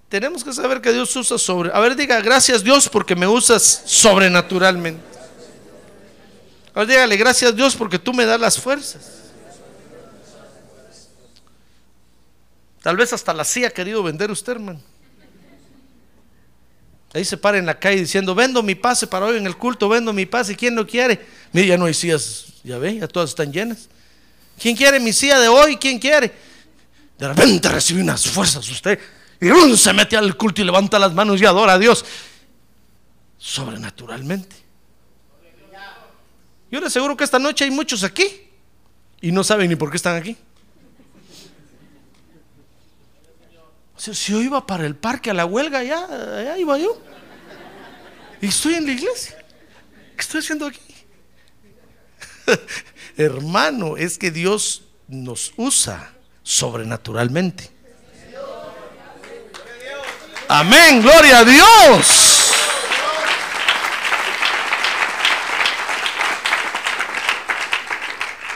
tenemos 0.09 0.43
que 0.43 0.53
saber 0.53 0.81
que 0.81 0.93
Dios 0.93 1.15
usa 1.15 1.39
sobre. 1.39 1.71
A 1.73 1.81
ver, 1.81 1.95
diga, 1.95 2.21
gracias 2.21 2.65
Dios 2.65 2.89
porque 2.89 3.15
me 3.15 3.27
usas 3.27 3.83
sobrenaturalmente. 3.85 5.03
A 6.75 6.81
ver, 6.81 6.89
dígale, 6.89 7.17
gracias 7.17 7.55
Dios 7.55 7.77
porque 7.77 7.99
tú 7.99 8.13
me 8.13 8.25
das 8.25 8.41
las 8.41 8.59
fuerzas. 8.59 9.19
Tal 12.83 12.97
vez 12.97 13.13
hasta 13.13 13.35
la 13.35 13.45
silla 13.45 13.69
ha 13.69 13.71
querido 13.71 14.03
vender 14.03 14.31
usted, 14.31 14.53
hermano. 14.53 14.81
Ahí 17.15 17.25
se 17.25 17.37
para 17.37 17.59
en 17.59 17.67
la 17.67 17.79
calle 17.79 18.01
diciendo, 18.01 18.35
vendo 18.35 18.63
mi 18.63 18.75
pase 18.75 19.07
para 19.07 19.27
hoy 19.27 19.39
en 19.39 19.47
el 19.47 19.57
culto, 19.57 19.89
vendo 19.89 20.13
mi 20.13 20.27
pase, 20.27 20.55
¿quién 20.55 20.75
no 20.75 20.87
quiere? 20.87 21.27
Mire, 21.53 21.69
ya 21.69 21.79
no 21.79 21.87
hay 21.87 21.95
sillas, 21.95 22.47
ya 22.63 22.77
ve, 22.79 22.99
ya 22.99 23.09
todas 23.09 23.31
están 23.31 23.53
llenas. 23.53 23.89
¿Quién 24.61 24.77
quiere 24.77 25.01
mi 25.01 25.13
silla 25.13 25.39
de 25.39 25.49
hoy? 25.49 25.77
¿Quién 25.77 25.99
quiere? 25.99 26.33
De 27.17 27.29
repente 27.29 27.69
recibe 27.69 28.03
unas 28.03 28.27
fuerzas 28.27 28.69
usted 28.69 28.99
y 29.41 29.77
se 29.77 29.93
mete 29.93 30.17
al 30.17 30.37
culto 30.37 30.61
y 30.61 30.65
levanta 30.65 30.99
las 30.99 31.13
manos 31.15 31.41
y 31.41 31.47
adora 31.47 31.75
a 31.75 31.79
Dios. 31.79 32.05
Sobrenaturalmente. 33.39 34.57
Yo 36.71 36.81
le 36.81 36.87
aseguro 36.87 37.17
que 37.17 37.25
esta 37.25 37.39
noche 37.39 37.65
hay 37.65 37.71
muchos 37.71 38.05
aquí 38.05 38.49
y 39.21 39.33
no 39.33 39.43
saben 39.43 39.71
ni 39.71 39.77
por 39.77 39.91
qué 39.91 39.97
están 39.97 40.17
aquí. 40.17 40.37
Si 43.99 44.13
yo 44.33 44.41
iba 44.41 44.65
para 44.65 44.87
el 44.87 44.95
parque 44.95 45.31
a 45.31 45.35
la 45.35 45.45
huelga, 45.45 45.83
ya, 45.83 46.05
allá 46.05 46.57
iba 46.57 46.79
yo. 46.79 46.97
Y 48.41 48.47
estoy 48.47 48.75
en 48.75 48.87
la 48.87 48.93
iglesia. 48.93 49.37
¿Qué 50.17 50.23
estoy 50.23 50.41
haciendo 50.41 50.67
aquí? 50.67 50.81
Hermano, 53.17 53.97
es 53.97 54.17
que 54.17 54.31
Dios 54.31 54.85
nos 55.09 55.53
usa 55.57 56.13
sobrenaturalmente. 56.45 57.71
Amén, 60.49 61.03
gloria 61.03 61.41
a 61.41 61.45
Dios. 61.45 62.39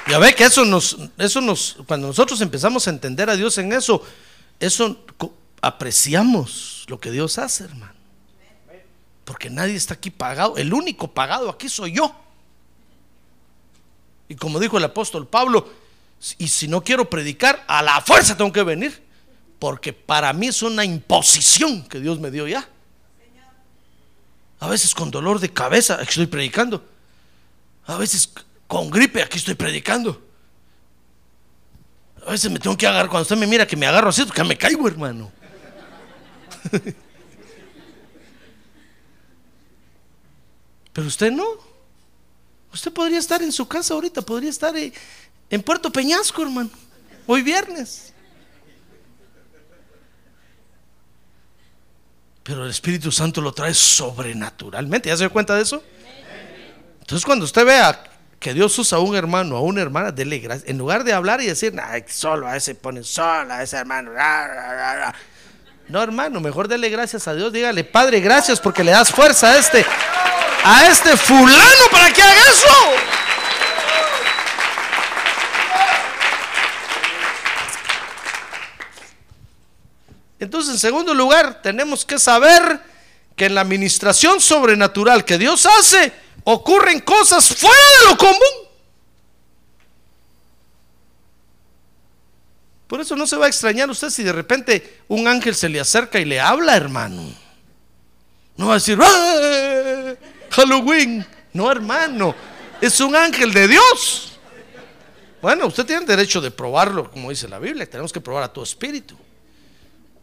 Ya 0.09 0.19
ve 0.19 0.35
que 0.35 0.45
eso 0.45 0.65
nos, 0.65 0.97
eso 1.19 1.41
nos, 1.41 1.77
cuando 1.87 2.07
nosotros 2.07 2.41
empezamos 2.41 2.87
a 2.87 2.91
entender 2.91 3.29
a 3.29 3.37
Dios 3.37 3.57
en 3.59 3.73
eso, 3.73 4.05
eso 4.63 5.05
apreciamos 5.61 6.85
lo 6.87 7.01
que 7.01 7.11
Dios 7.11 7.37
hace, 7.37 7.65
hermano. 7.65 7.95
Porque 9.25 9.51
nadie 9.51 9.75
está 9.75 9.95
aquí 9.95 10.11
pagado. 10.11 10.57
El 10.57 10.73
único 10.73 11.13
pagado 11.13 11.51
aquí 11.51 11.69
soy 11.69 11.93
yo. 11.93 12.15
Y 14.29 14.37
como 14.37 14.61
dijo 14.61 14.79
el 14.79 14.85
apóstol 14.85 15.27
Pablo, 15.27 15.69
y 16.39 16.47
si 16.47 16.69
no 16.69 16.85
quiero 16.85 17.11
predicar, 17.11 17.65
a 17.67 17.83
la 17.83 18.01
fuerza 18.03 18.37
tengo 18.37 18.53
que 18.53 18.63
venir. 18.63 19.03
Porque 19.59 19.93
para 19.93 20.33
mí 20.33 20.47
es 20.47 20.63
una 20.63 20.85
imposición 20.85 21.83
que 21.89 21.99
Dios 21.99 22.21
me 22.21 22.31
dio 22.31 22.47
ya. 22.47 22.69
A 24.61 24.69
veces 24.69 24.95
con 24.95 25.11
dolor 25.11 25.41
de 25.41 25.53
cabeza, 25.53 25.95
aquí 25.95 26.11
estoy 26.11 26.27
predicando. 26.27 26.85
A 27.87 27.97
veces 27.97 28.33
con 28.69 28.91
gripe, 28.91 29.23
aquí 29.23 29.39
estoy 29.39 29.57
predicando. 29.57 30.23
A 32.27 32.31
veces 32.31 32.51
me 32.51 32.59
tengo 32.59 32.77
que 32.77 32.87
agarrar, 32.87 33.09
cuando 33.09 33.23
usted 33.23 33.37
me 33.37 33.47
mira 33.47 33.67
que 33.67 33.77
me 33.77 33.87
agarro 33.87 34.11
así, 34.11 34.25
que 34.27 34.45
me 34.45 34.57
caigo, 34.57 34.87
hermano. 34.87 35.33
Pero 40.93 41.07
usted 41.07 41.33
no. 41.33 41.47
Usted 42.73 42.93
podría 42.93 43.19
estar 43.19 43.43
en 43.43 43.51
su 43.53 43.67
casa 43.67 43.95
ahorita, 43.95 44.23
podría 44.23 44.51
estar 44.51 44.75
en 44.77 45.63
Puerto 45.63 45.91
Peñasco, 45.91 46.43
hermano. 46.43 46.71
Hoy 47.27 47.43
viernes. 47.43 48.13
Pero 52.43 52.65
el 52.65 52.71
Espíritu 52.71 53.13
Santo 53.13 53.41
lo 53.41 53.53
trae 53.53 53.75
sobrenaturalmente. 53.75 55.09
¿Ya 55.09 55.17
se 55.17 55.25
da 55.25 55.31
cuenta 55.31 55.55
de 55.55 55.63
eso? 55.63 55.83
Entonces 57.01 57.25
cuando 57.25 57.45
usted 57.45 57.65
vea 57.65 58.12
que 58.43 58.53
Dios 58.53 58.77
usa 58.77 58.99
a 58.99 59.01
un 59.01 59.15
hermano, 59.15 59.57
a 59.57 59.61
una 59.61 59.81
hermana, 59.81 60.11
dele 60.11 60.41
gracias. 60.41 60.69
En 60.69 60.77
lugar 60.77 61.05
de 61.05 61.13
hablar 61.13 61.41
y 61.41 61.47
decir, 61.47 61.73
solo 62.09 62.49
a 62.49 62.57
ese 62.57 62.75
pone 62.75 63.05
solo 63.05 63.55
a 63.55 63.63
ese 63.63 63.77
hermano. 63.77 64.11
No, 65.87 66.03
hermano, 66.03 66.41
mejor 66.41 66.67
dele 66.67 66.91
gracias 66.91 67.29
a 67.29 67.35
Dios. 67.35 67.53
Dígale, 67.53 67.85
Padre, 67.85 68.19
gracias 68.19 68.59
porque 68.59 68.83
le 68.83 68.91
das 68.91 69.13
fuerza 69.13 69.53
a 69.53 69.59
este, 69.59 69.87
a 70.65 70.89
este 70.89 71.17
fulano 71.17 71.85
para 71.93 72.13
que 72.13 72.21
haga 72.21 72.41
eso. 72.51 72.67
Entonces, 80.41 80.73
en 80.73 80.81
segundo 80.81 81.15
lugar, 81.15 81.63
tenemos 81.63 82.05
que 82.05 82.19
saber 82.19 82.81
que 83.37 83.47
en 83.47 83.55
la 83.55 83.61
administración 83.61 84.41
sobrenatural 84.41 85.25
que 85.25 85.39
Dios 85.39 85.65
hace, 85.65 86.13
ocurren 86.45 87.01
cosas 87.01 87.55
fuera 87.55 87.77
de 88.01 88.11
lo 88.11 88.19
común. 88.19 88.63
Por 92.87 93.01
eso 93.01 93.17
no 93.17 93.27
se 93.27 93.37
va 93.37 93.47
a 93.47 93.49
extrañar 93.49 93.89
usted 93.89 94.11
si 94.11 94.23
de 94.23 94.33
repente 94.33 95.01
un 95.09 95.27
ángel 95.27 95.55
se 95.55 95.69
le 95.69 95.81
acerca 95.81 96.21
y 96.21 96.27
le 96.27 96.39
habla, 96.39 96.77
hermano. 96.77 97.23
No 98.57 98.67
va 98.67 98.73
a 98.73 98.75
decir, 98.75 98.99
¡Ah! 99.01 100.15
Halloween. 100.51 101.27
No, 101.55 101.71
hermano, 101.71 102.35
es 102.81 103.01
un 103.01 103.17
ángel 103.17 103.53
de 103.53 103.69
Dios. 103.69 104.33
Bueno, 105.41 105.67
usted 105.67 105.85
tiene 105.85 106.07
derecho 106.07 106.41
de 106.41 106.51
probarlo, 106.51 107.11
como 107.11 107.31
dice 107.31 107.49
la 107.49 107.59
Biblia. 107.59 107.89
Tenemos 107.89 108.13
que 108.13 108.21
probar 108.21 108.45
a 108.45 108.53
tu 108.53 108.63
espíritu. 108.63 109.17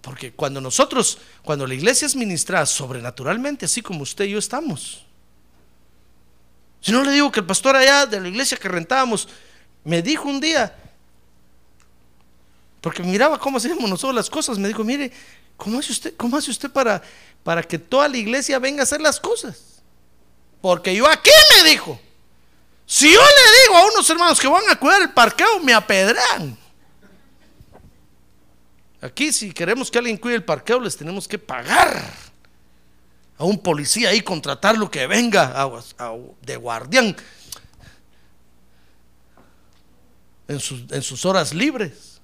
Porque 0.01 0.31
cuando 0.31 0.61
nosotros, 0.61 1.17
cuando 1.43 1.67
la 1.67 1.73
iglesia 1.73 2.05
es 2.05 2.15
ministrada 2.15 2.65
sobrenaturalmente, 2.65 3.65
así 3.65 3.81
como 3.81 4.03
usted 4.03 4.25
y 4.25 4.31
yo 4.31 4.39
estamos, 4.39 5.05
si 6.81 6.91
no 6.91 7.03
le 7.03 7.11
digo 7.11 7.31
que 7.31 7.41
el 7.41 7.45
pastor 7.45 7.75
allá 7.75 8.05
de 8.05 8.19
la 8.19 8.27
iglesia 8.27 8.57
que 8.57 8.69
rentábamos 8.69 9.27
me 9.83 10.01
dijo 10.01 10.27
un 10.27 10.39
día, 10.39 10.75
porque 12.81 13.03
miraba 13.03 13.37
cómo 13.39 13.57
hacíamos 13.57 13.89
nosotros 13.89 14.15
las 14.15 14.29
cosas, 14.29 14.57
me 14.57 14.67
dijo, 14.67 14.83
mire, 14.83 15.11
¿cómo 15.57 15.79
hace 15.79 15.91
usted, 15.91 16.15
cómo 16.15 16.37
hace 16.37 16.51
usted 16.51 16.71
para, 16.71 17.01
para 17.43 17.63
que 17.63 17.77
toda 17.77 18.07
la 18.07 18.17
iglesia 18.17 18.59
venga 18.59 18.81
a 18.81 18.83
hacer 18.83 19.01
las 19.01 19.19
cosas? 19.19 19.81
Porque 20.61 20.95
yo 20.95 21.07
aquí 21.07 21.31
me 21.57 21.69
dijo, 21.69 21.99
si 22.85 23.11
yo 23.11 23.19
le 23.19 23.61
digo 23.63 23.77
a 23.77 23.91
unos 23.91 24.09
hermanos 24.09 24.39
que 24.39 24.47
van 24.47 24.69
a 24.69 24.75
cuidar 24.77 25.01
el 25.01 25.11
parqueo, 25.11 25.59
me 25.59 25.73
apedrean. 25.73 26.57
Aquí 29.01 29.31
si 29.31 29.53
queremos 29.53 29.89
que 29.91 29.97
alguien 29.97 30.17
cuide 30.17 30.35
el 30.35 30.43
parqueo, 30.43 30.79
les 30.79 30.95
tenemos 30.95 31.27
que 31.27 31.37
pagar 31.37 32.28
a 33.39 33.45
un 33.45 33.57
policía 33.57 34.09
ahí, 34.09 34.19
contratarlo 34.19 34.91
que 34.91 35.07
venga 35.07 35.65
de 36.41 36.57
guardián 36.57 37.15
en 40.49 40.59
sus, 40.59 40.91
en 40.91 41.01
sus 41.01 41.23
horas 41.23 41.53
libres. 41.53 42.19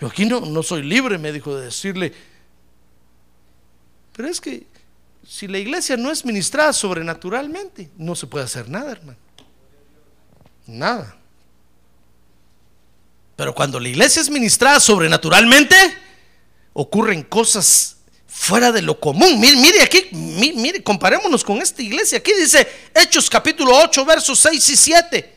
Yo 0.00 0.06
aquí 0.08 0.24
no, 0.24 0.40
no 0.40 0.62
soy 0.62 0.82
libre, 0.82 1.18
me 1.18 1.32
dijo, 1.32 1.54
de 1.54 1.66
decirle. 1.66 2.14
Pero 4.14 4.28
es 4.28 4.40
que 4.40 4.66
si 5.28 5.46
la 5.48 5.58
iglesia 5.58 5.98
no 5.98 6.10
es 6.10 6.24
ministrada 6.24 6.72
sobrenaturalmente, 6.72 7.90
no 7.98 8.16
se 8.16 8.26
puede 8.26 8.46
hacer 8.46 8.70
nada, 8.70 8.92
hermano. 8.92 9.18
Nada. 10.66 11.14
Pero 13.36 13.54
cuando 13.54 13.78
la 13.78 13.88
iglesia 13.88 14.22
es 14.22 14.30
ministrada 14.30 14.80
sobrenaturalmente, 14.80 15.76
ocurren 16.72 17.22
cosas 17.22 17.93
fuera 18.34 18.72
de 18.72 18.82
lo 18.82 18.98
común. 18.98 19.38
Mire, 19.38 19.56
mire 19.56 19.82
aquí, 19.82 20.08
mire, 20.10 20.82
comparémonos 20.82 21.44
con 21.44 21.62
esta 21.62 21.80
iglesia. 21.80 22.18
Aquí 22.18 22.32
dice 22.34 22.90
Hechos 22.92 23.30
capítulo 23.30 23.76
8, 23.76 24.04
versos 24.04 24.38
6 24.40 24.70
y 24.70 24.76
7. 24.76 25.34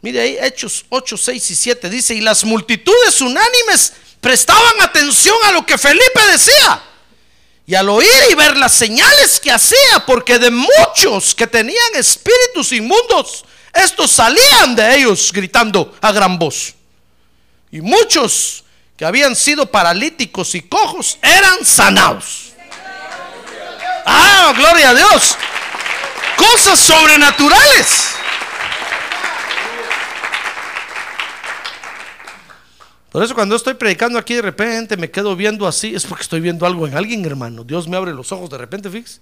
Mire 0.00 0.20
ahí, 0.20 0.38
Hechos 0.40 0.86
8, 0.88 1.16
6 1.16 1.50
y 1.50 1.54
7. 1.54 1.90
Dice, 1.90 2.14
y 2.14 2.22
las 2.22 2.44
multitudes 2.44 3.20
unánimes 3.20 3.92
prestaban 4.20 4.80
atención 4.80 5.36
a 5.44 5.52
lo 5.52 5.66
que 5.66 5.76
Felipe 5.76 6.20
decía. 6.32 6.82
Y 7.66 7.74
al 7.74 7.88
oír 7.90 8.08
y 8.30 8.34
ver 8.34 8.56
las 8.56 8.72
señales 8.72 9.38
que 9.38 9.52
hacía, 9.52 10.06
porque 10.06 10.38
de 10.38 10.50
muchos 10.50 11.34
que 11.34 11.46
tenían 11.46 11.94
espíritus 11.94 12.72
inmundos, 12.72 13.44
estos 13.74 14.10
salían 14.10 14.74
de 14.74 14.96
ellos 14.96 15.30
gritando 15.30 15.94
a 16.00 16.10
gran 16.10 16.38
voz. 16.38 16.74
Y 17.70 17.82
muchos 17.82 18.64
que 18.98 19.04
habían 19.04 19.36
sido 19.36 19.70
paralíticos 19.70 20.56
y 20.56 20.62
cojos 20.62 21.18
eran 21.22 21.64
sanados. 21.64 22.52
Ah, 24.04 24.52
gloria 24.56 24.90
a 24.90 24.94
Dios. 24.94 25.36
Cosas 26.36 26.80
sobrenaturales. 26.80 28.08
Por 33.12 33.22
eso 33.22 33.36
cuando 33.36 33.54
estoy 33.54 33.74
predicando 33.74 34.18
aquí 34.18 34.34
de 34.34 34.42
repente 34.42 34.96
me 34.96 35.10
quedo 35.12 35.36
viendo 35.36 35.68
así, 35.68 35.94
es 35.94 36.04
porque 36.04 36.22
estoy 36.22 36.40
viendo 36.40 36.66
algo 36.66 36.84
en 36.88 36.96
alguien, 36.96 37.24
hermano. 37.24 37.62
Dios 37.62 37.86
me 37.86 37.96
abre 37.96 38.12
los 38.12 38.32
ojos 38.32 38.50
de 38.50 38.58
repente, 38.58 38.90
fíjese. 38.90 39.20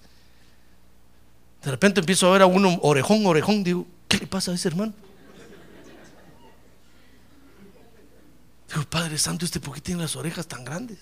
De 1.63 1.69
repente 1.69 1.99
empiezo 1.99 2.27
a 2.29 2.31
ver 2.31 2.41
a 2.41 2.47
uno 2.47 2.79
orejón, 2.81 3.23
orejón. 3.27 3.63
Digo, 3.63 3.85
¿qué 4.07 4.17
le 4.17 4.25
pasa 4.25 4.51
a 4.51 4.55
ese 4.55 4.69
hermano? 4.69 4.93
Padre 8.85 9.17
Santo, 9.17 9.45
este 9.45 9.59
por 9.59 9.75
qué 9.75 9.81
tiene 9.81 10.01
las 10.01 10.15
orejas 10.15 10.47
tan 10.47 10.63
grandes. 10.63 10.99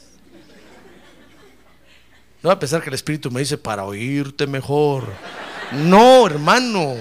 No 2.42 2.50
va 2.50 2.54
a 2.54 2.60
pensar 2.60 2.82
que 2.82 2.90
el 2.90 2.96
Espíritu 2.96 3.32
me 3.32 3.40
dice 3.40 3.58
para 3.58 3.86
oírte 3.86 4.46
mejor. 4.46 5.12
No, 5.72 6.28
hermano. 6.28 6.96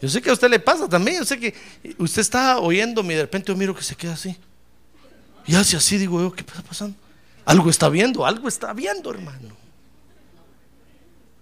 Yo 0.00 0.08
sé 0.08 0.22
que 0.22 0.30
a 0.30 0.32
usted 0.32 0.48
le 0.48 0.60
pasa 0.60 0.88
también. 0.88 1.18
Yo 1.18 1.24
sé 1.24 1.40
que 1.40 1.54
usted 1.98 2.20
está 2.20 2.58
oyéndome 2.58 3.14
y 3.14 3.16
de 3.16 3.22
repente 3.22 3.50
yo 3.50 3.56
miro 3.56 3.74
que 3.74 3.82
se 3.82 3.96
queda 3.96 4.12
así. 4.12 4.36
Y 5.46 5.54
hace 5.56 5.76
así, 5.76 5.98
digo 5.98 6.20
yo, 6.20 6.32
¿qué 6.32 6.42
está 6.42 6.62
pasando? 6.62 6.96
Algo 7.44 7.70
está 7.70 7.88
viendo, 7.88 8.24
algo 8.24 8.46
está 8.46 8.72
viendo, 8.72 9.10
hermano. 9.10 9.56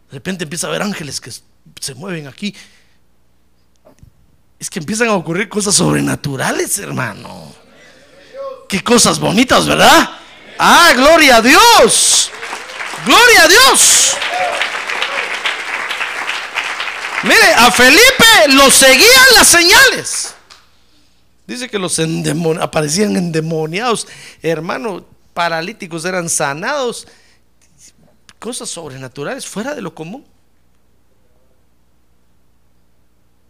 De 0.09 0.12
repente 0.12 0.45
empieza 0.45 0.68
a 0.68 0.70
ver 0.70 0.81
ángeles 0.83 1.20
que 1.20 1.33
se 1.81 1.95
mueven 1.95 2.29
aquí. 2.29 2.55
Es 4.59 4.71
que 4.71 4.79
empiezan 4.79 5.09
a 5.09 5.15
ocurrir 5.15 5.49
cosas 5.49 5.75
sobrenaturales, 5.75 6.79
hermano. 6.79 7.55
Qué 8.69 8.83
cosas 8.83 9.19
bonitas, 9.19 9.67
¿verdad? 9.67 10.11
Ah, 10.59 10.93
gloria 10.95 11.37
a 11.37 11.43
Dios. 11.43 12.31
Gloria 13.05 13.43
a 13.45 13.49
Dios. 13.49 14.17
Mire, 17.23 17.55
a 17.55 17.71
Felipe 17.71 18.49
lo 18.49 18.71
seguían 18.71 19.35
las 19.35 19.49
señales. 19.49 20.35
Dice 21.47 21.69
que 21.69 21.79
los 21.79 22.01
aparecían 22.61 23.17
endemoniados. 23.17 24.09
Hermano, 24.43 25.05
paralíticos 25.35 26.05
eran 26.05 26.29
sanados. 26.29 27.07
Cosas 28.39 28.69
sobrenaturales, 28.69 29.47
fuera 29.47 29.75
de 29.75 29.83
lo 29.83 29.95
común. 29.95 30.27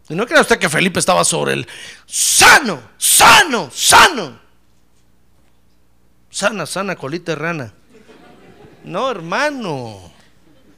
Y 0.09 0.15
no 0.15 0.25
crea 0.25 0.41
usted 0.41 0.57
que 0.57 0.69
Felipe 0.69 0.99
estaba 0.99 1.25
sobre 1.25 1.53
el 1.53 1.67
sano, 2.05 2.81
sano, 2.97 3.69
sano. 3.73 4.39
Sana, 6.29 6.65
sana, 6.65 6.95
colita 6.95 7.35
rana. 7.35 7.73
No, 8.83 9.11
hermano. 9.11 10.13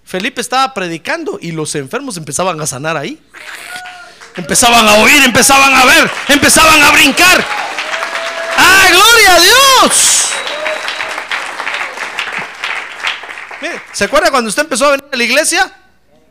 Felipe 0.03 0.41
estaba 0.41 0.73
predicando 0.73 1.37
y 1.39 1.51
los 1.51 1.75
enfermos 1.75 2.17
empezaban 2.17 2.59
a 2.59 2.65
sanar 2.65 2.97
ahí. 2.97 3.21
Empezaban 4.35 4.87
a 4.87 4.93
oír, 4.95 5.21
empezaban 5.23 5.75
a 5.75 5.85
ver, 5.85 6.09
empezaban 6.29 6.81
a 6.81 6.91
brincar. 6.91 7.45
¡Ah, 8.57 8.87
gloria 8.89 9.35
a 9.35 9.39
Dios! 9.39 10.29
Mire, 13.61 13.81
¿se 13.91 14.05
acuerda 14.05 14.31
cuando 14.31 14.49
usted 14.49 14.63
empezó 14.63 14.85
a 14.85 14.91
venir 14.91 15.05
a 15.11 15.15
la 15.15 15.23
iglesia? 15.23 15.71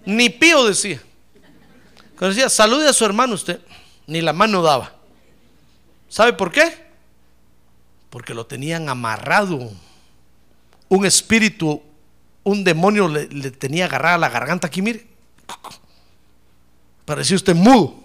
Ni 0.04 0.30
pío 0.30 0.64
decía. 0.64 1.00
Cuando 2.18 2.34
decía, 2.34 2.48
salude 2.48 2.88
a 2.88 2.92
su 2.92 3.04
hermano 3.04 3.34
usted, 3.34 3.60
ni 4.08 4.20
la 4.20 4.32
mano 4.32 4.60
daba. 4.60 4.92
¿Sabe 6.08 6.32
por 6.32 6.50
qué? 6.50 6.86
Porque 8.10 8.34
lo 8.34 8.44
tenían 8.44 8.88
amarrado. 8.88 9.70
Un 10.88 11.06
espíritu, 11.06 11.80
un 12.42 12.64
demonio 12.64 13.06
le, 13.06 13.26
tenía 13.52 13.84
agarrada 13.84 14.18
la 14.18 14.30
garganta 14.30 14.66
aquí, 14.66 14.82
mire. 14.82 15.06
Parecía 17.04 17.36
usted 17.36 17.54
mudo. 17.54 18.02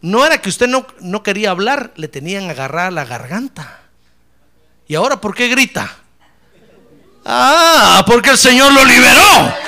No 0.00 0.24
era 0.24 0.40
que 0.40 0.50
usted 0.50 0.68
no, 0.68 0.86
no 1.00 1.24
quería 1.24 1.50
hablar, 1.50 1.92
le 1.96 2.06
tenían 2.06 2.48
agarrada 2.48 2.92
la 2.92 3.04
garganta. 3.04 3.80
¿Y 4.86 4.94
ahora 4.94 5.20
por 5.20 5.34
qué 5.34 5.48
grita? 5.48 5.96
Ah, 7.24 8.04
porque 8.06 8.30
el 8.30 8.38
Señor 8.38 8.72
lo 8.72 8.84
liberó. 8.84 9.67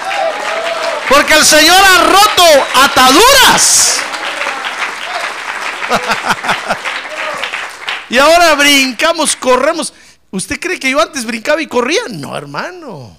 Porque 1.11 1.35
el 1.35 1.45
Señor 1.45 1.77
ha 1.77 2.05
roto 2.05 2.45
ataduras. 2.77 4.01
y 8.09 8.17
ahora 8.17 8.55
brincamos, 8.55 9.35
corremos. 9.35 9.93
¿Usted 10.31 10.61
cree 10.61 10.79
que 10.79 10.89
yo 10.89 11.01
antes 11.01 11.25
brincaba 11.25 11.61
y 11.61 11.67
corría? 11.67 12.03
No, 12.11 12.37
hermano. 12.37 13.19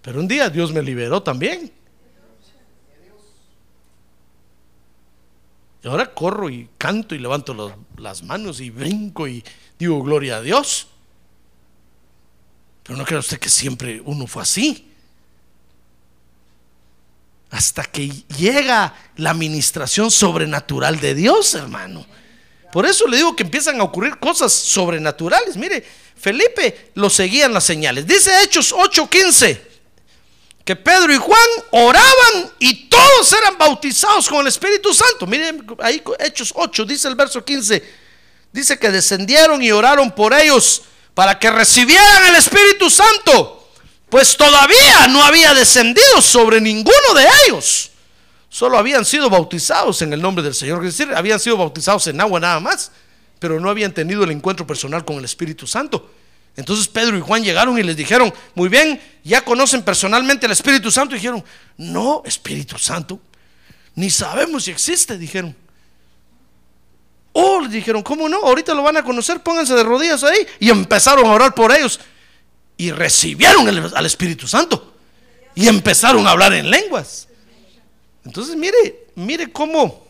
Pero 0.00 0.20
un 0.20 0.28
día 0.28 0.48
Dios 0.48 0.72
me 0.72 0.80
liberó 0.80 1.20
también. 1.20 1.72
Y 5.82 5.88
ahora 5.88 6.14
corro 6.14 6.48
y 6.48 6.68
canto 6.78 7.16
y 7.16 7.18
levanto 7.18 7.76
las 7.96 8.22
manos 8.22 8.60
y 8.60 8.70
brinco 8.70 9.26
y 9.26 9.42
digo 9.76 10.00
gloria 10.04 10.36
a 10.36 10.42
Dios. 10.42 10.86
Pero 12.84 12.96
no 12.96 13.04
cree 13.04 13.18
usted 13.18 13.40
que 13.40 13.48
siempre 13.48 14.00
uno 14.04 14.28
fue 14.28 14.42
así 14.42 14.92
hasta 17.56 17.84
que 17.84 18.08
llega 18.36 18.94
la 19.16 19.30
administración 19.30 20.10
sobrenatural 20.10 21.00
de 21.00 21.14
Dios, 21.14 21.54
hermano. 21.54 22.06
Por 22.70 22.84
eso 22.84 23.06
le 23.06 23.16
digo 23.16 23.34
que 23.34 23.44
empiezan 23.44 23.80
a 23.80 23.84
ocurrir 23.84 24.18
cosas 24.18 24.52
sobrenaturales. 24.52 25.56
Mire, 25.56 25.82
Felipe 26.20 26.90
lo 26.94 27.08
seguían 27.08 27.54
las 27.54 27.64
señales. 27.64 28.06
Dice 28.06 28.30
Hechos 28.42 28.74
8:15 28.74 29.58
que 30.66 30.76
Pedro 30.76 31.14
y 31.14 31.16
Juan 31.16 31.48
oraban 31.70 32.52
y 32.58 32.88
todos 32.90 33.32
eran 33.32 33.56
bautizados 33.56 34.28
con 34.28 34.40
el 34.40 34.48
Espíritu 34.48 34.92
Santo. 34.92 35.26
Miren, 35.26 35.64
ahí 35.80 36.02
Hechos 36.18 36.52
8 36.54 36.84
dice 36.84 37.08
el 37.08 37.14
verso 37.14 37.42
15. 37.42 37.82
Dice 38.52 38.78
que 38.78 38.90
descendieron 38.90 39.62
y 39.62 39.72
oraron 39.72 40.10
por 40.10 40.34
ellos 40.34 40.82
para 41.14 41.38
que 41.38 41.50
recibieran 41.50 42.26
el 42.26 42.34
Espíritu 42.34 42.90
Santo 42.90 43.55
pues 44.16 44.34
todavía 44.34 45.08
no 45.08 45.22
había 45.22 45.52
descendido 45.52 46.22
sobre 46.22 46.58
ninguno 46.58 47.12
de 47.14 47.26
ellos. 47.44 47.90
Solo 48.48 48.78
habían 48.78 49.04
sido 49.04 49.28
bautizados 49.28 50.00
en 50.00 50.10
el 50.14 50.22
nombre 50.22 50.42
del 50.42 50.54
Señor. 50.54 50.82
Es 50.86 50.96
decir, 50.96 51.14
habían 51.14 51.38
sido 51.38 51.58
bautizados 51.58 52.06
en 52.06 52.18
agua 52.18 52.40
nada 52.40 52.58
más, 52.58 52.92
pero 53.38 53.60
no 53.60 53.68
habían 53.68 53.92
tenido 53.92 54.24
el 54.24 54.30
encuentro 54.30 54.66
personal 54.66 55.04
con 55.04 55.16
el 55.16 55.26
Espíritu 55.26 55.66
Santo. 55.66 56.10
Entonces 56.56 56.88
Pedro 56.88 57.18
y 57.18 57.20
Juan 57.20 57.44
llegaron 57.44 57.78
y 57.78 57.82
les 57.82 57.94
dijeron, 57.94 58.32
muy 58.54 58.70
bien, 58.70 58.98
ya 59.22 59.42
conocen 59.42 59.82
personalmente 59.82 60.46
al 60.46 60.52
Espíritu 60.52 60.90
Santo. 60.90 61.14
Y 61.14 61.18
dijeron, 61.18 61.44
no, 61.76 62.22
Espíritu 62.24 62.78
Santo, 62.78 63.20
ni 63.96 64.08
sabemos 64.08 64.64
si 64.64 64.70
existe, 64.70 65.18
dijeron. 65.18 65.54
Oh, 67.34 67.60
les 67.60 67.70
dijeron, 67.70 68.02
¿cómo 68.02 68.30
no? 68.30 68.38
Ahorita 68.38 68.72
lo 68.72 68.82
van 68.82 68.96
a 68.96 69.04
conocer, 69.04 69.42
pónganse 69.42 69.74
de 69.74 69.82
rodillas 69.82 70.24
ahí. 70.24 70.46
Y 70.58 70.70
empezaron 70.70 71.26
a 71.26 71.32
orar 71.32 71.54
por 71.54 71.70
ellos 71.70 72.00
y 72.76 72.90
recibieron 72.90 73.68
al 73.68 74.06
Espíritu 74.06 74.46
Santo 74.46 74.94
y 75.54 75.68
empezaron 75.68 76.26
a 76.26 76.30
hablar 76.30 76.52
en 76.52 76.70
lenguas. 76.70 77.28
Entonces, 78.24 78.56
mire, 78.56 79.06
mire 79.14 79.50
cómo 79.50 80.06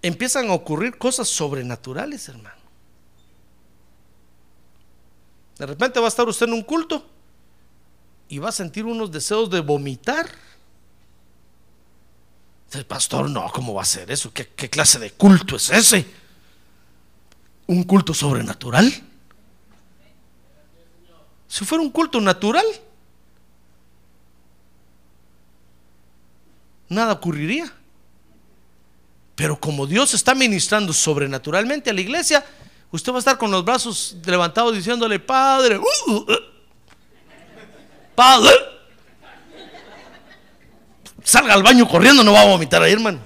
empiezan 0.00 0.48
a 0.48 0.54
ocurrir 0.54 0.96
cosas 0.96 1.28
sobrenaturales, 1.28 2.28
hermano. 2.28 2.56
De 5.58 5.66
repente 5.66 5.98
va 6.00 6.06
a 6.06 6.08
estar 6.08 6.26
usted 6.28 6.46
en 6.46 6.52
un 6.54 6.62
culto 6.62 7.04
y 8.28 8.38
va 8.38 8.50
a 8.50 8.52
sentir 8.52 8.84
unos 8.84 9.10
deseos 9.10 9.50
de 9.50 9.60
vomitar. 9.60 10.30
El 12.72 12.86
pastor, 12.86 13.28
no, 13.28 13.50
¿cómo 13.52 13.74
va 13.74 13.82
a 13.82 13.86
ser 13.86 14.10
eso? 14.10 14.32
¿Qué, 14.32 14.48
qué 14.48 14.70
clase 14.70 14.98
de 14.98 15.10
culto 15.10 15.56
es 15.56 15.70
ese? 15.70 16.06
¿Un 17.66 17.82
culto 17.82 18.14
sobrenatural? 18.14 19.07
Si 21.48 21.64
fuera 21.64 21.82
un 21.82 21.90
culto 21.90 22.20
natural, 22.20 22.66
nada 26.88 27.14
ocurriría. 27.14 27.72
Pero 29.34 29.58
como 29.58 29.86
Dios 29.86 30.12
está 30.14 30.34
ministrando 30.34 30.92
sobrenaturalmente 30.92 31.90
a 31.90 31.94
la 31.94 32.00
iglesia, 32.00 32.44
usted 32.90 33.12
va 33.12 33.16
a 33.16 33.18
estar 33.20 33.38
con 33.38 33.50
los 33.50 33.64
brazos 33.64 34.16
levantados 34.24 34.74
diciéndole, 34.74 35.18
Padre, 35.18 35.78
uh, 35.78 35.84
uh, 36.08 36.16
uh". 36.16 36.26
Padre, 38.14 38.52
salga 41.22 41.54
al 41.54 41.62
baño 41.62 41.88
corriendo, 41.88 42.22
no 42.22 42.32
va 42.32 42.42
a 42.42 42.46
vomitar 42.46 42.82
ahí, 42.82 42.92
hermano. 42.92 43.20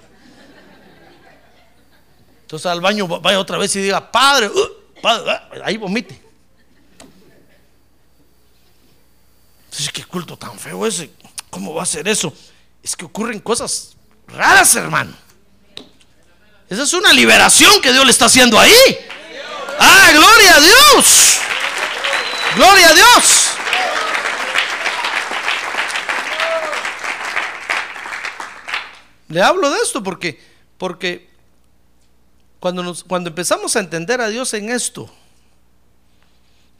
Entonces 2.42 2.66
al 2.66 2.82
baño 2.82 3.08
vaya 3.08 3.40
otra 3.40 3.56
vez 3.56 3.74
y 3.76 3.80
diga, 3.80 4.12
Padre, 4.12 4.50
padre 5.00 5.40
ahí 5.64 5.78
vomite. 5.78 6.21
Entonces, 9.72 9.90
qué 9.90 10.04
culto 10.04 10.36
tan 10.36 10.58
feo 10.58 10.86
ese. 10.86 11.10
¿Cómo 11.48 11.72
va 11.72 11.82
a 11.82 11.86
ser 11.86 12.06
eso? 12.06 12.30
Es 12.82 12.94
que 12.94 13.06
ocurren 13.06 13.40
cosas 13.40 13.96
raras, 14.26 14.76
hermano. 14.76 15.14
Esa 16.68 16.82
es 16.82 16.92
una 16.92 17.10
liberación 17.10 17.80
que 17.80 17.90
Dios 17.90 18.04
le 18.04 18.10
está 18.10 18.26
haciendo 18.26 18.60
ahí. 18.60 18.98
Ah, 19.78 20.10
gloria 20.12 20.56
a 20.56 20.60
Dios. 20.60 21.38
Gloria 22.54 22.88
a 22.90 22.94
Dios. 22.94 23.50
Le 29.28 29.40
hablo 29.40 29.70
de 29.70 29.78
esto 29.80 30.02
porque, 30.02 30.38
porque 30.76 31.30
cuando, 32.60 32.82
nos, 32.82 33.04
cuando 33.04 33.30
empezamos 33.30 33.74
a 33.76 33.80
entender 33.80 34.20
a 34.20 34.28
Dios 34.28 34.52
en 34.52 34.68
esto, 34.68 35.10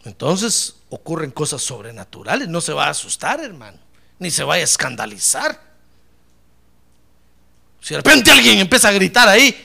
Entonces 0.04 0.76
ocurren 0.88 1.30
cosas 1.30 1.62
sobrenaturales. 1.62 2.48
No 2.48 2.60
se 2.60 2.72
va 2.72 2.86
a 2.86 2.90
asustar, 2.90 3.40
hermano. 3.40 3.78
Ni 4.18 4.30
se 4.30 4.44
vaya 4.44 4.62
a 4.62 4.64
escandalizar. 4.64 5.60
Si 7.80 7.94
de 7.94 7.98
repente 7.98 8.30
alguien 8.30 8.58
empieza 8.58 8.88
a 8.88 8.92
gritar 8.92 9.28
ahí, 9.28 9.56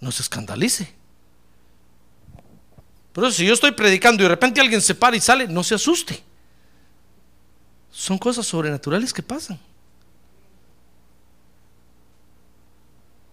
no 0.00 0.10
se 0.10 0.22
escandalice. 0.22 0.92
Pero 3.12 3.30
si 3.30 3.46
yo 3.46 3.54
estoy 3.54 3.70
predicando 3.72 4.22
y 4.22 4.24
de 4.24 4.28
repente 4.28 4.60
alguien 4.60 4.82
se 4.82 4.94
para 4.94 5.16
y 5.16 5.20
sale, 5.20 5.46
no 5.46 5.62
se 5.62 5.76
asuste. 5.76 6.22
Son 7.92 8.18
cosas 8.18 8.44
sobrenaturales 8.44 9.12
que 9.12 9.22
pasan. 9.22 9.58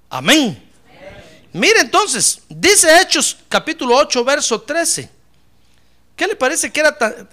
Amén. 0.08 0.71
Mire 1.54 1.82
entonces, 1.82 2.42
dice 2.48 3.02
Hechos 3.02 3.38
capítulo 3.50 3.96
8, 3.98 4.24
verso 4.24 4.62
13. 4.62 5.10
¿Qué 6.16 6.28
le 6.28 6.36
parece 6.36 6.72
que 6.72 6.84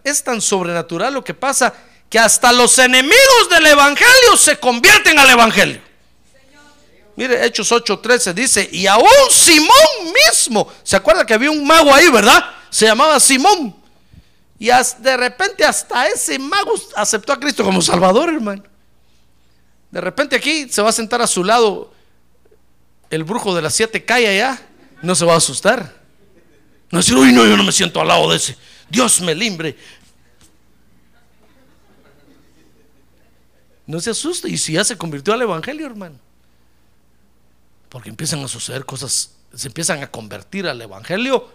es 0.03 0.25
tan 0.25 0.41
sobrenatural 0.41 1.14
lo 1.14 1.23
que 1.23 1.35
pasa 1.35 1.73
que 2.09 2.19
hasta 2.19 2.53
los 2.53 2.79
enemigos 2.79 3.49
del 3.51 3.66
Evangelio 3.66 4.37
se 4.37 4.59
convierten 4.59 5.19
al 5.19 5.31
Evangelio? 5.31 5.81
Mire, 7.16 7.45
Hechos 7.45 7.71
8:13 7.73 8.33
dice, 8.33 8.69
y 8.71 8.87
aún 8.87 9.09
Simón 9.31 10.12
mismo, 10.27 10.73
¿se 10.85 10.97
acuerda 10.97 11.27
que 11.27 11.35
había 11.35 11.51
un 11.51 11.66
mago 11.66 11.93
ahí, 11.93 12.09
verdad? 12.09 12.45
Se 12.71 12.87
llamaba 12.87 13.19
Simón. 13.19 13.75
Y 14.59 14.69
de 14.99 15.16
repente 15.16 15.64
hasta 15.64 16.09
ese 16.09 16.39
mago 16.39 16.75
aceptó 16.97 17.33
a 17.33 17.41
Cristo 17.41 17.64
como 17.64 17.83
Salvador, 17.83 18.29
hermano. 18.29 18.62
De 19.91 20.01
repente 20.01 20.37
aquí 20.37 20.69
se 20.69 20.83
va 20.83 20.91
a 20.91 20.93
sentar 20.93 21.21
a 21.23 21.27
su 21.27 21.45
lado 21.45 21.93
el 23.11 23.24
brujo 23.24 23.54
de 23.54 23.62
las 23.62 23.74
siete 23.74 24.04
calles 24.04 24.30
allá, 24.30 24.62
no 25.02 25.14
se 25.14 25.24
va 25.24 25.34
a 25.34 25.38
asustar. 25.38 25.96
No 26.90 26.98
decir, 26.98 27.16
uy, 27.16 27.32
no, 27.32 27.46
yo 27.46 27.56
no 27.56 27.64
me 27.64 27.72
siento 27.72 28.00
al 28.00 28.09
lado 28.09 28.30
de 28.30 28.36
ese. 28.36 28.56
Dios 28.88 29.20
me 29.20 29.34
limbre. 29.34 29.76
No 33.86 34.00
se 34.00 34.11
asuste. 34.11 34.48
Y 34.48 34.59
si 34.59 34.72
ya 34.74 34.84
se 34.84 34.96
convirtió 34.96 35.34
al 35.34 35.42
Evangelio, 35.42 35.86
hermano. 35.86 36.16
Porque 37.88 38.11
empiezan 38.11 38.42
a 38.44 38.48
suceder 38.48 38.84
cosas, 38.84 39.32
se 39.54 39.68
empiezan 39.68 40.02
a 40.02 40.11
convertir 40.11 40.66
al 40.66 40.80
Evangelio, 40.80 41.48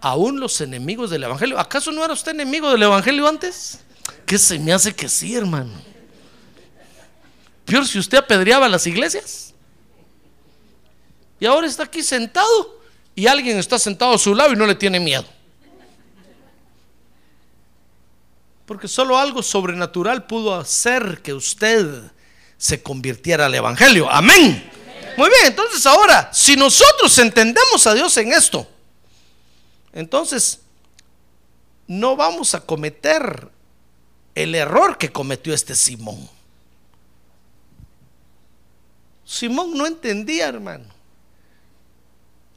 aún 0.00 0.40
los 0.40 0.60
enemigos 0.60 1.10
del 1.10 1.24
Evangelio. 1.24 1.58
¿Acaso 1.58 1.92
no 1.92 2.04
era 2.04 2.14
usted 2.14 2.32
enemigo 2.32 2.70
del 2.70 2.82
Evangelio 2.82 3.28
antes? 3.28 3.80
Que 4.24 4.38
se 4.38 4.58
me 4.58 4.72
hace 4.72 4.94
que 4.94 5.08
sí, 5.08 5.34
hermano. 5.34 5.72
Peor 7.66 7.86
si 7.86 7.98
usted 7.98 8.18
apedreaba 8.18 8.66
las 8.68 8.86
iglesias. 8.86 9.47
Y 11.40 11.46
ahora 11.46 11.66
está 11.66 11.84
aquí 11.84 12.02
sentado 12.02 12.80
y 13.14 13.26
alguien 13.26 13.58
está 13.58 13.78
sentado 13.78 14.14
a 14.14 14.18
su 14.18 14.34
lado 14.34 14.52
y 14.52 14.56
no 14.56 14.66
le 14.66 14.74
tiene 14.74 15.00
miedo. 15.00 15.24
Porque 18.66 18.86
solo 18.86 19.18
algo 19.18 19.42
sobrenatural 19.42 20.26
pudo 20.26 20.54
hacer 20.54 21.22
que 21.22 21.32
usted 21.32 22.12
se 22.58 22.82
convirtiera 22.82 23.46
al 23.46 23.54
Evangelio. 23.54 24.10
Amén. 24.10 24.70
Muy 25.16 25.28
bien, 25.30 25.46
entonces 25.46 25.84
ahora, 25.86 26.30
si 26.32 26.54
nosotros 26.54 27.16
entendemos 27.18 27.86
a 27.86 27.94
Dios 27.94 28.16
en 28.18 28.32
esto, 28.32 28.68
entonces 29.92 30.60
no 31.86 32.14
vamos 32.14 32.54
a 32.54 32.60
cometer 32.60 33.48
el 34.34 34.54
error 34.54 34.98
que 34.98 35.10
cometió 35.10 35.54
este 35.54 35.74
Simón. 35.74 36.28
Simón 39.24 39.76
no 39.76 39.86
entendía, 39.86 40.48
hermano. 40.48 40.97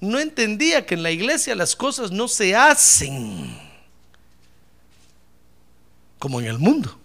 No 0.01 0.19
entendía 0.19 0.85
que 0.85 0.95
en 0.95 1.03
la 1.03 1.11
iglesia 1.11 1.55
las 1.55 1.75
cosas 1.75 2.11
no 2.11 2.27
se 2.27 2.55
hacen 2.55 3.57
como 6.19 6.39
en 6.41 6.47
el 6.47 6.59
mundo. 6.59 6.99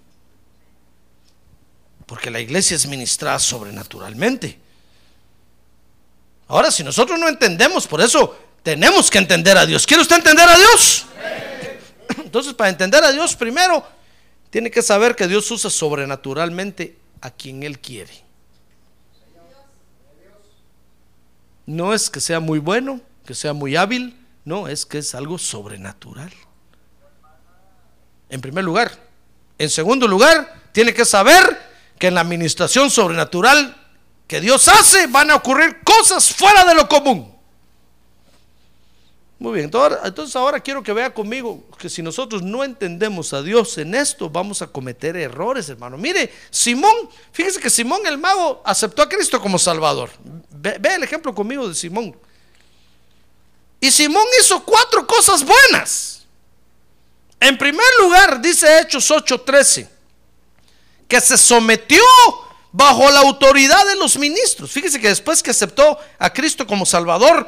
Porque 2.06 2.30
la 2.30 2.40
iglesia 2.40 2.74
es 2.74 2.86
ministrada 2.86 3.38
sobrenaturalmente. 3.38 4.58
Ahora, 6.48 6.70
si 6.70 6.84
nosotros 6.84 7.18
no 7.18 7.28
entendemos, 7.28 7.86
por 7.86 8.00
eso 8.00 8.36
tenemos 8.62 9.10
que 9.10 9.18
entender 9.18 9.56
a 9.56 9.66
Dios. 9.66 9.86
¿Quiere 9.86 10.02
usted 10.02 10.16
entender 10.16 10.48
a 10.48 10.56
Dios? 10.56 11.06
Entonces, 12.18 12.54
para 12.54 12.70
entender 12.70 13.02
a 13.04 13.12
Dios, 13.12 13.34
primero, 13.36 13.86
tiene 14.50 14.70
que 14.70 14.82
saber 14.82 15.16
que 15.16 15.28
Dios 15.28 15.50
usa 15.50 15.70
sobrenaturalmente 15.70 16.96
a 17.20 17.30
quien 17.30 17.62
Él 17.62 17.78
quiere. 17.78 18.25
No 21.66 21.92
es 21.92 22.10
que 22.10 22.20
sea 22.20 22.40
muy 22.40 22.58
bueno, 22.58 23.00
que 23.24 23.34
sea 23.34 23.52
muy 23.52 23.76
hábil, 23.76 24.16
no, 24.44 24.68
es 24.68 24.86
que 24.86 24.98
es 24.98 25.14
algo 25.14 25.38
sobrenatural. 25.38 26.32
En 28.28 28.40
primer 28.40 28.64
lugar. 28.64 28.92
En 29.58 29.70
segundo 29.70 30.06
lugar, 30.06 30.62
tiene 30.72 30.94
que 30.94 31.04
saber 31.04 31.60
que 31.98 32.08
en 32.08 32.14
la 32.14 32.20
administración 32.20 32.90
sobrenatural 32.90 33.76
que 34.26 34.40
Dios 34.40 34.68
hace, 34.68 35.06
van 35.06 35.30
a 35.30 35.36
ocurrir 35.36 35.82
cosas 35.82 36.32
fuera 36.32 36.64
de 36.64 36.74
lo 36.74 36.88
común. 36.88 37.35
Muy 39.38 39.52
bien, 39.52 39.70
entonces 40.04 40.34
ahora 40.34 40.60
quiero 40.60 40.82
que 40.82 40.94
vea 40.94 41.12
conmigo 41.12 41.62
que 41.78 41.90
si 41.90 42.00
nosotros 42.00 42.42
no 42.42 42.64
entendemos 42.64 43.34
a 43.34 43.42
Dios 43.42 43.76
en 43.76 43.94
esto, 43.94 44.30
vamos 44.30 44.62
a 44.62 44.66
cometer 44.66 45.14
errores, 45.14 45.68
hermano. 45.68 45.98
Mire, 45.98 46.32
Simón, 46.48 46.94
fíjese 47.32 47.60
que 47.60 47.68
Simón 47.68 48.06
el 48.06 48.16
mago 48.16 48.62
aceptó 48.64 49.02
a 49.02 49.08
Cristo 49.08 49.38
como 49.38 49.58
Salvador. 49.58 50.08
Ve, 50.50 50.80
el 50.82 51.02
ejemplo 51.02 51.34
conmigo 51.34 51.68
de 51.68 51.74
Simón. 51.74 52.16
Y 53.78 53.90
Simón 53.90 54.24
hizo 54.40 54.64
cuatro 54.64 55.06
cosas 55.06 55.44
buenas. 55.44 56.24
En 57.38 57.58
primer 57.58 57.86
lugar, 58.00 58.40
dice 58.40 58.80
Hechos 58.80 59.10
8:13, 59.10 59.86
que 61.06 61.20
se 61.20 61.36
sometió 61.36 62.02
bajo 62.72 63.10
la 63.10 63.20
autoridad 63.20 63.86
de 63.86 63.96
los 63.96 64.16
ministros. 64.16 64.72
Fíjese 64.72 64.98
que 64.98 65.08
después 65.08 65.42
que 65.42 65.50
aceptó 65.50 65.98
a 66.18 66.32
Cristo 66.32 66.66
como 66.66 66.86
Salvador, 66.86 67.46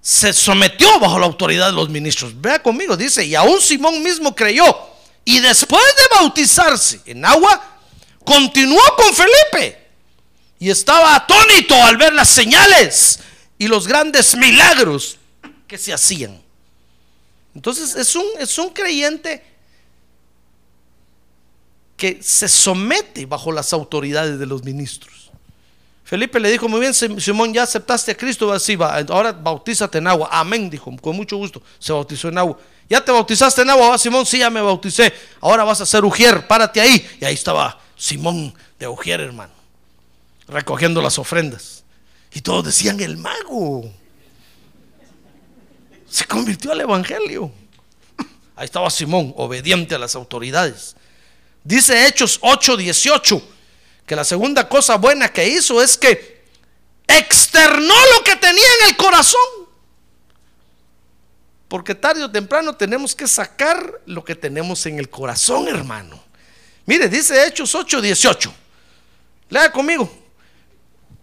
se 0.00 0.32
sometió 0.32 0.98
bajo 0.98 1.18
la 1.18 1.26
autoridad 1.26 1.66
de 1.66 1.72
los 1.72 1.88
ministros. 1.88 2.38
Vea 2.40 2.62
conmigo, 2.62 2.96
dice, 2.96 3.24
y 3.24 3.34
aún 3.34 3.60
Simón 3.60 4.02
mismo 4.02 4.34
creyó. 4.34 4.64
Y 5.24 5.40
después 5.40 5.82
de 5.82 6.16
bautizarse 6.16 7.00
en 7.04 7.24
agua, 7.24 7.78
continuó 8.24 8.80
con 8.96 9.14
Felipe. 9.14 9.78
Y 10.58 10.70
estaba 10.70 11.14
atónito 11.14 11.74
al 11.74 11.96
ver 11.96 12.12
las 12.12 12.28
señales 12.28 13.20
y 13.58 13.68
los 13.68 13.86
grandes 13.86 14.36
milagros 14.36 15.18
que 15.66 15.78
se 15.78 15.92
hacían. 15.92 16.40
Entonces 17.54 17.94
es 17.94 18.14
un, 18.16 18.26
es 18.38 18.58
un 18.58 18.70
creyente 18.70 19.44
que 21.96 22.22
se 22.22 22.48
somete 22.48 23.26
bajo 23.26 23.52
las 23.52 23.74
autoridades 23.74 24.38
de 24.38 24.46
los 24.46 24.64
ministros. 24.64 25.19
Felipe 26.10 26.40
le 26.40 26.50
dijo, 26.50 26.68
muy 26.68 26.80
bien, 26.80 26.92
Simón, 26.92 27.54
ya 27.54 27.62
aceptaste 27.62 28.10
a 28.10 28.16
Cristo, 28.16 28.52
así 28.52 28.74
va, 28.74 28.98
ahora 29.10 29.30
bautízate 29.30 29.98
en 29.98 30.08
agua. 30.08 30.28
Amén, 30.32 30.68
dijo, 30.68 30.92
con 31.00 31.14
mucho 31.14 31.36
gusto, 31.36 31.62
se 31.78 31.92
bautizó 31.92 32.26
en 32.26 32.36
agua. 32.36 32.58
Ya 32.88 33.00
te 33.00 33.12
bautizaste 33.12 33.62
en 33.62 33.70
agua, 33.70 33.96
Simón, 33.96 34.26
sí, 34.26 34.38
ya 34.38 34.50
me 34.50 34.60
bauticé, 34.60 35.14
ahora 35.40 35.62
vas 35.62 35.80
a 35.82 35.86
ser 35.86 36.04
Ujier, 36.04 36.48
párate 36.48 36.80
ahí. 36.80 37.08
Y 37.20 37.24
ahí 37.24 37.34
estaba 37.34 37.78
Simón 37.96 38.52
de 38.76 38.88
Ujier, 38.88 39.20
hermano, 39.20 39.52
recogiendo 40.48 41.00
las 41.00 41.16
ofrendas. 41.16 41.84
Y 42.32 42.40
todos 42.40 42.64
decían, 42.64 42.98
el 42.98 43.16
mago 43.16 43.88
se 46.08 46.24
convirtió 46.24 46.72
al 46.72 46.80
Evangelio. 46.80 47.52
Ahí 48.56 48.64
estaba 48.64 48.90
Simón, 48.90 49.32
obediente 49.36 49.94
a 49.94 49.98
las 50.00 50.16
autoridades. 50.16 50.96
Dice 51.62 52.08
Hechos 52.08 52.40
8:18 52.40 53.59
que 54.10 54.16
la 54.16 54.24
segunda 54.24 54.68
cosa 54.68 54.96
buena 54.96 55.28
que 55.28 55.46
hizo 55.46 55.80
es 55.80 55.96
que 55.96 56.42
externó 57.06 57.94
lo 58.12 58.24
que 58.24 58.34
tenía 58.34 58.66
en 58.80 58.88
el 58.88 58.96
corazón. 58.96 59.40
Porque 61.68 61.94
tarde 61.94 62.24
o 62.24 62.28
temprano 62.28 62.74
tenemos 62.74 63.14
que 63.14 63.28
sacar 63.28 64.00
lo 64.06 64.24
que 64.24 64.34
tenemos 64.34 64.84
en 64.86 64.98
el 64.98 65.08
corazón, 65.08 65.68
hermano. 65.68 66.20
Mire, 66.86 67.08
dice 67.08 67.46
Hechos 67.46 67.72
8:18. 67.72 68.52
Lea 69.48 69.70
conmigo. 69.70 70.12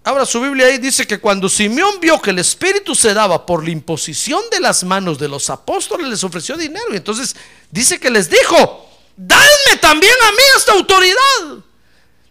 Abra 0.05 0.25
su 0.25 0.39
Biblia 0.39 0.67
ahí, 0.67 0.77
dice 0.77 1.05
que 1.05 1.19
cuando 1.19 1.49
Simeón 1.49 1.99
vio 1.99 2.21
que 2.21 2.29
el 2.29 2.39
Espíritu 2.39 2.95
se 2.95 3.13
daba 3.13 3.45
por 3.45 3.65
la 3.65 3.71
imposición 3.71 4.41
de 4.49 4.61
las 4.61 4.85
manos 4.85 5.19
de 5.19 5.27
los 5.27 5.49
apóstoles, 5.49 6.07
les 6.07 6.23
ofreció 6.23 6.55
dinero. 6.55 6.93
Y 6.93 6.95
entonces 6.95 7.35
dice 7.69 7.99
que 7.99 8.09
les 8.09 8.29
dijo, 8.29 8.89
dadme 9.17 9.75
también 9.81 10.15
a 10.23 10.31
mí 10.31 10.43
esta 10.55 10.71
autoridad. 10.71 11.66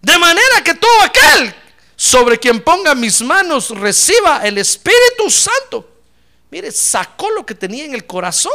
De 0.07 0.16
manera 0.18 0.62
que 0.62 0.72
todo 0.72 1.02
aquel 1.02 1.52
sobre 1.96 2.38
quien 2.38 2.62
ponga 2.62 2.94
mis 2.94 3.20
manos 3.22 3.70
reciba 3.70 4.46
el 4.46 4.57
Espíritu 4.57 5.28
Santo. 5.28 5.84
Mire, 6.48 6.70
sacó 6.70 7.28
lo 7.30 7.44
que 7.44 7.57
tenía 7.57 7.84
en 7.84 7.92
el 7.92 8.07
corazón. 8.07 8.52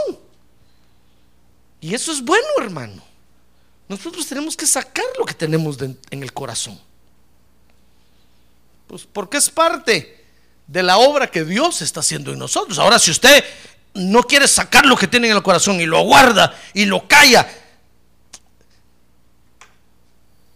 Y 1.82 1.94
eso 1.94 2.14
es 2.14 2.22
bueno, 2.22 2.48
hermano. 2.62 3.04
Nosotros 3.90 4.26
tenemos 4.28 4.56
que 4.56 4.66
sacar 4.66 5.04
lo 5.20 5.26
que 5.26 5.34
tenemos 5.34 5.78
en 5.82 6.24
el 6.24 6.32
corazón. 6.32 6.80
Pues 8.88 9.06
porque 9.12 9.36
es 9.36 9.50
parte 9.50 10.24
de 10.68 10.84
la 10.84 11.00
obra 11.00 11.28
que 11.28 11.44
Dios 11.44 11.82
está 11.82 12.00
haciendo 12.00 12.32
en 12.32 12.40
nosotros. 12.40 12.80
Ahora, 12.80 12.98
si 12.98 13.12
usted 13.12 13.44
no 13.94 14.24
quiere 14.24 14.48
sacar 14.48 14.86
lo 14.86 14.96
que 14.96 15.08
tiene 15.08 15.30
en 15.30 15.36
el 15.36 15.44
corazón 15.44 15.82
y 15.82 15.86
lo 15.86 16.02
guarda 16.04 16.58
y 16.74 16.86
lo 16.86 17.10
calla, 17.10 17.46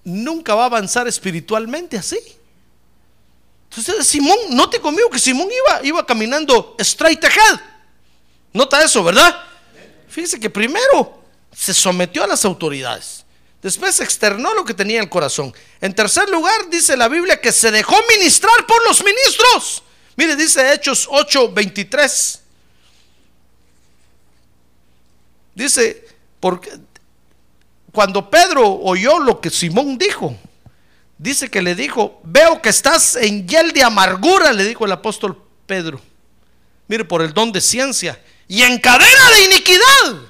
nunca 0.05 0.55
va 0.55 0.63
a 0.63 0.67
avanzar 0.67 1.07
espiritualmente 1.07 1.97
así. 1.97 2.17
Entonces 3.69 4.07
Simón, 4.07 4.37
note 4.51 4.79
conmigo 4.79 5.09
que 5.09 5.19
Simón 5.19 5.49
iba, 5.51 5.85
iba 5.85 6.05
caminando 6.05 6.75
straight 6.79 7.23
ahead. 7.25 7.59
Nota 8.53 8.81
eso, 8.81 9.03
¿verdad? 9.03 9.35
Fíjese 10.07 10.39
que 10.39 10.49
primero 10.49 11.21
se 11.53 11.73
sometió 11.73 12.23
a 12.23 12.27
las 12.27 12.45
autoridades. 12.45 13.25
Después 13.61 13.99
externó 13.99 14.53
lo 14.53 14.63
que 14.63 14.73
tenía 14.73 14.97
en 14.97 15.05
el 15.05 15.09
corazón. 15.09 15.53
En 15.81 15.93
tercer 15.93 16.29
lugar, 16.29 16.69
dice 16.69 16.95
la 16.95 17.07
Biblia 17.07 17.41
que 17.41 17.51
se 17.51 17.71
dejó 17.71 17.95
ministrar 18.07 18.65
por 18.67 18.81
los 18.87 19.03
ministros. 19.03 19.83
Mire, 20.15 20.35
dice 20.35 20.71
Hechos 20.71 21.09
8:23. 21.09 22.39
Dice, 25.55 26.07
porque 26.39 26.71
cuando 27.95 28.29
Pedro 28.29 28.79
oyó 28.83 29.17
lo 29.17 29.41
que 29.41 29.49
Simón 29.49 29.97
dijo, 29.97 30.35
dice 31.17 31.49
que 31.49 31.63
le 31.63 31.73
dijo, 31.73 32.19
veo 32.23 32.61
que 32.61 32.69
estás 32.69 33.15
en 33.15 33.47
hiel 33.47 33.71
de 33.71 33.83
amargura, 33.83 34.53
le 34.53 34.65
dijo 34.65 34.85
el 34.85 34.91
apóstol 34.91 35.41
Pedro. 35.65 35.99
Mire, 36.87 37.05
por 37.05 37.23
el 37.23 37.33
don 37.33 37.51
de 37.51 37.61
ciencia 37.61 38.21
y 38.47 38.61
en 38.61 38.77
cadena 38.79 39.29
de 39.31 39.45
iniquidad. 39.45 40.21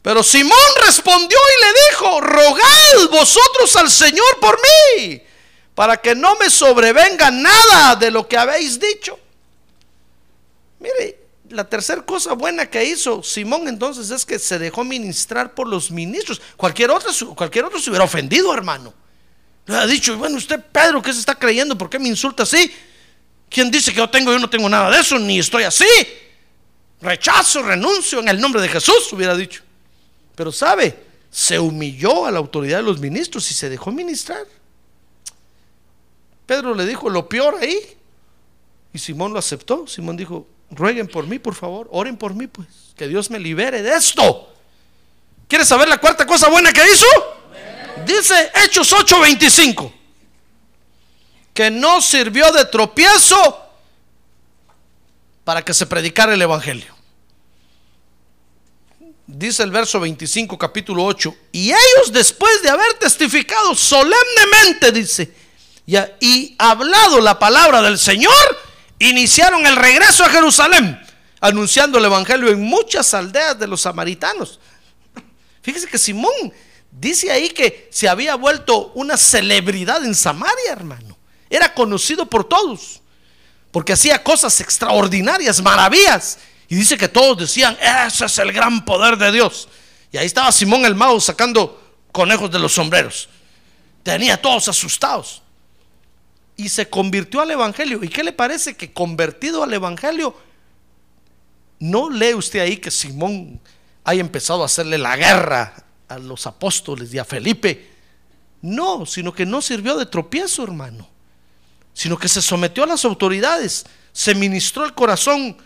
Pero 0.00 0.22
Simón 0.22 0.58
respondió 0.86 1.36
y 1.38 1.64
le 1.64 1.72
dijo, 1.90 2.20
rogad 2.20 3.10
vosotros 3.10 3.76
al 3.76 3.90
Señor 3.90 4.40
por 4.40 4.58
mí, 4.96 5.22
para 5.74 5.96
que 5.96 6.14
no 6.14 6.34
me 6.36 6.48
sobrevenga 6.48 7.30
nada 7.30 7.96
de 7.96 8.10
lo 8.10 8.26
que 8.26 8.36
habéis 8.36 8.80
dicho. 8.80 9.18
Mire, 10.80 11.21
la 11.52 11.68
tercera 11.68 12.02
cosa 12.02 12.32
buena 12.32 12.68
que 12.68 12.84
hizo 12.84 13.22
Simón 13.22 13.68
entonces 13.68 14.10
es 14.10 14.24
que 14.24 14.38
se 14.38 14.58
dejó 14.58 14.84
ministrar 14.84 15.54
por 15.54 15.68
los 15.68 15.90
ministros. 15.90 16.40
Cualquier 16.56 16.90
otro, 16.90 17.12
cualquier 17.34 17.64
otro 17.64 17.78
se 17.78 17.90
hubiera 17.90 18.04
ofendido, 18.04 18.52
hermano. 18.52 18.92
Le 19.66 19.76
ha 19.76 19.86
dicho, 19.86 20.16
bueno, 20.16 20.36
usted 20.36 20.60
Pedro, 20.72 21.00
¿qué 21.00 21.12
se 21.12 21.20
está 21.20 21.34
creyendo? 21.34 21.78
¿Por 21.78 21.88
qué 21.88 21.98
me 21.98 22.08
insulta 22.08 22.42
así? 22.42 22.72
¿Quién 23.48 23.70
dice 23.70 23.92
que 23.92 23.98
yo 23.98 24.10
tengo? 24.10 24.32
Yo 24.32 24.38
no 24.38 24.50
tengo 24.50 24.68
nada 24.68 24.90
de 24.90 25.00
eso, 25.00 25.18
ni 25.18 25.38
estoy 25.38 25.62
así. 25.64 25.86
Rechazo, 27.00 27.62
renuncio 27.62 28.20
en 28.20 28.28
el 28.28 28.40
nombre 28.40 28.62
de 28.62 28.68
Jesús, 28.68 29.12
hubiera 29.12 29.36
dicho. 29.36 29.62
Pero 30.34 30.50
sabe, 30.50 30.96
se 31.30 31.58
humilló 31.58 32.26
a 32.26 32.30
la 32.30 32.38
autoridad 32.38 32.78
de 32.78 32.84
los 32.84 32.98
ministros 32.98 33.50
y 33.50 33.54
se 33.54 33.68
dejó 33.68 33.92
ministrar. 33.92 34.46
Pedro 36.46 36.74
le 36.74 36.86
dijo 36.86 37.08
lo 37.10 37.28
peor 37.28 37.56
ahí. 37.60 37.78
Y 38.92 38.98
Simón 38.98 39.32
lo 39.32 39.38
aceptó. 39.38 39.86
Simón 39.86 40.16
dijo, 40.16 40.46
rueguen 40.72 41.06
por 41.06 41.26
mí, 41.26 41.38
por 41.38 41.54
favor, 41.54 41.88
oren 41.92 42.16
por 42.16 42.34
mí, 42.34 42.46
pues, 42.46 42.66
que 42.96 43.06
Dios 43.06 43.30
me 43.30 43.38
libere 43.38 43.82
de 43.82 43.94
esto. 43.94 44.52
¿Quieres 45.46 45.68
saber 45.68 45.88
la 45.88 45.98
cuarta 45.98 46.26
cosa 46.26 46.48
buena 46.48 46.72
que 46.72 46.82
hizo? 46.90 47.06
Dice 48.04 48.50
Hechos 48.54 48.92
8:25, 48.92 49.92
que 51.54 51.70
no 51.70 52.00
sirvió 52.00 52.50
de 52.52 52.64
tropiezo 52.64 53.62
para 55.44 55.62
que 55.62 55.74
se 55.74 55.86
predicara 55.86 56.34
el 56.34 56.42
Evangelio. 56.42 56.94
Dice 59.26 59.62
el 59.62 59.70
verso 59.70 60.00
25, 60.00 60.58
capítulo 60.58 61.04
8, 61.04 61.34
y 61.52 61.70
ellos 61.70 62.12
después 62.12 62.62
de 62.62 62.70
haber 62.70 62.94
testificado 62.94 63.74
solemnemente, 63.74 64.92
dice, 64.92 65.32
y, 66.20 66.54
hablado 66.58 67.20
la 67.20 67.38
palabra 67.38 67.82
del 67.82 67.98
Señor, 67.98 68.58
iniciaron 69.08 69.66
el 69.66 69.76
regreso 69.76 70.24
a 70.24 70.28
Jerusalén, 70.28 71.00
anunciando 71.40 71.98
el 71.98 72.04
Evangelio 72.04 72.50
en 72.50 72.60
muchas 72.60 73.14
aldeas 73.14 73.58
de 73.58 73.66
los 73.66 73.82
samaritanos. 73.82 74.60
Fíjese 75.62 75.88
que 75.88 75.98
Simón 75.98 76.52
dice 76.90 77.30
ahí 77.30 77.50
que 77.50 77.88
se 77.90 78.08
había 78.08 78.34
vuelto 78.36 78.92
una 78.94 79.16
celebridad 79.16 80.04
en 80.04 80.14
Samaria, 80.14 80.72
hermano. 80.72 81.18
Era 81.50 81.74
conocido 81.74 82.26
por 82.26 82.44
todos, 82.44 83.02
porque 83.70 83.92
hacía 83.92 84.22
cosas 84.22 84.60
extraordinarias, 84.60 85.62
maravillas. 85.62 86.38
Y 86.68 86.76
dice 86.76 86.96
que 86.96 87.08
todos 87.08 87.38
decían, 87.38 87.76
ese 88.06 88.24
es 88.24 88.38
el 88.38 88.52
gran 88.52 88.84
poder 88.84 89.16
de 89.18 89.32
Dios. 89.32 89.68
Y 90.10 90.18
ahí 90.18 90.26
estaba 90.26 90.52
Simón 90.52 90.84
el 90.84 90.94
mago 90.94 91.20
sacando 91.20 91.96
conejos 92.12 92.50
de 92.50 92.58
los 92.58 92.72
sombreros. 92.72 93.28
Tenía 94.02 94.40
todos 94.40 94.68
asustados 94.68 95.42
y 96.56 96.68
se 96.68 96.88
convirtió 96.88 97.40
al 97.40 97.50
Evangelio. 97.50 98.02
¿Y 98.02 98.08
qué 98.08 98.22
le 98.22 98.32
parece 98.32 98.76
que 98.76 98.92
convertido 98.92 99.62
al 99.62 99.72
Evangelio, 99.72 100.36
no 101.78 102.10
lee 102.10 102.34
usted 102.34 102.60
ahí 102.60 102.76
que 102.76 102.90
Simón 102.90 103.60
haya 104.04 104.20
empezado 104.20 104.62
a 104.62 104.66
hacerle 104.66 104.98
la 104.98 105.16
guerra 105.16 105.74
a 106.08 106.18
los 106.18 106.46
apóstoles 106.46 107.12
y 107.12 107.18
a 107.18 107.24
Felipe? 107.24 107.90
No, 108.60 109.06
sino 109.06 109.32
que 109.32 109.44
no 109.44 109.60
sirvió 109.60 109.96
de 109.96 110.06
tropiezo, 110.06 110.62
hermano, 110.62 111.08
sino 111.94 112.16
que 112.16 112.28
se 112.28 112.40
sometió 112.40 112.84
a 112.84 112.86
las 112.86 113.04
autoridades, 113.04 113.84
se 114.12 114.34
ministró 114.34 114.84
el 114.84 114.94
corazón, 114.94 115.56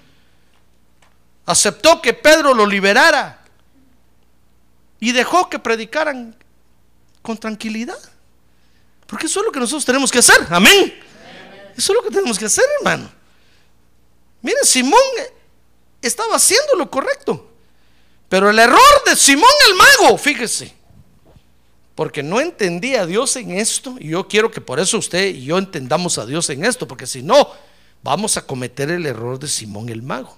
aceptó 1.44 2.00
que 2.00 2.14
Pedro 2.14 2.54
lo 2.54 2.66
liberara 2.66 3.44
y 4.98 5.12
dejó 5.12 5.50
que 5.50 5.58
predicaran 5.58 6.34
con 7.20 7.36
tranquilidad. 7.36 7.98
Porque 9.06 9.26
eso 9.26 9.40
es 9.40 9.46
lo 9.46 9.52
que 9.52 9.60
nosotros 9.60 9.84
tenemos 9.84 10.10
que 10.10 10.18
hacer. 10.18 10.46
Amén. 10.50 10.94
Eso 11.76 11.92
es 11.92 11.96
lo 11.96 12.02
que 12.02 12.10
tenemos 12.10 12.38
que 12.38 12.46
hacer, 12.46 12.64
hermano. 12.78 13.10
Mire, 14.42 14.58
Simón 14.62 15.00
estaba 16.00 16.36
haciendo 16.36 16.74
lo 16.76 16.90
correcto. 16.90 17.52
Pero 18.28 18.50
el 18.50 18.58
error 18.58 18.80
de 19.06 19.14
Simón 19.14 19.48
el 19.68 19.74
mago, 19.74 20.18
fíjese, 20.18 20.74
porque 21.94 22.22
no 22.22 22.40
entendía 22.40 23.02
a 23.02 23.06
Dios 23.06 23.36
en 23.36 23.52
esto, 23.52 23.96
y 24.00 24.08
yo 24.08 24.26
quiero 24.26 24.50
que 24.50 24.60
por 24.60 24.80
eso 24.80 24.98
usted 24.98 25.28
y 25.28 25.44
yo 25.44 25.58
entendamos 25.58 26.18
a 26.18 26.26
Dios 26.26 26.50
en 26.50 26.64
esto, 26.64 26.88
porque 26.88 27.06
si 27.06 27.22
no, 27.22 27.50
vamos 28.02 28.36
a 28.36 28.46
cometer 28.46 28.90
el 28.90 29.06
error 29.06 29.38
de 29.38 29.48
Simón 29.48 29.88
el 29.88 30.02
mago. 30.02 30.36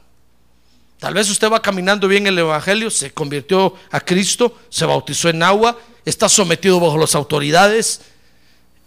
Tal 0.98 1.14
vez 1.14 1.30
usted 1.30 1.50
va 1.50 1.62
caminando 1.62 2.08
bien 2.08 2.26
el 2.26 2.38
Evangelio, 2.38 2.90
se 2.90 3.12
convirtió 3.12 3.74
a 3.90 4.00
Cristo, 4.00 4.58
se 4.68 4.84
bautizó 4.84 5.28
en 5.28 5.42
agua, 5.42 5.78
está 6.04 6.28
sometido 6.28 6.80
bajo 6.80 6.98
las 6.98 7.14
autoridades, 7.14 8.00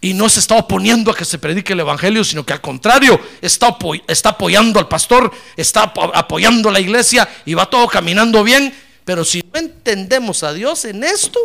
y 0.04 0.14
no 0.14 0.28
se 0.28 0.40
está 0.40 0.56
oponiendo 0.56 1.12
a 1.12 1.14
que 1.14 1.24
se 1.24 1.38
predique 1.38 1.74
el 1.74 1.80
Evangelio, 1.80 2.24
sino 2.24 2.44
que 2.44 2.52
al 2.52 2.60
contrario, 2.60 3.20
está, 3.40 3.68
apoyando 3.68 4.80
al 4.80 4.88
pastor, 4.88 5.32
está 5.56 5.82
apoyando 5.82 6.68
a 6.68 6.72
la 6.72 6.80
iglesia 6.80 7.28
y 7.46 7.54
va 7.54 7.70
todo 7.70 7.86
caminando 7.86 8.42
bien. 8.42 8.74
Pero 9.04 9.24
si 9.24 9.44
no 9.52 9.60
entendemos 9.60 10.42
a 10.42 10.52
Dios 10.52 10.84
en 10.86 11.04
esto, 11.04 11.38